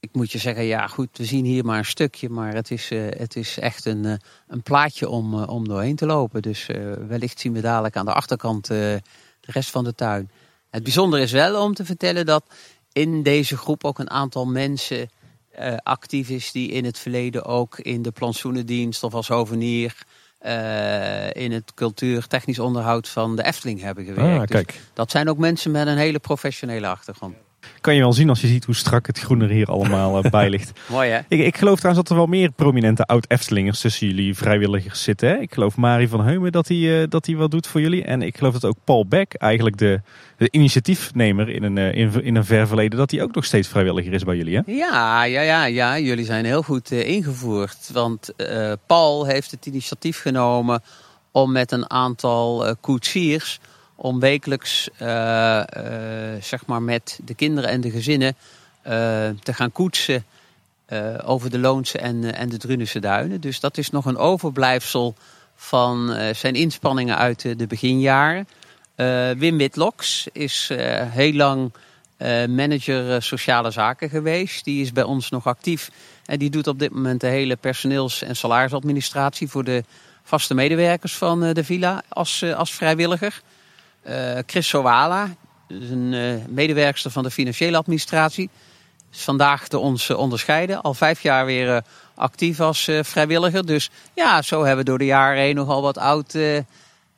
[0.00, 2.90] ik moet je zeggen, ja goed, we zien hier maar een stukje, maar het is,
[2.90, 6.42] uh, het is echt een, een plaatje om, uh, om doorheen te lopen.
[6.42, 6.66] Dus
[7.08, 9.02] wellicht zien we dadelijk aan de achterkant de
[9.40, 10.30] rest van de tuin.
[10.70, 12.44] Het bijzondere is wel om te vertellen dat
[12.92, 15.10] in deze groep ook een aantal mensen
[15.82, 20.06] actief is die in het verleden ook in de plantsoenendienst of als hovenier
[20.46, 24.40] uh, in het cultuur-technisch onderhoud van de Efteling hebben gewerkt.
[24.40, 24.66] Ah, kijk.
[24.66, 27.34] Dus dat zijn ook mensen met een hele professionele achtergrond
[27.80, 30.30] kan je wel zien als je ziet hoe strak het groen er hier allemaal uh,
[30.30, 30.72] bij ligt.
[30.88, 31.20] Mooi hè?
[31.28, 35.28] Ik, ik, geloof trouwens dat er wel meer prominente oud-Eftelingers tussen jullie vrijwilligers zitten.
[35.28, 35.36] Hè?
[35.36, 38.04] Ik geloof Marie van Heumen dat hij uh, dat hij wat doet voor jullie.
[38.04, 40.00] En ik geloof dat ook Paul Beck, eigenlijk de,
[40.36, 43.68] de initiatiefnemer in een, uh, in, in, een ver verleden, dat hij ook nog steeds
[43.68, 44.56] vrijwilliger is bij jullie.
[44.56, 44.62] Hè?
[44.66, 47.90] Ja, ja, ja, ja, jullie zijn heel goed ingevoerd.
[47.92, 48.32] Want
[48.86, 50.82] Paul heeft het initiatief genomen
[51.32, 53.60] om met een aantal koetsiers
[54.02, 55.62] om wekelijks uh, uh,
[56.40, 58.34] zeg maar met de kinderen en de gezinnen
[58.86, 58.92] uh,
[59.42, 60.24] te gaan koetsen
[61.24, 63.40] over de Loonse en, en de Drunense duinen.
[63.40, 65.14] Dus dat is nog een overblijfsel
[65.56, 68.48] van zijn inspanningen uit de beginjaren.
[69.38, 70.70] Wim Witloks is
[71.08, 71.72] heel lang
[72.48, 74.64] manager sociale zaken geweest.
[74.64, 75.90] Die is bij ons nog actief
[76.24, 79.84] en die doet op dit moment de hele personeels- en salarisadministratie voor de
[80.22, 83.42] vaste medewerkers van de villa als, als vrijwilliger.
[84.08, 85.28] Uh, Chris Sowala,
[85.68, 88.50] een uh, medewerkster van de financiële administratie,
[89.12, 90.82] is vandaag te ons onderscheiden.
[90.82, 91.82] Al vijf jaar weer
[92.14, 93.66] actief als vrijwilliger.
[93.66, 96.38] Dus ja, zo hebben we door de jaren heen nogal wat oud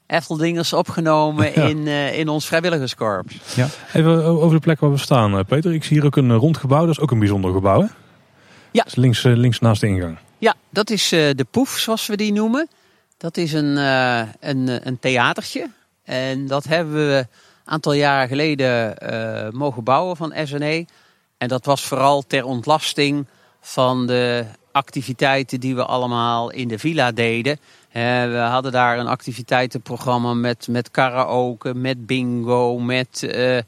[0.07, 1.87] Efteldingers opgenomen in,
[2.21, 3.37] in ons vrijwilligerskorps.
[3.55, 3.69] Ja.
[3.93, 5.75] Even over de plek waar we staan, Peter.
[5.75, 6.81] Ik zie hier ook een rond gebouw.
[6.81, 7.87] Dat is ook een bijzonder gebouw, hè?
[8.71, 8.85] Ja.
[8.95, 10.19] links, links naast de ingang.
[10.39, 12.69] Ja, dat is de Poef, zoals we die noemen.
[13.17, 15.71] Dat is een, een, een theatertje
[16.05, 17.17] en dat hebben we
[17.65, 20.87] een aantal jaren geleden uh, mogen bouwen van SNE.
[21.39, 23.27] En dat was vooral ter ontlasting
[23.61, 27.53] van de activiteiten die we allemaal in de villa deden.
[27.53, 33.59] Uh, we hadden daar een activiteitenprogramma met, met karaoke, met bingo, met uh,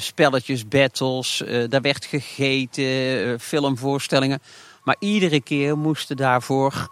[0.00, 1.42] spelletjes, battles.
[1.68, 4.40] daar werd gegeten, filmvoorstellingen.
[4.84, 6.88] Maar iedere keer moesten daarvoor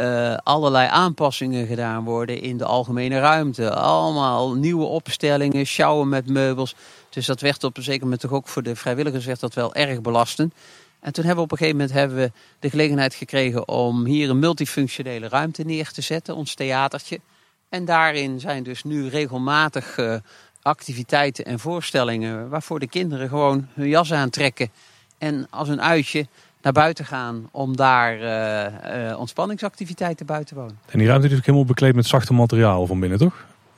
[0.00, 3.74] uh, allerlei aanpassingen gedaan worden in de algemene ruimte.
[3.74, 6.74] Allemaal nieuwe opstellingen, sjouwen met meubels.
[7.08, 9.74] Dus dat werd op een zeker moment toch ook voor de vrijwilligers werd dat wel
[9.74, 10.54] erg belastend.
[11.00, 14.30] En toen hebben we op een gegeven moment hebben we de gelegenheid gekregen om hier
[14.30, 17.20] een multifunctionele ruimte neer te zetten, ons theatertje.
[17.68, 20.14] En daarin zijn dus nu regelmatig uh,
[20.62, 24.70] activiteiten en voorstellingen waarvoor de kinderen gewoon hun jas aantrekken
[25.18, 26.26] en als een uitje
[26.62, 30.78] naar buiten gaan om daar uh, uh, ontspanningsactiviteiten buiten te wonen.
[30.86, 33.34] En die ruimte is ook helemaal bekleed met zachte materiaal van binnen, toch?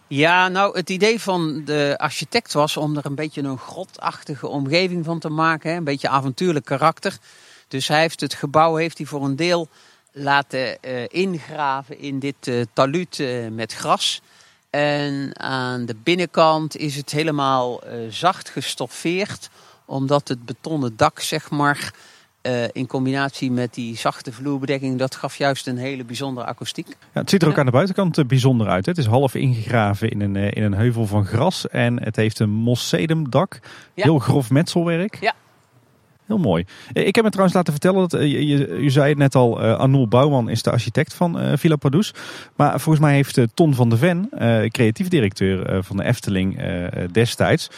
[0.06, 5.04] Ja, nou het idee van de architect was om er een beetje een grotachtige omgeving
[5.04, 5.70] van te maken.
[5.70, 5.76] Hè?
[5.76, 7.18] Een beetje avontuurlijk karakter.
[7.68, 9.68] Dus hij heeft het gebouw heeft hij voor een deel
[10.12, 14.20] laten uh, ingraven in dit uh, met gras.
[14.70, 19.50] En aan de binnenkant is het helemaal zacht gestoffeerd.
[19.84, 21.92] Omdat het betonnen dak, zeg maar,
[22.42, 26.86] uh, in combinatie met die zachte vloerbedekking, dat gaf juist een hele bijzondere akoestiek.
[26.88, 28.84] Ja, het ziet er ook aan de buitenkant uh, bijzonder uit.
[28.84, 28.90] Hè?
[28.90, 32.38] Het is half ingegraven in een, uh, in een heuvel van gras en het heeft
[32.38, 33.60] een mossedumdak.
[33.94, 34.02] Ja.
[34.02, 35.18] Heel grof metselwerk.
[35.20, 35.34] Ja,
[36.26, 36.64] Heel mooi.
[36.92, 39.64] Eh, ik heb me trouwens laten vertellen, dat, eh, je, je, zei het net al,
[39.64, 42.14] uh, Bouwman is de architect van Villa Padus.
[42.56, 44.28] Maar volgens mij heeft Ton van de Ven,
[44.68, 46.60] creatief directeur van de Efteling
[47.12, 47.70] destijds,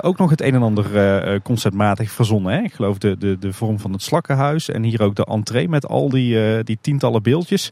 [0.00, 2.52] ook nog het een en ander conceptmatig verzonnen.
[2.52, 2.62] Hè?
[2.62, 5.86] Ik geloof de, de, de vorm van het slakkenhuis en hier ook de entree met
[5.86, 7.70] al die, die tientallen beeldjes.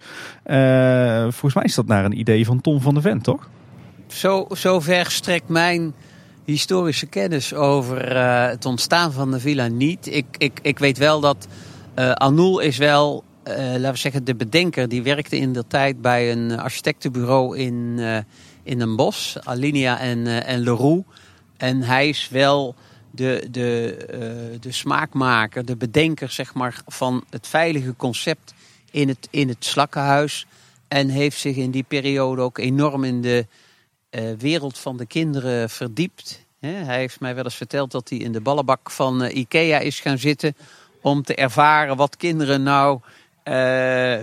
[1.29, 3.49] volgens mij is dat naar een idee van Ton van de Ven, toch?
[4.07, 5.95] Zo, zo ver strekt mijn
[6.51, 10.07] historische kennis over uh, het ontstaan van de villa niet.
[10.07, 11.47] Ik, ik, ik weet wel dat
[11.99, 14.89] uh, Anoul is wel, uh, laten we zeggen, de bedenker.
[14.89, 17.99] Die werkte in de tijd bij een architectenbureau in,
[18.63, 21.09] in een bos, Alinea en, en Leroux.
[21.57, 22.75] En hij is wel
[23.11, 23.97] de, de,
[24.61, 28.55] de smaakmaker, de bedenker zeg maar, van het veilige concept
[28.91, 30.47] in het, in het slakkenhuis.
[30.89, 33.47] En heeft zich in die periode ook enorm in de
[34.39, 36.47] wereld van de kinderen verdiept.
[36.61, 40.01] hij heeft mij wel eens verteld dat hij in de ballenbak van uh, Ikea is
[40.01, 40.57] gaan zitten
[41.03, 43.01] om te ervaren wat kinderen nou
[43.45, 44.19] uh,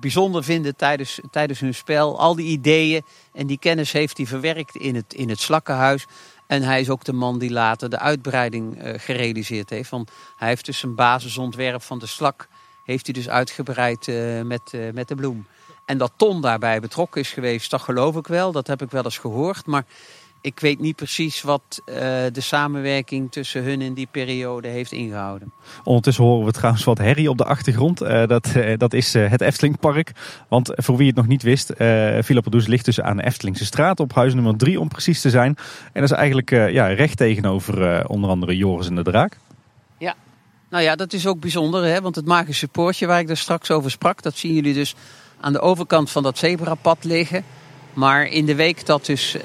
[0.00, 2.18] bijzonder vinden tijdens, tijdens hun spel.
[2.18, 3.02] Al die ideeën
[3.32, 6.06] en die kennis heeft hij verwerkt in het, in het slakkenhuis.
[6.46, 9.90] En hij is ook de man die later de uitbreiding gerealiseerd heeft.
[9.90, 12.48] Want hij heeft dus een basisontwerp van de slak
[12.84, 14.06] heeft hij dus uitgebreid
[14.44, 15.46] met, met de bloem.
[15.90, 18.52] En dat Ton daarbij betrokken is geweest, dat geloof ik wel.
[18.52, 19.66] Dat heb ik wel eens gehoord.
[19.66, 19.84] Maar
[20.40, 21.94] ik weet niet precies wat uh,
[22.32, 25.52] de samenwerking tussen hun in die periode heeft ingehouden.
[25.84, 28.02] Ondertussen horen we trouwens wat herrie op de achtergrond.
[28.02, 30.12] Uh, dat, uh, dat is het Eftelingpark.
[30.48, 31.72] Want voor wie het nog niet wist,
[32.20, 35.56] Villa ligt dus aan de Eftelingse straat op huis nummer 3 om precies te zijn.
[35.92, 39.38] En dat is eigenlijk ja, recht tegenover onder andere Joris en de Draak.
[39.98, 40.14] Ja,
[40.68, 41.84] nou ja, dat is ook bijzonder.
[41.84, 42.00] Hè?
[42.00, 44.94] Want het magische poortje waar ik daar straks over sprak, dat zien jullie dus
[45.40, 47.44] aan de overkant van dat zebrapad liggen.
[47.92, 49.42] Maar in de week dat dus uh,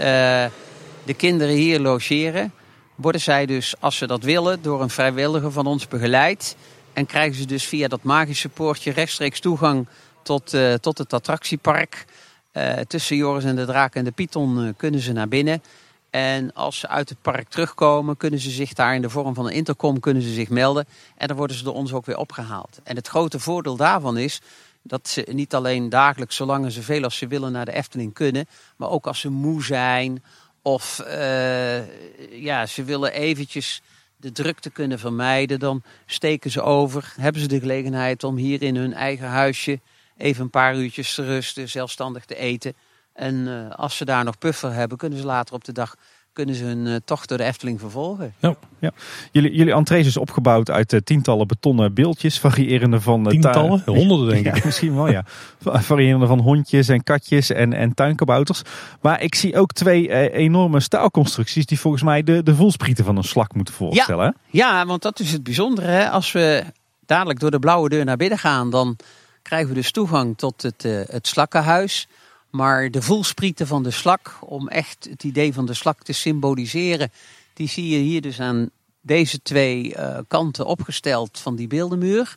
[1.05, 2.53] de kinderen hier logeren,
[2.95, 6.55] worden zij dus, als ze dat willen, door een vrijwilliger van ons begeleid.
[6.93, 9.87] En krijgen ze dus via dat magische poortje rechtstreeks toegang
[10.23, 12.05] tot, uh, tot het attractiepark.
[12.53, 15.61] Uh, tussen Joris en de Draak en de Python kunnen ze naar binnen.
[16.09, 19.45] En als ze uit het park terugkomen, kunnen ze zich daar in de vorm van
[19.45, 20.85] een intercom kunnen ze zich melden.
[21.17, 22.79] En dan worden ze door ons ook weer opgehaald.
[22.83, 24.41] En het grote voordeel daarvan is
[24.87, 28.45] dat ze niet alleen dagelijks, zolang ze veel als ze willen, naar de Efteling kunnen.
[28.75, 30.23] Maar ook als ze moe zijn
[30.61, 33.81] of uh, ja, ze willen eventjes
[34.17, 35.59] de drukte kunnen vermijden.
[35.59, 39.79] Dan steken ze over, hebben ze de gelegenheid om hier in hun eigen huisje
[40.17, 42.73] even een paar uurtjes te rusten, zelfstandig te eten.
[43.13, 45.95] En uh, als ze daar nog puffer hebben, kunnen ze later op de dag
[46.35, 48.33] kunnen ze hun uh, tocht door de Efteling vervolgen.
[48.39, 48.91] Ja, ja.
[49.31, 53.19] Jullie, jullie entree is opgebouwd uit uh, tientallen betonnen beeldjes, variërende van...
[53.19, 53.81] Uh, tientallen?
[53.85, 54.55] Honderden denk ik.
[54.55, 55.25] Ja, misschien wel, ja.
[55.61, 58.61] variërende van hondjes en katjes en, en tuinkabouters.
[59.01, 63.23] Maar ik zie ook twee enorme staalconstructies die volgens mij de, de voelsprieten van een
[63.23, 64.35] slak moeten voorstellen.
[64.49, 65.87] Ja, ja want dat is het bijzondere.
[65.87, 66.09] Hè?
[66.09, 66.63] Als we
[67.05, 68.95] dadelijk door de blauwe deur naar binnen gaan, dan
[69.41, 72.07] krijgen we dus toegang tot het, het slakkenhuis...
[72.55, 77.11] Maar de voelsprieten van de slak, om echt het idee van de slak te symboliseren,
[77.53, 78.69] die zie je hier dus aan
[79.01, 82.35] deze twee uh, kanten opgesteld van die beeldenmuur.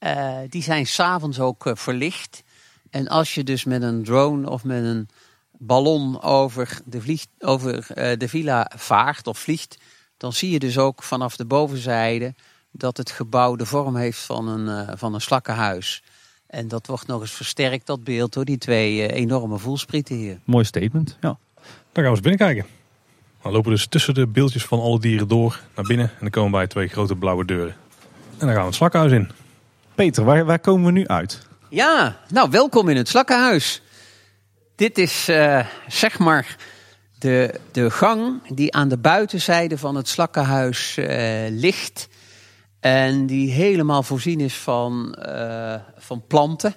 [0.00, 2.42] Uh, die zijn s'avonds ook uh, verlicht.
[2.90, 5.08] En als je dus met een drone of met een
[5.50, 7.86] ballon over de, over,
[8.18, 9.76] de villa vaart of vliegt,
[10.16, 12.34] dan zie je dus ook vanaf de bovenzijde
[12.70, 16.02] dat het gebouw de vorm heeft van een, van een slakkenhuis.
[16.54, 20.38] En dat wordt nog eens versterkt, dat beeld, door die twee uh, enorme voelsprieten hier.
[20.44, 21.38] Mooi statement, ja.
[21.58, 22.66] Dan gaan we eens binnenkijken.
[23.42, 26.06] Dan lopen we dus tussen de beeldjes van alle dieren door naar binnen.
[26.06, 27.76] En dan komen we bij twee grote blauwe deuren.
[28.38, 29.30] En dan gaan we het slakkenhuis in.
[29.94, 31.46] Peter, waar, waar komen we nu uit?
[31.68, 33.82] Ja, nou welkom in het slakkenhuis.
[34.76, 36.56] Dit is uh, zeg maar
[37.18, 41.06] de, de gang die aan de buitenzijde van het slakkenhuis uh,
[41.48, 42.08] ligt.
[42.84, 46.74] En die helemaal voorzien is van, uh, van planten.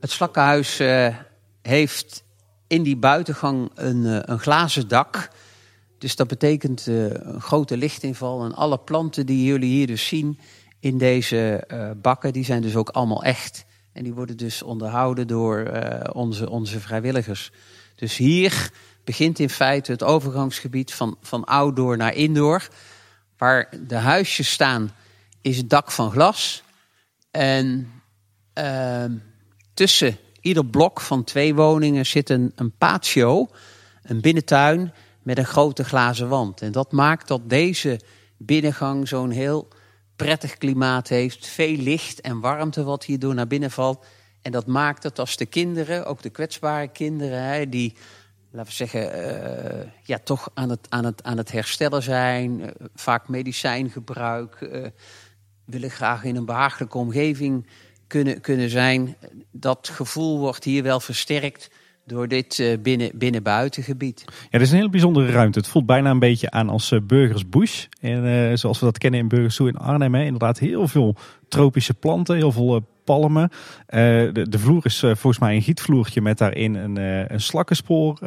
[0.00, 1.16] Het slakkenhuis uh,
[1.62, 2.24] heeft
[2.66, 5.30] in die buitengang een, uh, een glazen dak.
[5.98, 8.44] Dus dat betekent een grote lichtinval.
[8.44, 10.38] En alle planten die jullie hier dus zien
[10.80, 11.64] in deze
[12.02, 13.64] bakken, die zijn dus ook allemaal echt.
[13.92, 15.70] En die worden dus onderhouden door
[16.12, 17.52] onze, onze vrijwilligers.
[17.94, 18.70] Dus hier
[19.04, 22.68] begint in feite het overgangsgebied van, van outdoor naar indoor.
[23.36, 24.92] Waar de huisjes staan
[25.44, 26.62] is het dak van glas.
[27.30, 27.92] En
[28.58, 29.04] uh,
[29.74, 33.48] tussen ieder blok van twee woningen zit een, een patio,
[34.02, 34.92] een binnentuin
[35.22, 36.60] met een grote glazen wand.
[36.60, 38.00] En dat maakt dat deze
[38.38, 39.68] binnengang zo'n heel
[40.16, 41.46] prettig klimaat heeft.
[41.46, 44.04] Veel licht en warmte wat hier door naar binnen valt.
[44.42, 47.96] En dat maakt dat als de kinderen, ook de kwetsbare kinderen, hè, die
[48.50, 52.66] laten we zeggen, uh, ja, toch aan het, aan, het, aan het herstellen zijn, uh,
[52.94, 54.86] vaak medicijngebruik, uh,
[55.64, 57.66] willen graag in een behagelijke omgeving
[58.06, 59.16] kunnen, kunnen zijn.
[59.50, 61.70] Dat gevoel wordt hier wel versterkt
[62.06, 64.24] door dit uh, binnen, binnen-buitengebied.
[64.26, 65.58] Ja, dit is een hele bijzondere ruimte.
[65.58, 67.86] Het voelt bijna een beetje aan als uh, Burgers Bush.
[68.00, 70.14] En uh, zoals we dat kennen in Burgers Zoo in Arnhem.
[70.14, 70.22] Hè.
[70.22, 71.16] Inderdaad heel veel
[71.48, 73.50] tropische planten, heel veel palmen.
[73.86, 76.96] De, de, vloer is volgens mij een gietvloertje met daarin een,
[77.32, 78.18] een slakkenspoor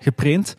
[0.00, 0.56] geprint.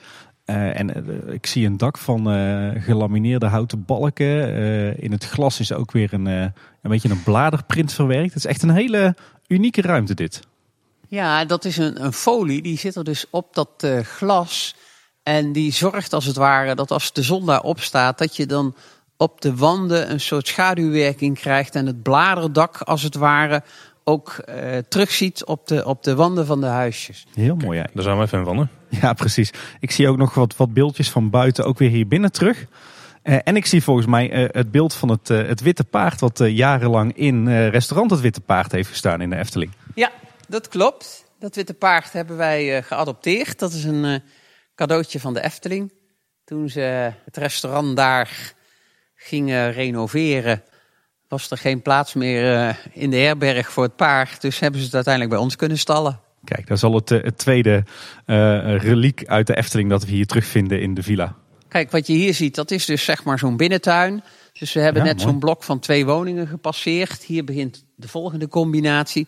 [0.50, 4.54] Uh, en uh, ik zie een dak van uh, gelamineerde houten balken.
[4.98, 8.34] in het glas is ook weer een, een beetje een bladerprint verwerkt.
[8.34, 9.16] Het is echt een hele
[9.48, 10.40] unieke ruimte dit.
[11.08, 12.62] Ja, dat is een, een folie.
[12.62, 14.76] Die zit er dus op dat glas.
[15.24, 18.18] En die zorgt als het ware dat als de zon daarop staat...
[18.18, 18.76] dat je dan
[19.18, 21.76] op de wanden een soort schaduwwerking krijgt.
[21.76, 23.64] En het bladerdak als het ware
[24.10, 27.26] ook uh, terugziet op de, op de wanden van de huisjes.
[27.34, 27.88] Heel mooi, ja.
[27.94, 28.64] Daar zijn wij fan van, hè?
[29.02, 29.52] Ja, precies.
[29.80, 32.66] Ik zie ook nog wat, wat beeldjes van buiten ook weer hier binnen terug.
[33.24, 36.20] Uh, en ik zie volgens mij uh, het beeld van het, het Witte Paard...
[36.20, 39.72] wat jarenlang in restaurant Het Witte Paard heeft gestaan in de Efteling.
[39.96, 40.12] Ja,
[40.48, 41.26] dat klopt.
[41.40, 43.60] Dat Witte Paard hebben wij geadopteerd.
[43.60, 44.24] Dat is een
[44.76, 45.94] cadeautje van de Efteling.
[46.46, 48.54] Toen ze het restaurant daar
[49.16, 50.64] gingen renoveren
[51.30, 54.42] was er geen plaats meer uh, in de herberg voor het paard.
[54.42, 56.20] Dus hebben ze het uiteindelijk bij ons kunnen stallen.
[56.44, 57.84] Kijk, dat is al het, het tweede
[58.26, 61.36] uh, reliek uit de Efteling dat we hier terugvinden in de villa.
[61.68, 64.24] Kijk, wat je hier ziet, dat is dus zeg maar zo'n binnentuin.
[64.54, 67.24] Dus we hebben ja, net zo'n blok van twee woningen gepasseerd.
[67.24, 69.28] Hier begint de volgende combinatie.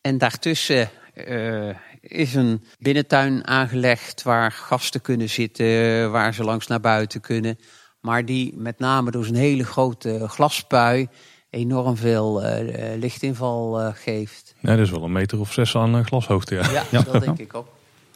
[0.00, 6.80] En daartussen uh, is een binnentuin aangelegd waar gasten kunnen zitten, waar ze langs naar
[6.80, 7.58] buiten kunnen.
[8.00, 11.08] Maar die met name door zijn hele grote glaspui
[11.54, 12.50] enorm veel uh,
[12.98, 14.54] lichtinval uh, geeft.
[14.60, 16.54] Ja, dat is wel een meter of zes aan glashoogte.
[16.54, 17.68] Ja, ja, dat denk ik ook.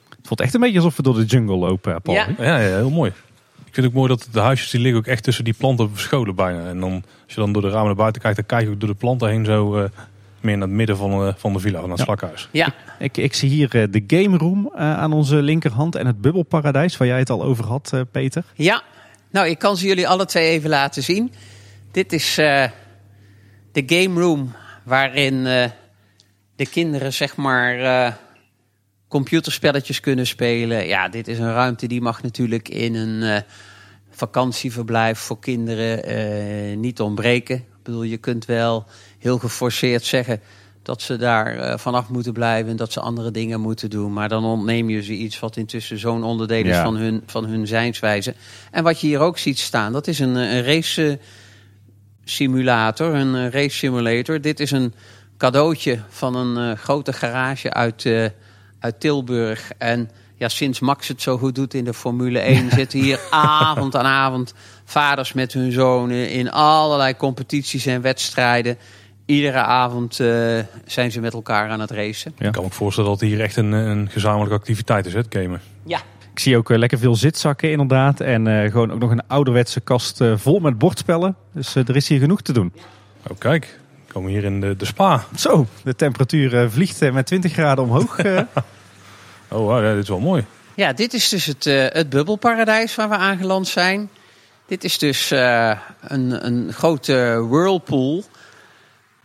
[0.08, 2.16] Het voelt echt een beetje alsof we door de jungle lopen, Paul.
[2.16, 2.28] Ja.
[2.38, 3.10] ja, ja, heel mooi.
[3.58, 5.90] Ik vind het ook mooi dat de huisjes die liggen ook echt tussen die planten
[5.92, 6.68] verscholen bijna.
[6.68, 6.92] En dan,
[7.24, 8.94] als je dan door de ramen naar buiten kijkt, dan kijk je ook door de
[8.94, 9.84] planten heen zo uh,
[10.40, 12.04] meer naar het midden van, uh, van de villa, naar het ja.
[12.04, 12.48] slakhuis.
[12.50, 12.74] Ja.
[12.98, 17.08] Ik, ik zie hier uh, de game room aan onze linkerhand en het bubbelparadijs waar
[17.08, 18.44] jij het al over had, Peter.
[18.54, 18.82] Ja,
[19.30, 21.32] nou ik kan ze jullie alle twee even laten zien.
[21.90, 22.40] Dit is
[23.86, 24.52] de game room
[24.82, 25.64] waarin uh,
[26.56, 28.12] de kinderen zeg maar uh,
[29.08, 30.86] computerspelletjes kunnen spelen.
[30.86, 33.36] Ja, dit is een ruimte die mag natuurlijk in een uh,
[34.10, 37.56] vakantieverblijf voor kinderen niet ontbreken.
[37.56, 38.84] Ik bedoel, je kunt wel
[39.18, 40.40] heel geforceerd zeggen
[40.82, 44.12] dat ze daar vanaf moeten blijven en dat ze andere dingen moeten doen.
[44.12, 46.82] Maar dan ontneem je ze iets wat intussen zo'n onderdeel is ja.
[46.82, 48.34] van, hun, van hun zijnswijze.
[48.70, 51.18] En wat je hier ook ziet staan, dat is een, een race
[52.28, 54.40] simulator, een uh, race simulator.
[54.40, 54.94] Dit is een
[55.36, 58.26] cadeautje van een uh, grote garage uit, uh,
[58.78, 59.70] uit Tilburg.
[59.78, 63.96] En ja, sinds Max het zo goed doet in de Formule 1 zitten hier avond
[63.96, 68.78] aan avond vaders met hun zonen in allerlei competities en wedstrijden.
[69.26, 70.14] Iedere avond
[70.84, 72.34] zijn ze met elkaar aan het racen.
[72.38, 72.46] Ja.
[72.46, 75.60] Ik kan me voorstellen dat hier echt een, een gezamenlijke activiteit is, het gamen.
[75.84, 76.00] Ja,
[76.38, 78.20] ik zie ook lekker veel zitzakken inderdaad.
[78.20, 81.36] En uh, gewoon ook nog een ouderwetse kast uh, vol met bordspellen.
[81.52, 82.72] Dus uh, er is hier genoeg te doen.
[83.30, 85.24] Oh kijk, we komen hier in de, de spa.
[85.36, 88.18] Zo, de temperatuur vliegt met 20 graden omhoog.
[88.24, 88.46] oh,
[89.48, 90.44] wow, ja, dit is wel mooi.
[90.74, 94.10] Ja, dit is dus het, het bubbelparadijs waar we aangeland zijn.
[94.66, 98.24] Dit is dus een, een grote whirlpool.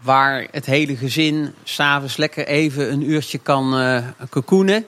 [0.02, 3.98] Waar het hele gezin s'avonds lekker even een uurtje kan uh,
[4.30, 4.86] kokoenen.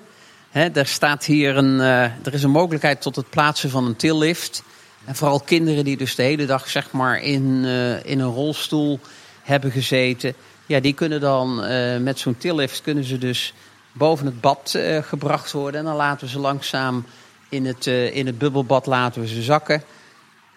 [0.56, 4.64] Er staat hier een, uh, er is een mogelijkheid tot het plaatsen van een tillift.
[5.06, 8.99] En vooral kinderen die dus de hele dag zeg maar in, uh, in een rolstoel
[9.44, 10.34] hebben gezeten.
[10.65, 13.53] Ja, die kunnen dan uh, met zo'n tillift kunnen ze dus
[13.91, 15.80] boven het bad gebracht worden.
[15.80, 17.06] En dan laten we ze langzaam
[17.49, 19.84] in het, in het bubbelbad laten we ze zakken.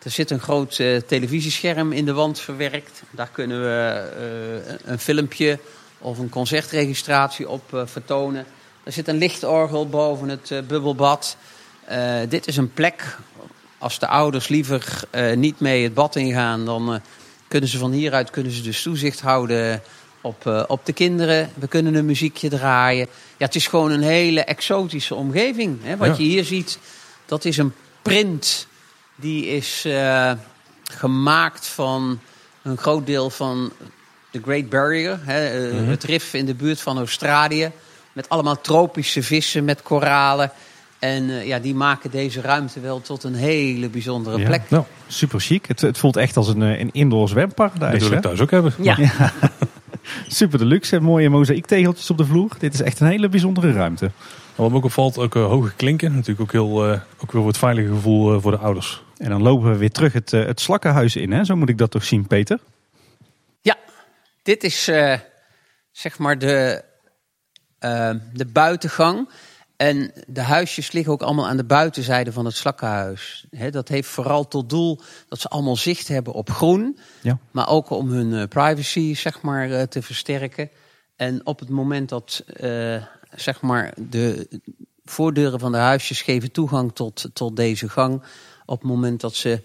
[0.02, 0.74] Er zit een groot
[1.06, 3.02] televisiescherm in de wand verwerkt.
[3.10, 5.58] Daar kunnen we een filmpje
[5.98, 8.46] of een concertregistratie op vertonen.
[8.88, 11.36] Er zit een lichtorgel boven het bubbelbad.
[12.28, 13.18] dit is een plek,
[13.78, 15.00] als de ouders liever
[15.34, 16.64] niet mee het bad ingaan...
[16.64, 17.00] dan
[17.48, 19.82] kunnen ze van hieruit kunnen ze dus toezicht houden
[20.20, 21.50] op, op de kinderen.
[21.54, 23.06] We kunnen een muziekje draaien.
[23.36, 25.78] Ja, het is gewoon een hele exotische omgeving.
[25.82, 25.96] Hè?
[25.96, 26.78] Wat je hier ziet,
[27.26, 28.66] dat is een print
[29.16, 29.86] die is
[30.84, 32.20] gemaakt van
[32.62, 33.72] een groot deel van
[34.30, 35.18] de Great Barrier.
[35.22, 37.72] Hè, uh, Het rif in de buurt van Australië.
[38.18, 40.50] Met allemaal tropische vissen, met koralen.
[40.98, 44.60] En uh, ja, die maken deze ruimte wel tot een hele bijzondere plek.
[44.60, 45.66] Ja, nou, super chic.
[45.66, 47.98] Het, het, voelt echt als een, een indoor zwemparadijs.
[47.98, 48.74] Dat wil ik thuis ook hebben.
[48.80, 48.96] Ja.
[48.98, 49.32] ja.
[50.40, 51.00] super deluxe.
[51.00, 52.50] Mooie mozaïektegeltjes op de vloer.
[52.58, 54.10] Dit is echt een hele bijzondere ruimte.
[54.54, 56.14] Wat me ook opvalt, ook hoge klinken.
[56.14, 56.84] Natuurlijk ook, heel,
[57.18, 59.02] ook weer voor het veilige gevoel voor de ouders.
[59.16, 61.44] En dan lopen we weer terug het, uh, het slakkenhuis in, hè?
[61.44, 62.58] zo moet ik dat toch zien, Peter?
[63.60, 63.76] Ja,
[64.42, 65.14] dit is uh,
[65.92, 66.82] zeg maar de,
[67.80, 69.28] uh, de buitengang.
[69.76, 73.46] En de huisjes liggen ook allemaal aan de buitenzijde van het slakkenhuis.
[73.50, 76.98] He, dat heeft vooral tot doel dat ze allemaal zicht hebben op groen.
[77.22, 77.38] Ja.
[77.50, 80.70] Maar ook om hun privacy zeg maar, te versterken.
[81.16, 82.44] En op het moment dat
[83.34, 84.48] zeg maar de
[85.04, 88.22] voordeuren van de huisjes geven toegang tot, tot deze gang
[88.64, 89.62] op het moment dat ze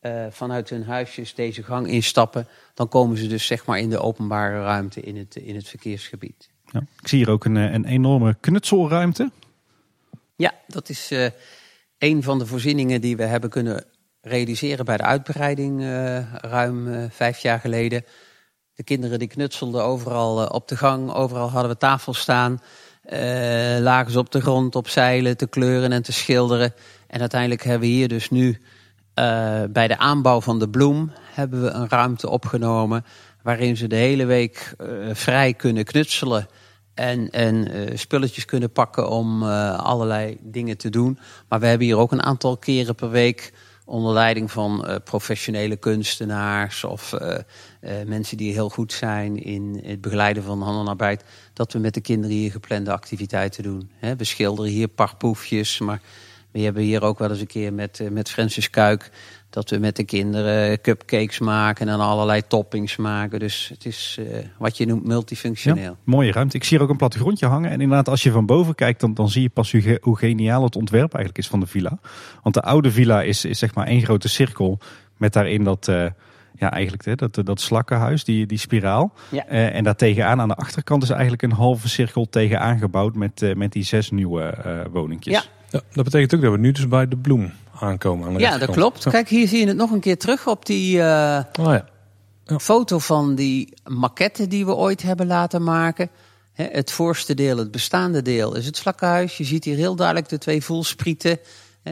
[0.00, 3.98] uh, vanuit hun huisjes deze gang instappen, dan komen ze dus zeg maar in de
[3.98, 6.48] openbare ruimte in het, in het verkeersgebied.
[6.70, 9.30] Ja, ik zie hier ook een, eh, een enorme knutselruimte.
[10.36, 11.26] Ja, dat is uh,
[11.98, 13.84] een van de voorzieningen die we hebben kunnen
[14.20, 18.04] realiseren bij de uitbreiding uh, ruim vijf jaar geleden.
[18.74, 22.60] De kinderen die knutselden overal op de gang, overal hadden we tafels staan.
[23.80, 26.74] lagen ze op de grond op zeilen te kleuren en te schilderen.
[27.06, 28.60] En uiteindelijk hebben we hier dus nu
[29.70, 33.04] bij de aanbouw van de bloem hebben we een ruimte opgenomen
[33.48, 36.48] waarin ze de hele week uh, vrij kunnen knutselen
[36.94, 39.42] en, en uh, spulletjes kunnen pakken om
[39.72, 41.18] allerlei dingen te doen.
[41.48, 43.52] Maar we hebben hier ook een aantal keren per week
[43.84, 47.14] onder leiding van professionele kunstenaars of
[48.06, 52.36] mensen die heel goed zijn in het begeleiden van handenarbeid, dat we met de kinderen
[52.36, 53.90] hier geplande activiteiten doen.
[54.16, 56.00] we schilderen hier parpoefjes, maar
[56.50, 59.10] we hebben hier ook wel eens een keer met, eh, met Francis Kuik...
[59.50, 63.38] dat we met de kinderen cupcakes maken en allerlei toppings maken.
[63.38, 64.26] Dus het is uh,
[64.58, 65.82] wat je noemt multifunctioneel.
[65.82, 66.56] Ja, mooie ruimte.
[66.56, 67.70] Ik zie hier ook een plattegrondje hangen.
[67.70, 70.62] En inderdaad, als je van boven kijkt, dan, dan zie je pas hoe, hoe geniaal
[70.62, 71.98] het ontwerp eigenlijk is van de villa.
[72.42, 74.78] Want de oude villa is, is zeg maar één grote cirkel
[75.16, 75.88] met daarin dat...
[75.88, 76.06] Uh,
[76.60, 79.12] ja, eigenlijk hè, dat, dat slakkenhuis, die, die spiraal.
[79.30, 79.44] Ja.
[79.50, 83.42] Uh, en daar tegenaan aan de achterkant is eigenlijk een halve cirkel tegenaan gebouwd met,
[83.42, 85.34] uh, met die zes nieuwe uh, woningjes.
[85.34, 88.28] Ja, ja, dat betekent ook dat we nu dus bij de bloem aankomen.
[88.28, 89.08] Aan ja, dat klopt.
[89.10, 91.84] Kijk, hier zie je het nog een keer terug op die uh, oh, ja.
[92.44, 92.58] Ja.
[92.58, 96.10] foto van die maquette die we ooit hebben laten maken.
[96.52, 99.36] het voorste deel, het bestaande deel, is het slakkenhuis.
[99.36, 101.38] Je ziet hier heel duidelijk de twee voelsprieten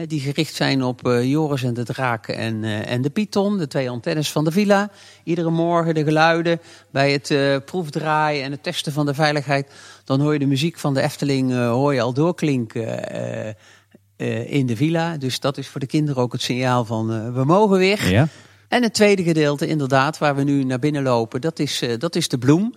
[0.05, 3.67] die gericht zijn op uh, Joris en de draak en, uh, en de python, de
[3.67, 4.89] twee antennes van de villa.
[5.23, 6.59] Iedere morgen de geluiden
[6.91, 9.71] bij het uh, proefdraaien en het testen van de veiligheid.
[10.03, 12.85] Dan hoor je de muziek van de Efteling hoor je al doorklinken
[14.45, 15.17] in de villa.
[15.17, 18.09] Dus dat is voor de kinderen ook het signaal van we mogen weer.
[18.09, 18.27] Ja.
[18.67, 22.27] En het tweede gedeelte, inderdaad, waar we nu naar binnen lopen, dat is, dat is
[22.27, 22.73] de bloem.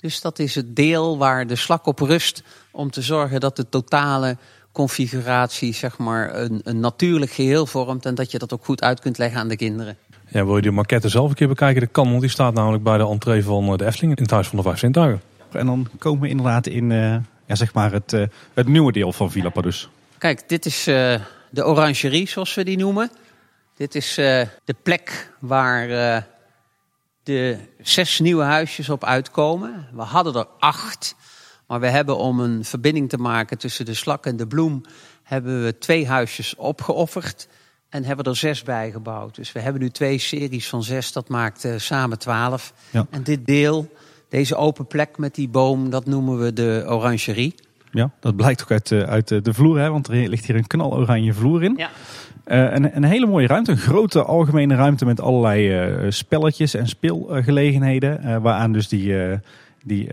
[0.00, 3.68] Dus dat is het deel waar de slak op rust om te zorgen dat de
[3.68, 4.36] totale
[4.72, 8.06] configuratie zeg maar, een, een natuurlijk geheel vormt.
[8.06, 9.96] En dat je dat ook goed uit kunt leggen aan de kinderen.
[10.28, 11.80] Ja, wil je die maquette zelf een keer bekijken?
[11.80, 14.32] Dat kan, want die staat namelijk bij de entree van eh, de Efteling in het
[14.32, 15.20] Huis van de Vijf Zintuigen.
[15.52, 17.16] En dan komen we inderdaad in uh,
[17.46, 18.22] ja, zeg maar het, uh,
[18.54, 19.88] het nieuwe deel van Villa Padus.
[20.22, 21.20] Kijk, dit is uh,
[21.50, 23.10] de orangerie, zoals we die noemen.
[23.76, 25.88] Dit is de plek waar
[27.22, 29.88] de zes nieuwe huisjes op uitkomen.
[29.92, 31.14] We hadden er acht.
[31.66, 34.84] Maar we hebben om een verbinding te maken tussen de slak en de bloem,
[35.22, 37.48] hebben we twee huisjes opgeofferd
[37.88, 39.34] en hebben er zes bij gebouwd.
[39.34, 42.72] Dus we hebben nu twee series van zes, dat maakt samen twaalf.
[42.90, 43.06] Ja.
[43.10, 43.92] En dit deel,
[44.28, 47.54] deze open plek met die boom, dat noemen we de orangerie.
[47.92, 50.66] Ja, dat blijkt ook uit, uh, uit de vloer, hè, want er ligt hier een
[50.66, 51.74] knaloranje vloer in.
[51.76, 51.88] Ja.
[52.46, 58.42] Uh, een, een, hele mooie ruimte, een grote algemene ruimte met allerlei spelletjes en speelgelegenheden.
[58.42, 59.14] waaraan dus die,
[59.84, 60.08] die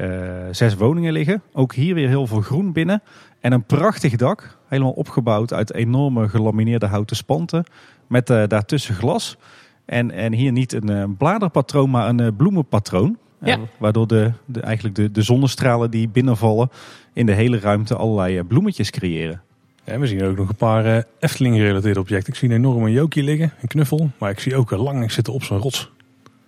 [0.51, 1.41] zes woningen liggen.
[1.53, 3.01] Ook hier weer heel veel groen binnen.
[3.39, 7.63] En een prachtig dak, helemaal opgebouwd uit enorme gelamineerde houten spanten.
[8.07, 9.37] Met daartussen glas.
[9.85, 13.17] En, en hier niet een, bladerpatroon, maar een bloemenpatroon.
[13.41, 13.57] Ja.
[13.77, 16.69] Waardoor de, de, eigenlijk de, de zonnestralen die binnenvallen
[17.13, 19.41] in de hele ruimte allerlei bloemetjes creëren.
[19.83, 22.33] Ja, we zien ook nog een paar uh, Efteling-gerelateerde objecten.
[22.33, 24.09] Ik zie een enorme jokie liggen, een knuffel.
[24.17, 25.91] Maar ik zie ook een lang zitten op zo'n rots.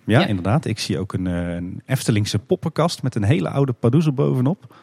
[0.04, 0.64] Ja, ja, inderdaad.
[0.64, 4.74] Ik zie ook een, een Eftelingse poppenkast met een hele oude Padoezel bovenop.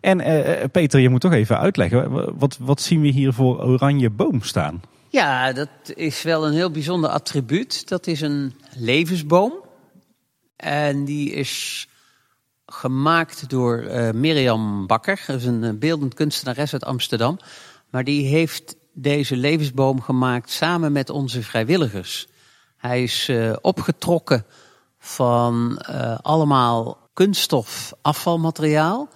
[0.00, 2.38] En uh, Peter, je moet toch even uitleggen.
[2.38, 4.80] Wat, wat zien we hier voor oranje boom staan?
[5.08, 7.88] Ja, dat is wel een heel bijzonder attribuut.
[7.88, 9.52] Dat is een levensboom.
[10.56, 11.88] En die is
[12.66, 15.24] gemaakt door uh, Mirjam Bakker.
[15.26, 17.38] Dat is een beeldend kunstenares uit Amsterdam.
[17.90, 22.28] Maar die heeft deze levensboom gemaakt samen met onze vrijwilligers.
[22.76, 24.44] Hij is uh, opgetrokken
[24.98, 25.78] van
[26.22, 29.08] allemaal kunststof afvalmateriaal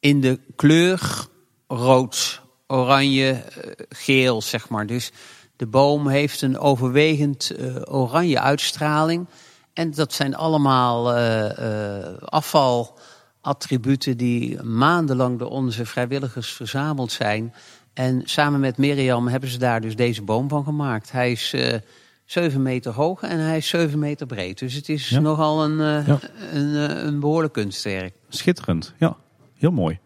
[0.00, 1.26] in de kleur
[1.68, 3.44] rood, oranje,
[3.88, 4.86] geel, zeg maar.
[4.86, 5.10] Dus
[5.56, 7.52] de boom heeft een overwegend
[7.88, 9.26] oranje uitstraling.
[9.80, 17.54] En dat zijn allemaal uh, uh, afvalattributen die maandenlang door onze vrijwilligers verzameld zijn.
[17.94, 21.12] En samen met Mirjam hebben ze daar dus deze boom van gemaakt.
[21.12, 21.74] Hij is uh,
[22.24, 24.58] 7 meter hoog en hij is 7 meter breed.
[24.58, 25.20] Dus het is ja.
[25.20, 26.18] nogal een, uh, ja.
[26.52, 28.14] een, uh, een behoorlijk kunstwerk.
[28.28, 29.16] Schitterend, ja.
[29.54, 29.98] Heel mooi.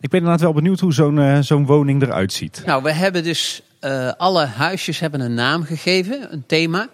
[0.00, 2.62] Ik ben inderdaad wel benieuwd hoe zo'n zo'n woning eruit ziet.
[2.66, 3.62] Nou, we hebben dus
[4.16, 6.88] alle huisjes hebben een naam gegeven, een thema.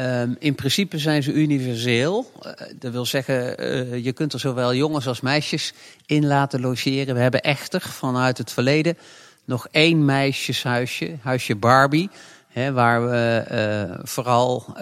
[0.00, 2.30] Um, in principe zijn ze universeel.
[2.46, 5.72] Uh, dat wil zeggen, uh, je kunt er zowel jongens als meisjes
[6.06, 7.14] in laten logeren.
[7.14, 8.98] We hebben echter vanuit het verleden
[9.44, 12.10] nog één meisjeshuisje, huisje Barbie.
[12.48, 14.76] Hè, waar we uh, vooral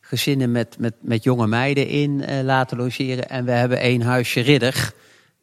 [0.00, 3.28] gezinnen met, met, met jonge meiden in laten logeren.
[3.28, 4.92] En we hebben één huisje Ridder.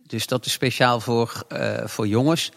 [0.07, 1.43] Dus dat is speciaal voor,
[1.85, 2.51] voor jongens.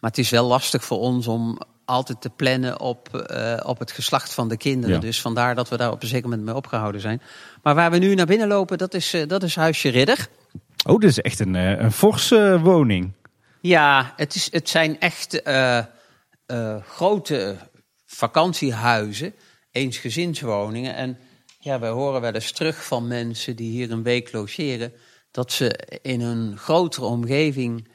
[0.00, 3.92] Maar het is wel lastig voor ons om altijd te plannen op, uh, op het
[3.92, 4.94] geslacht van de kinderen.
[4.94, 5.00] Ja.
[5.00, 7.22] Dus vandaar dat we daar op een zeker moment mee opgehouden zijn.
[7.62, 10.28] Maar waar we nu naar binnen lopen, dat is, uh, dat is Huisje Ridder.
[10.86, 13.12] Oh, dit is echt een, uh, een forse woning.
[13.60, 15.42] Ja, het, is, het zijn echt
[16.86, 17.56] grote
[18.06, 19.34] vakantiehuizen,
[19.70, 20.94] eensgezinswoningen.
[20.94, 21.18] En
[21.58, 24.92] ja, wij horen wel eens terug van mensen die hier een week logeren...
[25.30, 27.88] dat ze in een grotere omgeving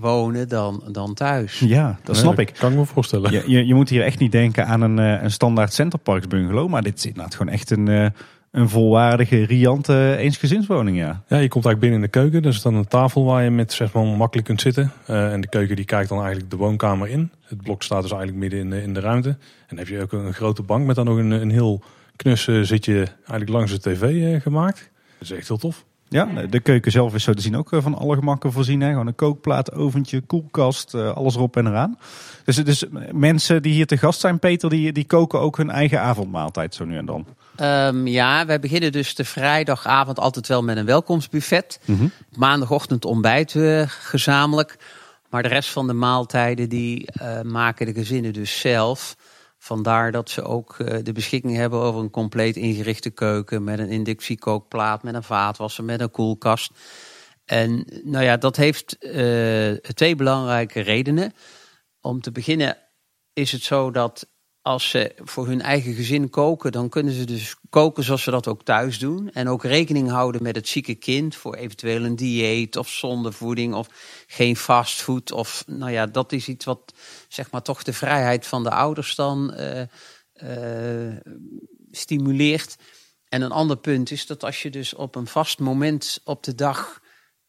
[0.00, 1.58] wonen dan, dan thuis.
[1.58, 2.54] Ja, dat snap nee, ik.
[2.58, 3.32] Kan ik me voorstellen.
[3.32, 6.68] Je, je, je, moet hier echt niet denken aan een, een standaard Centerparks bungalow.
[6.68, 8.12] Maar dit is inderdaad gewoon echt een,
[8.52, 10.96] een volwaardige, riante eensgezinswoning.
[10.96, 11.22] Ja.
[11.28, 12.42] ja, je komt eigenlijk binnen in de keuken.
[12.42, 14.92] Er is dan een tafel waar je met zeg maar makkelijk kunt zitten.
[15.10, 17.30] Uh, en de keuken die kijkt dan eigenlijk de woonkamer in.
[17.42, 19.28] Het blok staat dus eigenlijk midden in de, in de ruimte.
[19.28, 19.36] En
[19.68, 21.82] dan heb je ook een grote bank met dan nog een, een heel
[22.16, 24.90] knus zitje eigenlijk langs de tv uh, gemaakt.
[25.18, 25.84] Dat is echt heel tof.
[26.12, 28.80] Ja, de keuken zelf is zo te zien ook van alle gemakken voorzien.
[28.80, 28.90] Hè?
[28.90, 31.98] Gewoon een kookplaat, oventje, koelkast, alles erop en eraan.
[32.44, 36.00] Dus, dus mensen die hier te gast zijn, Peter, die, die koken ook hun eigen
[36.00, 37.26] avondmaaltijd zo nu en dan.
[37.60, 41.80] Um, ja, wij beginnen dus de vrijdagavond altijd wel met een welkomstbuffet.
[41.84, 42.10] Mm -hmm.
[42.36, 44.76] Maandagochtend ontbijten we gezamenlijk.
[45.30, 49.16] Maar de rest van de maaltijden die uh, maken de gezinnen dus zelf.
[49.62, 53.88] Vandaar dat ze ook uh, de beschikking hebben over een compleet ingerichte keuken met een
[53.88, 56.70] inductiekookplaat, met een vaatwasser, met een koelkast.
[57.44, 61.32] En nou ja, dat heeft uh, twee belangrijke redenen.
[62.00, 62.78] Om te beginnen
[63.32, 64.26] is het zo dat
[64.62, 68.46] als ze voor hun eigen gezin koken, dan kunnen ze dus koken zoals ze dat
[68.46, 69.30] ook thuis doen.
[69.32, 73.88] En ook rekening houden met het zieke kind voor eventueel een dieet of zondevoeding of
[74.26, 75.32] geen fastfood.
[75.32, 76.94] Of nou ja, dat is iets wat
[77.28, 79.80] zeg maar toch de vrijheid van de ouders dan uh,
[80.34, 81.16] uh,
[81.90, 82.76] stimuleert.
[83.28, 86.54] En een ander punt is dat als je dus op een vast moment op de
[86.54, 87.00] dag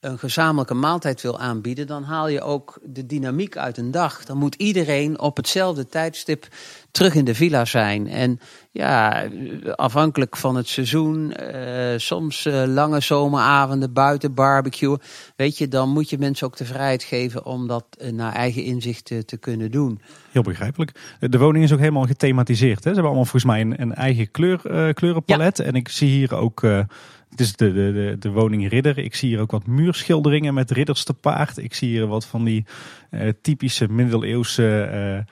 [0.03, 4.25] een gezamenlijke maaltijd wil aanbieden, dan haal je ook de dynamiek uit een dag.
[4.25, 6.47] Dan moet iedereen op hetzelfde tijdstip
[6.93, 8.07] terug in de villa zijn.
[8.07, 8.39] En
[8.71, 9.27] ja,
[9.75, 14.97] afhankelijk van het seizoen, uh, soms uh, lange zomeravonden buiten barbecue.
[15.35, 18.63] Weet je, dan moet je mensen ook de vrijheid geven om dat uh, naar eigen
[18.63, 20.01] inzicht te, kunnen doen.
[20.31, 21.17] Heel begrijpelijk.
[21.19, 22.83] De woning is ook helemaal gethematiseerd.
[22.83, 22.89] Hè?
[22.89, 25.57] Ze hebben allemaal volgens mij een, een eigen kleur, kleurenpalet.
[25.57, 25.63] Ja.
[25.63, 28.97] En ik zie hier ook het is de, de, de, de woning Ridder.
[28.97, 31.57] Ik zie hier ook wat muurschilderingen met ridders te paard.
[31.57, 32.65] Ik zie hier wat van die
[33.11, 35.25] uh, typische middeleeuwse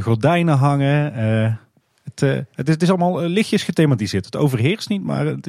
[0.00, 1.12] gordijnen hangen.
[2.04, 2.20] Het,
[2.54, 4.24] het, is, het, is, allemaal lichtjes gethematiseerd.
[4.24, 5.48] Het overheerst niet, maar het,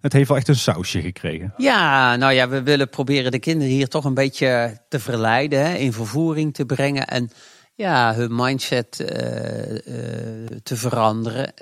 [0.00, 1.54] het, heeft wel echt een sausje gekregen.
[1.56, 5.74] Ja, nou ja, we willen proberen de kinderen hier toch een beetje te verleiden, hè,
[5.74, 7.06] in vervoering te brengen.
[7.06, 7.30] En
[7.74, 8.90] ja, hun mindset
[10.62, 11.52] te veranderen.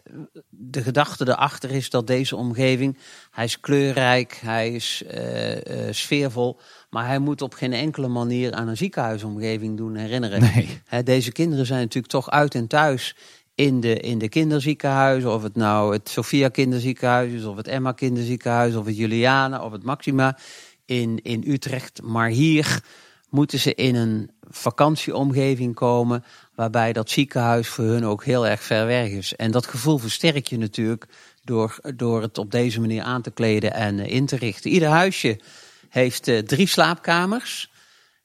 [0.48, 2.98] De gedachte erachter is dat deze omgeving,
[3.30, 5.04] hij is kleurrijk, hij is
[5.90, 6.60] sfeervol,
[6.90, 10.40] maar hij moet op geen enkele manier aan een ziekenhuisomgeving doen herinneren.
[10.40, 10.80] Nee.
[10.84, 13.16] He, deze kinderen zijn natuurlijk toch uit en thuis
[13.54, 17.92] in de, in de kinderziekenhuizen, of het nou het Sophia kinderziekenhuis is, of het Emma
[17.92, 20.38] kinderziekenhuis, of het Juliana, of het Maxima
[20.84, 22.02] in, in Utrecht.
[22.02, 22.80] Maar hier
[23.30, 26.24] moeten ze in een vakantieomgeving komen.
[26.54, 29.36] Waarbij dat ziekenhuis voor hun ook heel erg ver weg is.
[29.36, 31.06] En dat gevoel versterk je natuurlijk
[31.44, 34.70] door, door het op deze manier aan te kleden en eh, in te richten.
[34.70, 35.40] Ieder huisje
[35.96, 37.70] heeft uh, drie slaapkamers.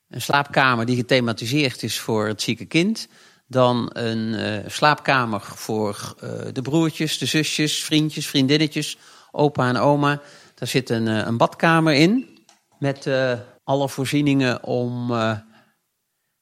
[0.10, 3.08] Een slaapkamer die gethematiseerd is voor het zieke kind.
[3.48, 8.98] Dan een uh, slaapkamer voor uh, de broertjes, de zusjes, vriendjes, vriendinnetjes,
[9.32, 10.22] opa en oma.
[10.56, 12.40] Daar zit een, een badkamer in.
[12.80, 13.10] Met
[13.64, 15.12] alle voorzieningen om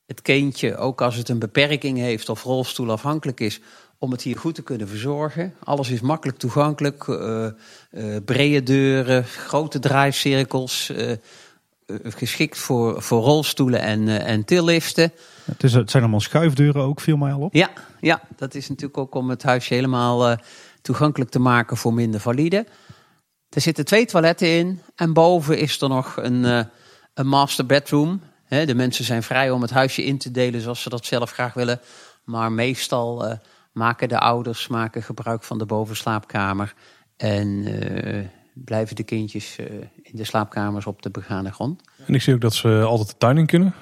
[0.06, 3.60] het kindje, ook als het een beperking heeft of rolstoelafhankelijk is,
[4.00, 5.54] om het hier goed te kunnen verzorgen.
[5.64, 7.06] Alles is makkelijk toegankelijk.
[8.26, 10.92] brede deuren, grote draaicirkels
[12.04, 15.12] geschikt voor, voor rolstoelen en, en tilliften.
[15.46, 17.54] Het, is, het zijn allemaal schuifdeuren ook, viel mij al op.
[17.54, 17.70] Ja,
[18.00, 20.38] ja dat is natuurlijk ook om het huisje helemaal
[20.82, 22.66] toegankelijk te maken voor minder valide.
[23.50, 26.68] Er zitten twee toiletten in en boven is er nog een,
[27.14, 28.22] een master bedroom.
[28.46, 31.32] He, de mensen zijn vrij om het huisje in te delen zoals ze dat zelf
[31.32, 31.80] graag willen.
[32.24, 33.40] Maar meestal
[33.72, 36.74] maken de ouders maken gebruik van de bovenslaapkamer.
[37.18, 37.64] En
[38.66, 39.66] blijven de kindjes uh,
[40.02, 41.82] in de slaapkamers op de begane grond.
[42.06, 43.74] En ik zie ook dat ze altijd de tuin in kunnen.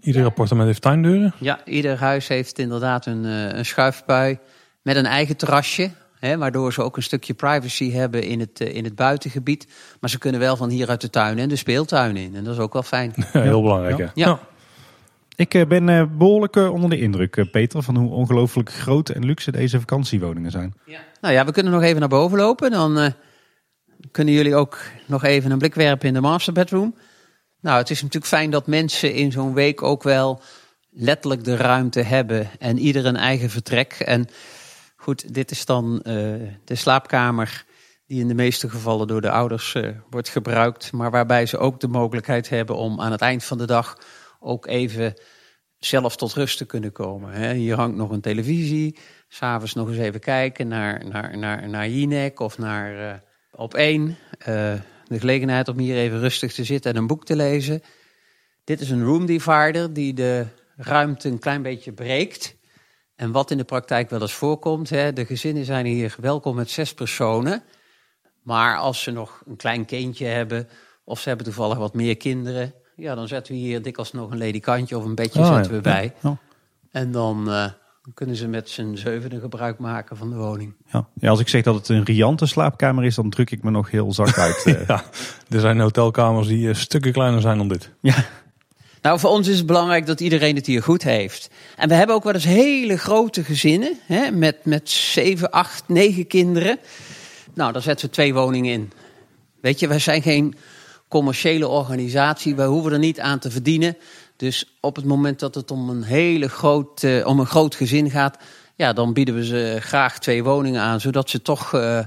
[0.00, 0.26] Ieder ja.
[0.26, 1.34] appartement heeft tuindeuren.
[1.38, 4.38] Ja, ieder huis heeft inderdaad een, uh, een schuifpui
[4.82, 5.90] met een eigen terrasje.
[6.18, 9.66] Hè, waardoor ze ook een stukje privacy hebben in het, uh, in het buitengebied.
[10.00, 12.34] Maar ze kunnen wel van hier uit de tuin en de speeltuin in.
[12.34, 13.12] En dat is ook wel fijn.
[13.32, 13.98] Ja, heel belangrijk.
[13.98, 14.10] Ja.
[14.14, 14.40] ja.
[15.36, 20.50] Ik ben behoorlijk onder de indruk, Peter, van hoe ongelooflijk groot en luxe deze vakantiewoningen
[20.50, 20.74] zijn.
[20.84, 21.00] Ja.
[21.20, 22.70] Nou ja, we kunnen nog even naar boven lopen.
[22.70, 23.12] Dan
[24.10, 26.94] kunnen jullie ook nog even een blik werpen in de master bedroom.
[27.60, 30.40] Nou, het is natuurlijk fijn dat mensen in zo'n week ook wel
[30.90, 33.92] letterlijk de ruimte hebben en ieder een eigen vertrek.
[33.92, 34.28] En
[34.96, 35.98] goed, dit is dan
[36.64, 37.64] de slaapkamer
[38.06, 39.76] die in de meeste gevallen door de ouders
[40.10, 43.66] wordt gebruikt, maar waarbij ze ook de mogelijkheid hebben om aan het eind van de
[43.66, 43.98] dag
[44.46, 45.14] ook even
[45.78, 47.32] zelf tot rust te kunnen komen.
[47.32, 47.54] Hè.
[47.54, 48.98] Hier hangt nog een televisie,
[49.28, 52.94] s'avonds nog eens even kijken naar, naar, naar, naar of naar...
[52.98, 53.14] Uh,
[53.56, 54.08] op één,
[54.38, 54.46] uh,
[55.04, 57.82] de gelegenheid om hier even rustig te zitten en een boek te lezen.
[58.64, 60.46] Dit is een room divider die de
[60.76, 62.56] ruimte een klein beetje breekt.
[63.14, 66.70] En wat in de praktijk wel eens voorkomt, hè, de gezinnen zijn hier welkom met
[66.70, 67.62] zes personen.
[68.42, 70.68] Maar als ze nog een klein kindje hebben,
[71.04, 74.38] of ze hebben toevallig wat meer kinderen, ja, dan zetten we hier dikwijls nog een
[74.38, 76.12] ledikantje of een bedje Oh, zetten we bij.
[76.90, 77.66] En dan uh,
[78.14, 80.74] kunnen ze met z'n zevende gebruik maken van de woning.
[80.92, 81.08] Ja.
[81.14, 83.90] ja, als ik zeg dat het een riante slaapkamer is, dan druk ik me nog
[83.90, 84.62] heel zacht uit.
[84.66, 84.86] eh.
[84.86, 85.04] Ja,
[85.48, 87.90] er zijn hotelkamers die eh, stukken kleiner zijn dan dit.
[88.00, 88.24] ja.
[89.02, 91.50] Nou, voor ons is het belangrijk dat iedereen het hier goed heeft.
[91.76, 96.26] En we hebben ook wel eens hele grote gezinnen, hè, met, met zeven, acht, negen
[96.26, 96.78] kinderen.
[97.54, 98.92] Nou, daar zetten we twee woningen in.
[99.60, 100.54] Weet je, wij zijn geen
[101.08, 103.96] commerciële organisatie, wij hoeven er niet aan te verdienen.
[104.36, 108.10] Dus op het moment dat het om een hele groot, uh, om een groot gezin
[108.10, 108.38] gaat,
[108.74, 111.98] ja, dan bieden we ze graag twee woningen aan, zodat ze toch uh,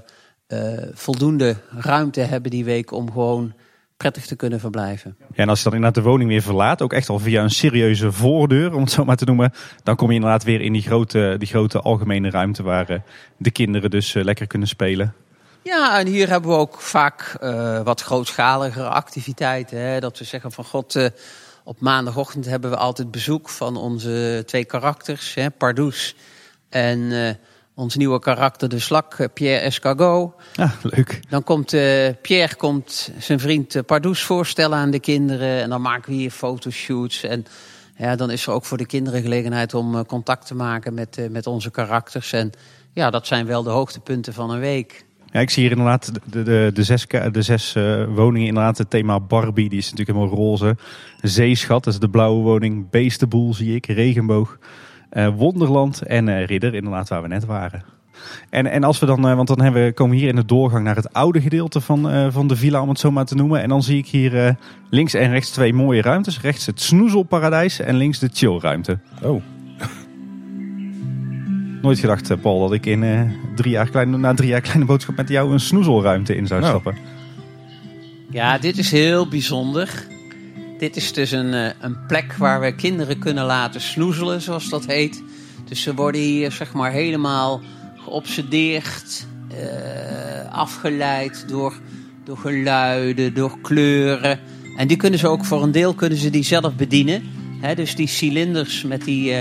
[0.47, 3.53] uh, voldoende ruimte hebben die week om gewoon
[3.97, 5.15] prettig te kunnen verblijven.
[5.19, 7.49] Ja, en als je dan inderdaad de woning weer verlaat, ook echt al via een
[7.49, 9.51] serieuze voordeur, om het zo maar te noemen,
[9.83, 13.03] dan kom je inderdaad weer in die grote, die grote algemene ruimte waar
[13.37, 15.13] de kinderen dus lekker kunnen spelen.
[15.63, 19.77] Ja, en hier hebben we ook vaak uh, wat grootschaligere activiteiten.
[19.77, 19.99] Hè?
[19.99, 21.05] Dat we zeggen van god, uh,
[21.63, 25.51] op maandagochtend hebben we altijd bezoek van onze twee karakters, hè?
[25.51, 26.15] Pardoes
[26.69, 27.29] en uh,
[27.75, 30.33] ons nieuwe karakter, de slak, Pierre Escargot.
[30.53, 31.19] Ja, leuk.
[31.29, 31.69] Dan komt
[32.21, 35.61] Pierre komt zijn vriend Pardoes voorstellen aan de kinderen.
[35.61, 37.23] En dan maken we hier fotoshoots.
[37.23, 37.45] En
[37.95, 41.47] ja, dan is er ook voor de kinderen gelegenheid om contact te maken met, met
[41.47, 42.33] onze karakters.
[42.33, 42.51] En
[42.93, 45.07] ja, dat zijn wel de hoogtepunten van een week.
[45.31, 48.47] Ja, ik zie hier inderdaad de, de, de zes, de zes uh, woningen.
[48.47, 50.77] Inderdaad, het thema Barbie, die is natuurlijk helemaal roze.
[51.21, 52.89] Zeeschat, dat is de blauwe woning.
[52.89, 54.57] Beestenboel zie ik, regenboog.
[55.11, 57.83] Uh, Wonderland en uh, Ridder, inderdaad, waar we net waren.
[58.49, 60.83] En, en als we dan, want dan hebben we, komen we hier in de doorgang
[60.83, 63.61] naar het oude gedeelte van, van de villa, om het zo maar te noemen.
[63.61, 64.55] En dan zie ik hier
[64.89, 66.41] links en rechts twee mooie ruimtes.
[66.41, 68.99] Rechts het snoezelparadijs en links de chillruimte.
[69.21, 69.41] Oh.
[71.81, 75.29] Nooit gedacht, Paul, dat ik in drie jaar kleine, na drie jaar kleine boodschap met
[75.29, 76.71] jou een snoezelruimte in zou Nou.
[76.71, 77.01] stappen.
[78.31, 80.07] Ja, dit is heel bijzonder.
[80.77, 85.23] Dit is dus een, een plek waar we kinderen kunnen laten snoezelen, zoals dat heet.
[85.67, 87.61] Dus ze worden hier zeg maar helemaal
[87.97, 91.73] geobsedeerd, uh, afgeleid door,
[92.23, 94.39] door geluiden, door kleuren.
[94.77, 97.23] En die kunnen ze ook voor een deel kunnen ze die zelf bedienen.
[97.61, 99.33] He, dus die cilinders met die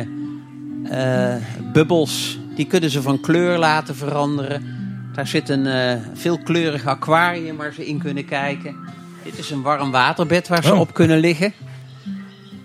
[0.90, 1.34] uh, uh,
[1.72, 4.76] bubbels, die kunnen ze van kleur laten veranderen.
[5.14, 8.76] Daar zit een veelkleurig aquarium waar ze in kunnen kijken.
[9.24, 10.80] Dit is een warm waterbed waar ze Oh.
[10.80, 11.52] op kunnen liggen.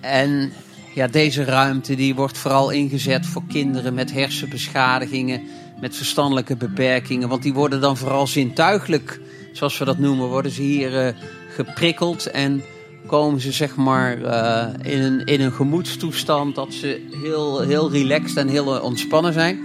[0.02, 0.52] En
[0.94, 5.42] ja, deze ruimte die wordt vooral ingezet voor kinderen met hersenbeschadigingen,
[5.80, 7.30] met verstandelijke beperkingen.
[7.30, 9.20] Want die worden dan vooral zintuigelijk,
[9.54, 11.14] zoals we dat noemen, worden ze hier uh,
[11.56, 12.64] geprikkeld en
[13.08, 18.38] komen ze zeg maar uh, in, een, in een gemoedstoestand dat ze heel, heel relaxed
[18.38, 19.60] en heel ontspannen zijn.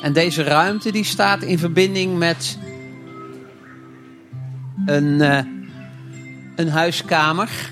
[0.00, 2.58] En deze ruimte die staat in verbinding met
[4.86, 5.38] een, uh,
[6.56, 7.70] een huiskamer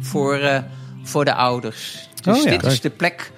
[0.00, 0.58] voor, uh,
[1.02, 2.08] voor de ouders.
[2.22, 3.32] Dus oh, ja, dit is de plek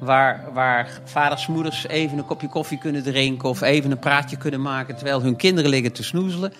[0.00, 4.62] waar, waar vaders, moeders even een kopje koffie kunnen drinken of even een praatje kunnen
[4.62, 6.52] maken terwijl hun kinderen liggen te snoezelen.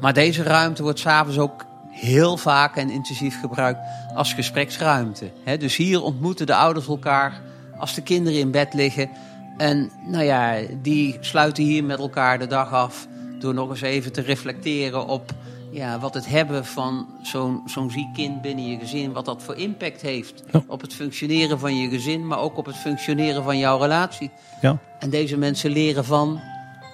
[0.00, 3.80] Maar deze ruimte wordt s'avonds ook heel vaak en intensief gebruikt
[4.14, 5.30] als gespreksruimte.
[5.58, 7.42] dus hier ontmoeten de ouders elkaar
[7.78, 9.10] als de kinderen in bed liggen.
[9.56, 13.06] En nou ja, die sluiten hier met elkaar de dag af
[13.38, 15.32] door nog eens even te reflecteren op
[15.74, 19.56] ja, wat het hebben van zo'n zo'n ziek kind binnen je gezin, wat dat voor
[19.56, 23.78] impact heeft op het functioneren van je gezin, maar ook op het functioneren van jouw
[23.78, 24.30] relatie.
[24.60, 24.78] Ja.
[24.98, 26.40] En deze mensen leren van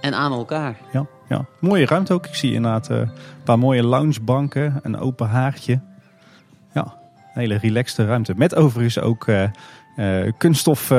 [0.01, 0.77] en aan elkaar.
[0.93, 1.47] Ja, ja.
[1.59, 2.27] mooie ruimte ook.
[2.27, 3.11] Ik zie inderdaad uh, een
[3.45, 5.81] paar mooie loungebanken, een open haartje.
[6.75, 6.83] Ja,
[7.35, 8.35] een hele relaxte ruimte.
[8.37, 9.43] Met overigens ook uh,
[9.97, 10.93] uh, kunststof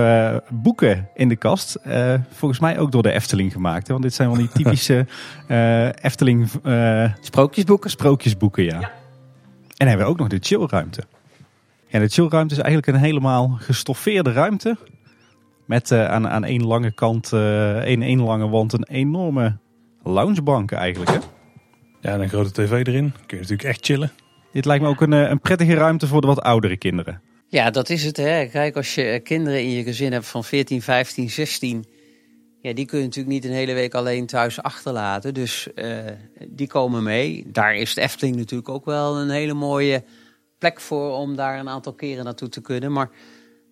[0.50, 1.78] boeken in de kast.
[2.30, 3.88] volgens mij ook door de Efteling gemaakt.
[3.88, 3.94] Hè?
[3.94, 5.06] Want dit zijn wel die typische
[6.02, 6.50] Efteling...
[7.22, 7.90] sprookjesboeken?
[7.90, 8.80] Sprookjesboeken, ja.
[8.80, 8.92] ja.
[9.78, 11.04] En hebben we ook nog de chillruimte.
[11.88, 14.78] Ja, de chillruimte is eigenlijk een helemaal gestoffeerde ruimte.
[15.66, 19.58] Met aan, aan één lange kant, één, één lange wand, een enorme
[20.04, 21.12] loungebank eigenlijk.
[21.12, 21.18] Hè?
[22.02, 23.12] Ja, en een grote tv erin.
[23.12, 24.12] Kun je natuurlijk echt chillen.
[24.52, 27.22] Dit lijkt me ook een, een prettige ruimte voor de wat oudere kinderen.
[27.48, 28.18] Ja, dat is het.
[28.18, 28.46] Hè.
[28.46, 31.86] Kijk, als je kinderen in je gezin hebt van 14, 15, 16...
[32.62, 35.34] Ja, die kun je natuurlijk niet een hele week alleen thuis achterlaten.
[35.34, 35.98] Dus uh,
[36.50, 37.46] die komen mee.
[37.48, 40.04] Daar is de Efteling natuurlijk ook wel een hele mooie
[40.58, 41.12] plek voor...
[41.12, 42.92] om daar een aantal keren naartoe te kunnen.
[42.92, 43.10] Maar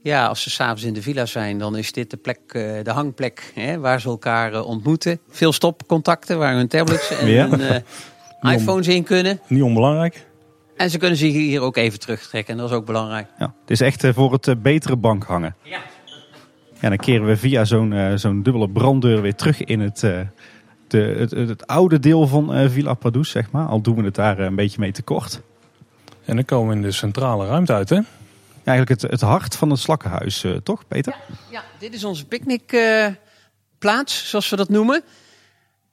[0.02, 2.92] ja, als ze s'avonds in de villa zijn, dan is dit de plek, uh, de
[2.92, 5.20] hangplek hè, waar ze elkaar uh, ontmoeten.
[5.30, 7.50] Veel stopcontacten waar hun tablets en ja.
[7.50, 7.60] hun
[8.42, 9.40] uh, iPhones in kunnen.
[9.48, 10.28] Niet onbelangrijk.
[10.78, 12.54] En ze kunnen zich hier ook even terugtrekken.
[12.54, 13.28] En dat is ook belangrijk.
[13.40, 15.56] Ja, het is echt voor het betere bank hangen.
[15.62, 15.80] Ja.
[16.82, 21.32] Ja, dan keren we via zo'n zo'n dubbele branddeur weer terug in het, de, het,
[21.32, 23.68] het, oude deel van Villa Padus, zeg maar.
[23.68, 25.42] Al doen we het daar een beetje mee tekort.
[26.26, 28.00] En dan komen we in de centrale ruimte uit, hè?
[28.70, 31.16] Eigenlijk het, het hart van het slakkenhuis, uh, toch Peter?
[31.30, 35.04] Ja, ja, dit is onze picknickplaats, uh, zoals we dat noemen.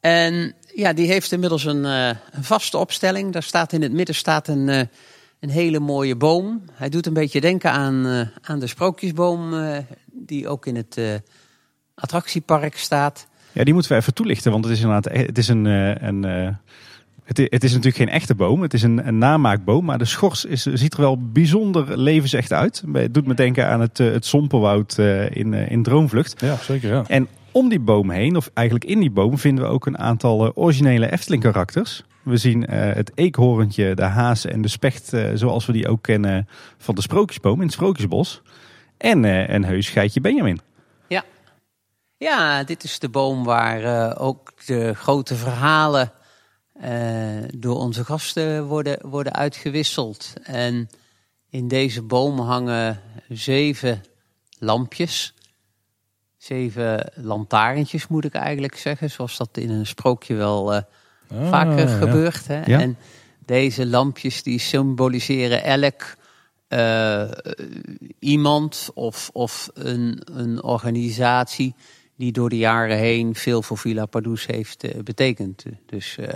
[0.01, 3.33] En ja, die heeft inmiddels een, uh, een, vaste opstelling.
[3.33, 4.69] Daar staat in het midden staat een,
[5.41, 6.65] een hele mooie boom.
[6.73, 9.55] Hij doet een beetje denken aan, aan de sprookjesboom
[10.13, 11.01] die ook in het
[11.95, 13.27] attractiepark staat.
[13.53, 16.59] Ja, die moeten we even toelichten, want het is inderdaad het is een, een
[17.27, 20.45] het, het, is natuurlijk geen echte boom, het is een, een namaakboom, maar de schors
[20.45, 22.83] is, ziet er wel bijzonder levensecht uit.
[22.93, 26.41] Het doet me denken aan het, eh, het Sompenwoud eh, in, eh, in Droomvlucht.
[26.41, 26.89] Ja, zeker.
[26.89, 27.05] Ja.
[27.07, 30.55] En om die boom heen, of eigenlijk in die boom, vinden we ook een aantal
[30.55, 32.05] originele Efteling karakters.
[32.23, 36.49] We zien het eekhoorntje, de haas en de specht zoals we die ook kennen
[36.79, 38.43] van de Sprookjesboom in het Sprookjesbos.
[38.97, 39.25] En
[39.55, 40.61] een heus geitje Benjamin.
[41.09, 41.25] Ja.
[42.17, 46.25] ja, dit is de boom waar ook de grote verhalen uh,
[47.55, 50.33] door onze gasten worden, worden uitgewisseld.
[50.43, 50.89] En
[51.51, 54.05] in deze boom hangen zeven
[54.59, 55.35] lampjes.
[56.37, 59.11] Zeven lantaarntjes moet ik eigenlijk zeggen.
[59.11, 60.81] Zoals dat in een sprookje wel uh,
[61.29, 62.47] vaker gebeurt.
[62.47, 62.61] Hè?
[62.61, 62.99] En
[63.47, 66.17] deze lampjes die symboliseren elk
[66.69, 67.31] uh,
[68.19, 71.75] iemand of, of een, een organisatie
[72.17, 75.65] die door de jaren heen veel voor Villa Padus heeft uh, betekend.
[75.87, 76.27] Dus uh,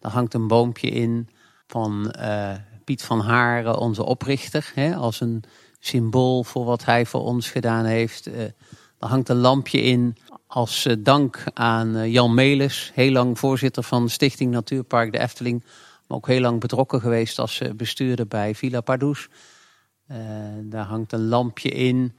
[0.00, 1.28] er hangt een boompje in
[1.66, 2.54] van uh,
[2.84, 5.42] Piet van Haren, onze oprichter, hè, als een
[5.78, 8.26] symbool voor wat hij voor ons gedaan heeft.
[8.26, 10.16] Er hangt een lampje in
[10.46, 15.64] als dank aan Jan Melis, heel lang voorzitter van Stichting Natuurpark de Efteling,
[16.06, 19.28] maar ook heel lang betrokken geweest als bestuurder bij Villa Padus.
[20.62, 22.12] daar hangt een lampje in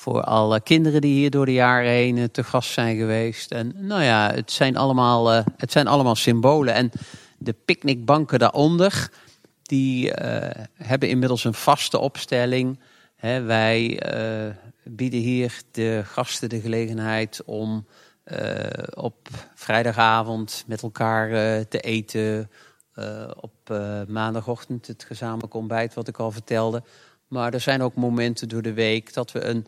[0.00, 3.50] voor alle kinderen die hier door de jaren heen eh, te gast zijn geweest.
[3.50, 6.74] En nou ja, het zijn allemaal, uh, het zijn allemaal symbolen.
[6.74, 6.90] En
[7.38, 9.10] de picknickbanken daaronder,
[9.62, 10.14] die uh,
[10.74, 12.80] hebben inmiddels een vaste opstelling.
[13.20, 14.02] Wij
[14.84, 17.86] bieden hier de gasten de gelegenheid om
[18.94, 21.28] op vrijdagavond met elkaar
[21.68, 22.50] te eten.
[23.40, 23.52] op
[24.08, 26.82] maandagochtend het gezamenlijk ontbijt, wat ik al vertelde.
[27.30, 29.66] Maar er zijn ook momenten door de week dat we een,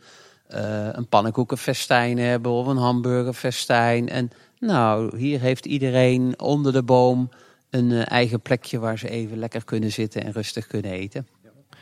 [0.54, 4.08] uh, een pannenkoekenfestijn hebben of een hamburgerfestijn.
[4.08, 4.30] En
[4.60, 7.30] nou, hier heeft iedereen onder de boom
[7.70, 11.26] een uh, eigen plekje waar ze even lekker kunnen zitten en rustig kunnen eten.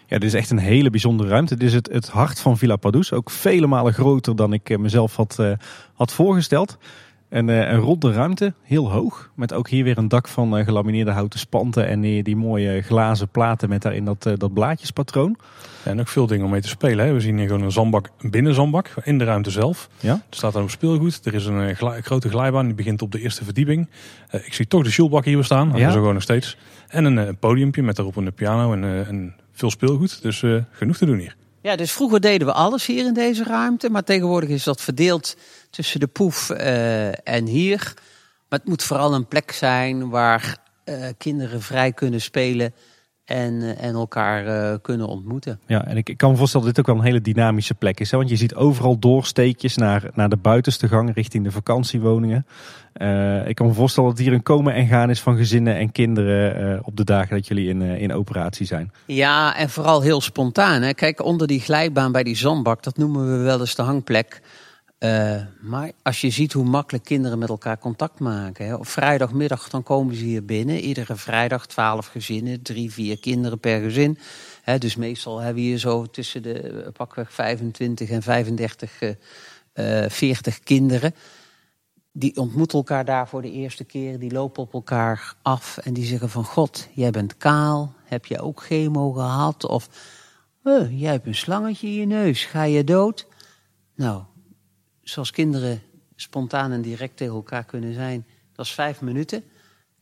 [0.07, 1.57] Ja, dit is echt een hele bijzondere ruimte.
[1.57, 3.12] Dit is het, het hart van Villa Padus.
[3.12, 5.39] Ook vele malen groter dan ik mezelf had,
[5.94, 6.78] had voorgesteld.
[7.31, 9.31] En uh, een ronde ruimte, heel hoog.
[9.35, 11.86] Met ook hier weer een dak van uh, gelamineerde houten spanten.
[11.86, 15.36] En die, die mooie glazen platen met daarin dat, uh, dat blaadjespatroon.
[15.85, 17.07] en ook veel dingen om mee te spelen.
[17.07, 17.12] Hè.
[17.12, 19.89] We zien hier gewoon een zandbak, een binnenzandbak in de ruimte zelf.
[20.01, 20.12] Ja?
[20.12, 21.27] Er staat dan op speelgoed.
[21.27, 23.89] Er is een grote glijbaan, die begint op de eerste verdieping.
[24.31, 25.73] ik zie toch de shoelbak hier staan.
[25.74, 25.90] Ja?
[25.90, 26.57] Zo gewoon nog steeds.
[26.89, 30.23] En een podiumpje met daarop een piano en, en veel speelgoed.
[30.23, 31.36] Dus genoeg te doen hier.
[31.62, 33.91] Ja, dus vroeger deden we alles hier in deze ruimte.
[33.91, 35.37] Maar tegenwoordig is dat verdeeld
[35.70, 37.93] tussen de poef uh, en hier.
[38.49, 42.74] Maar het moet vooral een plek zijn waar uh, kinderen vrij kunnen spelen
[43.31, 45.61] en, uh, en elkaar kunnen ontmoeten.
[45.66, 48.01] Ja, en ik, ik, kan me voorstellen dat dit ook wel een hele dynamische plek
[48.01, 48.11] is.
[48.11, 48.16] Hè?
[48.16, 52.47] Want je ziet overal doorsteekjes naar, naar de buitenste gang richting de vakantiewoningen.
[53.47, 56.85] ik kan me voorstellen dat hier een komen en gaan is van gezinnen en kinderen
[56.85, 58.93] op de dagen dat jullie in, in operatie zijn.
[59.07, 60.82] Ja, en vooral heel spontaan.
[60.82, 60.93] Hè?
[60.93, 64.40] Kijk, onder die glijbaan bij die zandbak, dat noemen we wel eens de hangplek.
[65.05, 68.67] Uh, maar als je ziet hoe makkelijk kinderen met elkaar contact maken.
[68.67, 68.75] Hè.
[68.75, 70.81] Op vrijdagmiddag dan komen ze hier binnen.
[70.81, 74.19] Iedere vrijdag twaalf gezinnen, drie, vier kinderen per gezin.
[74.63, 79.01] Hè, dus meestal hebben we hier zo tussen de eh, pakweg 25 en 35,
[79.75, 81.15] uh, 40 kinderen.
[82.13, 84.19] Die ontmoeten elkaar daar voor de eerste keer.
[84.19, 86.45] Die lopen op elkaar af en die zeggen van...
[86.45, 87.95] God, jij bent kaal.
[88.05, 89.67] Heb je ook chemo gehad?
[89.67, 89.89] Of
[90.65, 92.45] uh, jij hebt een slangetje in je neus.
[92.45, 93.27] Ga je dood?
[93.95, 94.23] Nou,
[95.11, 95.82] zoals kinderen
[96.16, 99.43] spontaan en direct tegen elkaar kunnen zijn, dat is vijf minuten.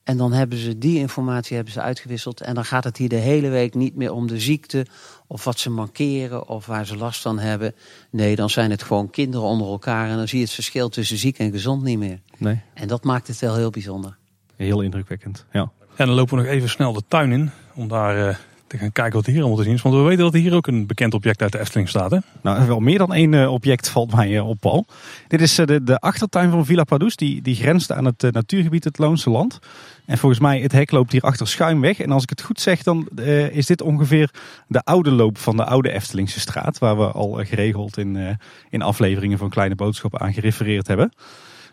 [0.05, 2.41] En dan hebben ze die informatie hebben ze uitgewisseld.
[2.41, 4.87] En dan gaat het hier de hele week niet meer om de ziekte
[5.27, 7.75] of wat ze mankeren of waar ze last van hebben.
[8.11, 10.09] Nee, dan zijn het gewoon kinderen onder elkaar.
[10.09, 12.21] En dan zie je het verschil tussen ziek en gezond niet meer.
[12.37, 12.61] Nee.
[12.75, 14.17] En dat maakt het wel heel bijzonder.
[14.57, 15.71] Heel indrukwekkend, ja.
[15.97, 18.37] En dan lopen we nog even snel de tuin in om daar uh,
[18.69, 19.83] te gaan kijken wat hier allemaal te zien is.
[19.83, 22.11] Want we weten dat hier ook een bekend object uit de Efteling staat.
[22.11, 22.19] Hè?
[22.43, 24.87] Nou, wel meer dan één uh, object valt mij uh, op, Paul.
[25.29, 27.17] Dit is uh, de, de achtertuin van Villa Padus.
[27.17, 29.59] Die, die grenst aan het natuurgebied het Loonse Land.
[30.07, 32.01] En volgens mij, het hek loopt hier achter schuin weg.
[32.01, 33.09] En als ik het goed zeg, dan
[33.53, 34.31] is dit ongeveer
[34.67, 36.79] de oude loop van de oude Eftelingse straat.
[36.79, 38.39] Waar we al geregeld in,
[38.71, 41.13] in afleveringen van Kleine Boodschappen aan gerefereerd hebben.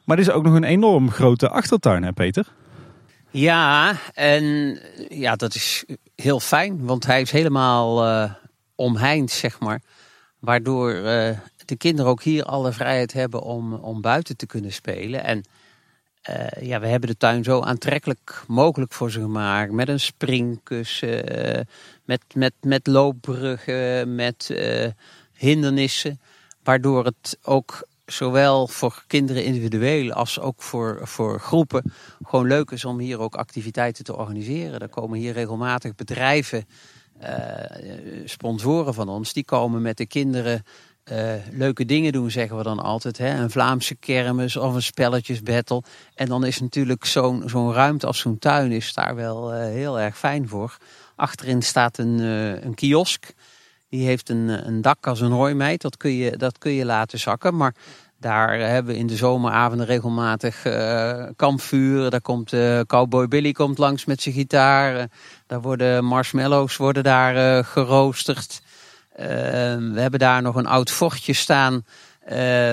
[0.03, 2.45] Maar dit is ook nog een enorm grote achtertuin, hè Peter?
[3.31, 5.85] Ja, en ja, dat is
[6.15, 8.33] heel fijn, want hij is helemaal uh,
[8.75, 9.81] omheind, zeg maar.
[10.39, 11.03] Waardoor uh,
[11.65, 15.23] de kinderen ook hier alle vrijheid hebben om, om buiten te kunnen spelen.
[15.23, 15.43] En
[16.29, 19.71] uh, ja, we hebben de tuin zo aantrekkelijk mogelijk voor ze gemaakt.
[19.71, 21.23] Met een springkussen,
[22.05, 24.55] met, met, met loopbruggen, met
[25.33, 26.19] hindernissen.
[26.63, 32.85] Waardoor het ook zowel voor kinderen individueel als ook voor, voor groepen gewoon leuk is
[32.85, 34.79] om hier ook activiteiten te organiseren.
[34.79, 36.65] Er komen hier regelmatig bedrijven,
[37.21, 37.29] uh,
[38.25, 40.63] sponsoren van ons, die komen met de kinderen
[41.11, 43.17] uh, leuke dingen doen, zeggen we dan altijd.
[43.17, 43.39] Hè?
[43.39, 45.83] Een Vlaamse kermis of een spelletjesbattle.
[46.13, 49.99] En dan is natuurlijk zo'n zo'n ruimte als zo'n tuin is daar wel uh, heel
[49.99, 50.77] erg fijn voor.
[51.15, 52.19] Achterin staat een,
[52.65, 53.33] een kiosk.
[53.95, 55.81] Die heeft een, een dak als een hooimeid.
[55.81, 57.55] Dat kun, je, dat kun je laten zakken.
[57.55, 57.75] Maar
[58.19, 62.09] daar hebben we in de zomeravonden regelmatig uh, kampvuur.
[62.09, 65.07] Daar komt uh, Cowboy Billy komt langs met zijn gitaar.
[65.47, 68.61] Daar worden marshmallows worden daar geroosterd.
[69.15, 71.85] we hebben daar nog een oud fortje staan.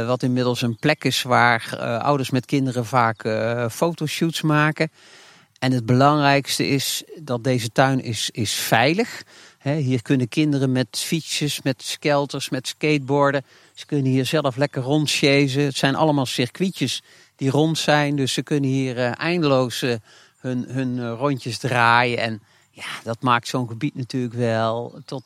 [0.06, 3.28] wat inmiddels een plek is waar ouders met kinderen vaak
[3.70, 4.90] fotoshoots maken.
[5.58, 9.22] En het belangrijkste is dat deze tuin is, is veilig.
[9.62, 13.44] He, hier kunnen kinderen met fietsjes, met skelters, met skateboarden.
[13.74, 15.62] Ze kunnen hier zelf lekker rondchasen.
[15.62, 17.02] Het zijn allemaal circuitjes
[17.36, 18.16] die rond zijn.
[18.16, 19.94] Dus ze kunnen hier uh, eindeloos uh,
[20.38, 22.18] hun, hun uh, rondjes draaien.
[22.18, 25.24] En ja, dat maakt zo'n gebied natuurlijk wel tot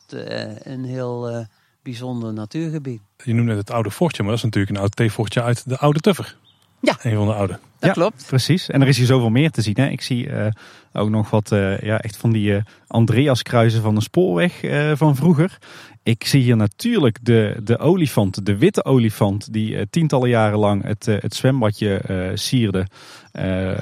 [0.63, 1.47] een heel
[1.81, 3.01] bijzonder natuurgebied.
[3.23, 5.99] Je noemde het oude fortje, maar dat is natuurlijk een oud theefortje uit de oude
[5.99, 6.35] Tuffer.
[6.81, 6.97] Ja.
[7.01, 7.59] Een van de oude.
[7.79, 8.25] Dat klopt.
[8.27, 8.69] Precies.
[8.69, 9.75] En er is hier zoveel meer te zien.
[9.77, 9.87] Hè?
[9.87, 10.47] Ik zie uh,
[10.93, 14.59] ook nog wat uh, ja, echt van die uh, Andreas kruisen van de spoorweg
[14.97, 15.57] van vroeger.
[16.03, 21.05] Ik zie hier natuurlijk de, de olifant, de witte olifant, die tientallen jaren lang het,
[21.05, 22.87] het zwembadje sierde.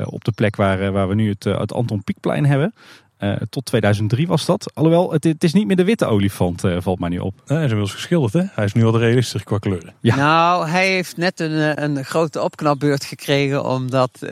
[0.06, 2.74] op de plek waar, waar we nu het, het Anton Pieckplein hebben.
[3.20, 4.72] Uh, tot 2003 was dat.
[4.74, 7.34] Alhoewel, het, het, is niet meer de witte olifant, uh, valt mij nu op.
[7.46, 8.42] hij is inmiddels geschilderd, hè?
[8.52, 9.94] Hij is nu al de realistisch qua kleuren.
[10.02, 10.16] Ja.
[10.16, 14.30] Nou, hij heeft net een, eh, een grote opknapbeurt gekregen, omdat uh,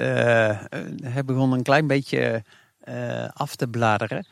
[1.04, 2.44] hij begon een klein beetje
[3.34, 4.26] af te bladeren.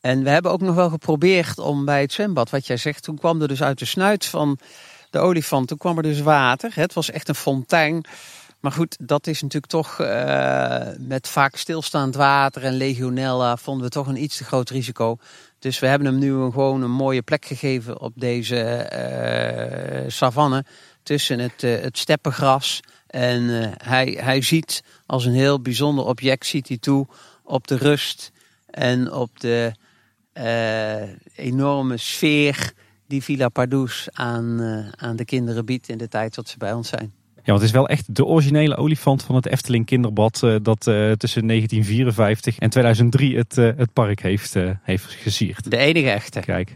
[0.00, 3.18] En we hebben ook nog wel geprobeerd om bij het zwembad, wat jij zegt, toen
[3.18, 4.58] kwam er dus uit de snuit van
[5.10, 6.70] de olifant, toen kwam er dus water.
[6.74, 8.04] Het was echt een fontein
[8.64, 13.90] Maar goed, dat is natuurlijk toch uh, met vaak stilstaand water en legionella vonden we
[13.90, 15.16] toch een iets te groot risico.
[15.58, 18.88] Dus we hebben hem nu gewoon een mooie plek gegeven op deze
[20.04, 20.64] uh, savanne
[21.02, 22.80] tussen het, uh, het steppengras.
[23.06, 27.06] En hij, hij ziet als een heel bijzonder object ziet hij toe
[27.42, 28.32] op de rust
[28.66, 29.72] en op de
[31.34, 32.72] enorme sfeer
[33.06, 34.60] die Villa Pardoes aan,
[34.96, 37.23] aan de kinderen biedt in de tijd dat ze bij ons zijn.
[37.44, 40.86] Ja, want het is wel echt de originele olifant van het Efteling Kinderbad uh, dat
[40.86, 45.70] uh, tussen 1954 en 2003 het, uh, het park heeft, heeft gesierd.
[45.70, 46.40] De enige echte.
[46.40, 46.74] Kijk.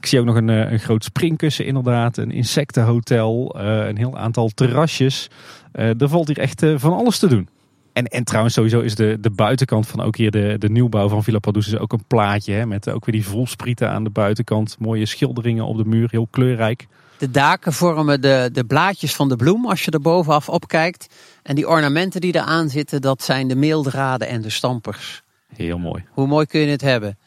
[0.00, 5.30] Ik zie ook nog een, een groot springkussen inderdaad, een insectenhotel, een heel aantal terrasjes.
[5.72, 7.48] er valt hier echt van alles te doen.
[7.92, 11.24] En, en trouwens sowieso is de, de buitenkant van ook hier de, de nieuwbouw van
[11.24, 12.52] Villa Padus is ook een plaatje.
[12.52, 14.76] Hè, met ook weer die volsprieten aan de buitenkant.
[14.78, 16.86] Mooie schilderingen op de muur, heel kleurrijk.
[17.18, 21.14] De daken vormen de, de blaadjes van de bloem als je er bovenaf opkijkt.
[21.42, 25.22] En die ornamenten die eraan zitten, dat zijn de meeldraden en de stampers.
[25.56, 26.04] Heel mooi.
[26.10, 27.18] Hoe mooi kun je het hebben.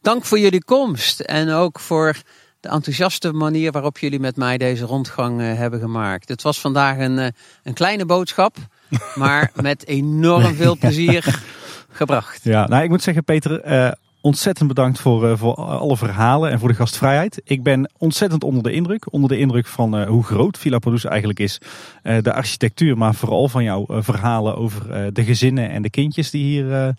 [0.00, 2.16] Dank voor jullie komst en ook voor
[2.60, 6.28] de enthousiaste manier waarop jullie met mij deze rondgang uh, hebben gemaakt.
[6.28, 7.26] Het was vandaag een, uh,
[7.62, 8.56] een kleine boodschap,
[9.14, 11.42] maar met enorm veel plezier
[11.90, 12.40] gebracht.
[12.42, 13.92] Ja, nou ik moet zeggen Peter, uh,
[14.26, 17.40] ontzettend bedankt voor, uh, voor alle verhalen en voor de gastvrijheid.
[17.44, 19.12] Ik ben ontzettend onder de indruk.
[19.12, 21.60] Onder de indruk van uh, hoe groot Villa Produce eigenlijk is.
[22.02, 26.44] Uh, de architectuur, maar vooral van jouw verhalen over de gezinnen en de kindjes die
[26.44, 26.94] hier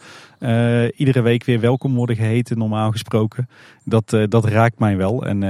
[0.95, 3.49] iedere week weer welkom worden geheten, normaal gesproken.
[3.83, 5.43] Dat, dat raakt mij wel en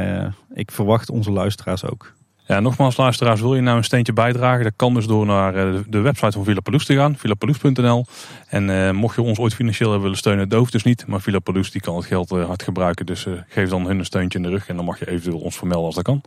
[0.54, 2.16] ik verwacht onze luisteraars ook.
[2.48, 4.64] Ja, nogmaals luisteraars, wil je nou een steentje bijdragen?
[4.64, 8.06] Dat kan dus door naar eh, de website van Villa Paloes te gaan, villapaloes.nl.
[8.48, 11.08] En uh, mocht je ons ooit financieel willen steunen, het hoeft dus niet.
[11.08, 13.06] Maar Villa Paloes die kan het geld uh, hard gebruiken.
[13.06, 15.40] Dus uh, geef dan hun een steuntje in de rug en dan mag je eventueel
[15.40, 16.22] ons vermelden als dat kan.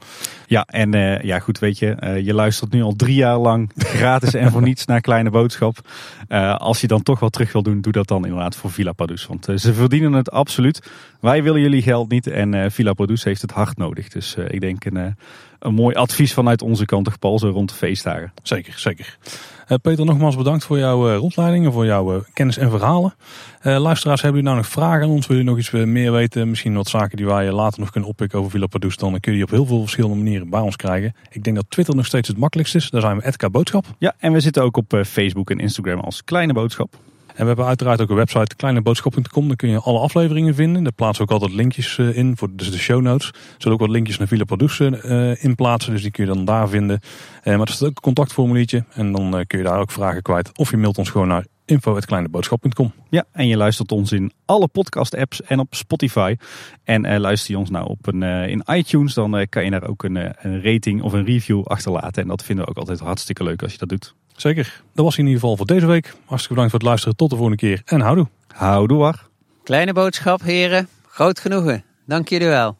[0.47, 0.91] Ja, en
[1.27, 4.87] ja goed, weet je, je luistert nu al drie jaar lang gratis en voor niets
[4.87, 5.89] naar Kleine Boodschap.
[6.57, 9.27] als je dan toch wat terug wil doen, doe dat dan inderdaad voor Villa Paloes.
[9.27, 10.91] Want ze verdienen het absoluut.
[11.21, 14.09] Wij willen jullie geld niet en Villa Paloes heeft het hard nodig.
[14.09, 15.17] Dus ik denk een
[15.61, 18.33] een mooi advies vanuit onze kant, toch Paul, zo rond de feestdagen.
[18.43, 19.19] Zeker, zeker.
[19.71, 23.15] Uh, Peter, nogmaals bedankt voor jouw uh, rondleiding en voor jouw uh, kennis en verhalen.
[23.63, 25.27] luisteraars, hebben jullie nou nog vragen aan ons?
[25.27, 26.49] Wil je nog iets meer weten?
[26.49, 28.97] Misschien wat zaken die wij later nog kunnen oppikken over Villa Padus?
[28.97, 31.15] Dan kun je die op heel veel verschillende manieren bij ons krijgen.
[31.31, 32.91] Ik denk dat Twitter nog steeds het makkelijkst is.
[32.91, 33.85] Daar zijn we Edka Boodschap.
[33.99, 36.95] Ja, en we zitten ook op Facebook en Instagram als Kleine Boodschap.
[37.41, 39.47] En we hebben uiteraard ook een website, kleineboodschap.com.
[39.47, 40.83] Daar kun je alle afleveringen vinden.
[40.83, 43.29] Daar plaatsen we ook altijd linkjes eh, in, voor dus de show notes.
[43.29, 46.33] Er zullen ook wat linkjes naar Villa Produce uh, in plaatsen, dus die kun je
[46.33, 47.01] dan daar vinden.
[47.45, 50.23] Uh, maar er staat ook een contactformuliertje en dan uh, kun je daar ook vragen
[50.23, 50.59] kwijt.
[50.59, 52.93] Of je mailt ons gewoon naar info.kleineboodschap.com.
[53.09, 56.37] Ja, en je luistert ons in alle podcast-apps en op Spotify.
[56.85, 60.17] En luister je ons nou op een, in iTunes, dan kan je daar ook een,
[60.17, 62.23] een rating of een review achterlaten.
[62.23, 64.15] En dat vinden we ook altijd hartstikke leuk als je dat doet.
[64.41, 64.83] Zeker.
[64.95, 66.05] Dat was in ieder geval voor deze week.
[66.05, 67.17] Hartstikke bedankt voor het luisteren.
[67.17, 67.83] Tot de volgende keer.
[67.85, 68.29] En houdoe.
[68.47, 69.29] Houdoe war.
[69.62, 70.89] Kleine boodschap, heren.
[71.07, 71.85] Groot genoegen.
[72.07, 72.80] Dank jullie wel.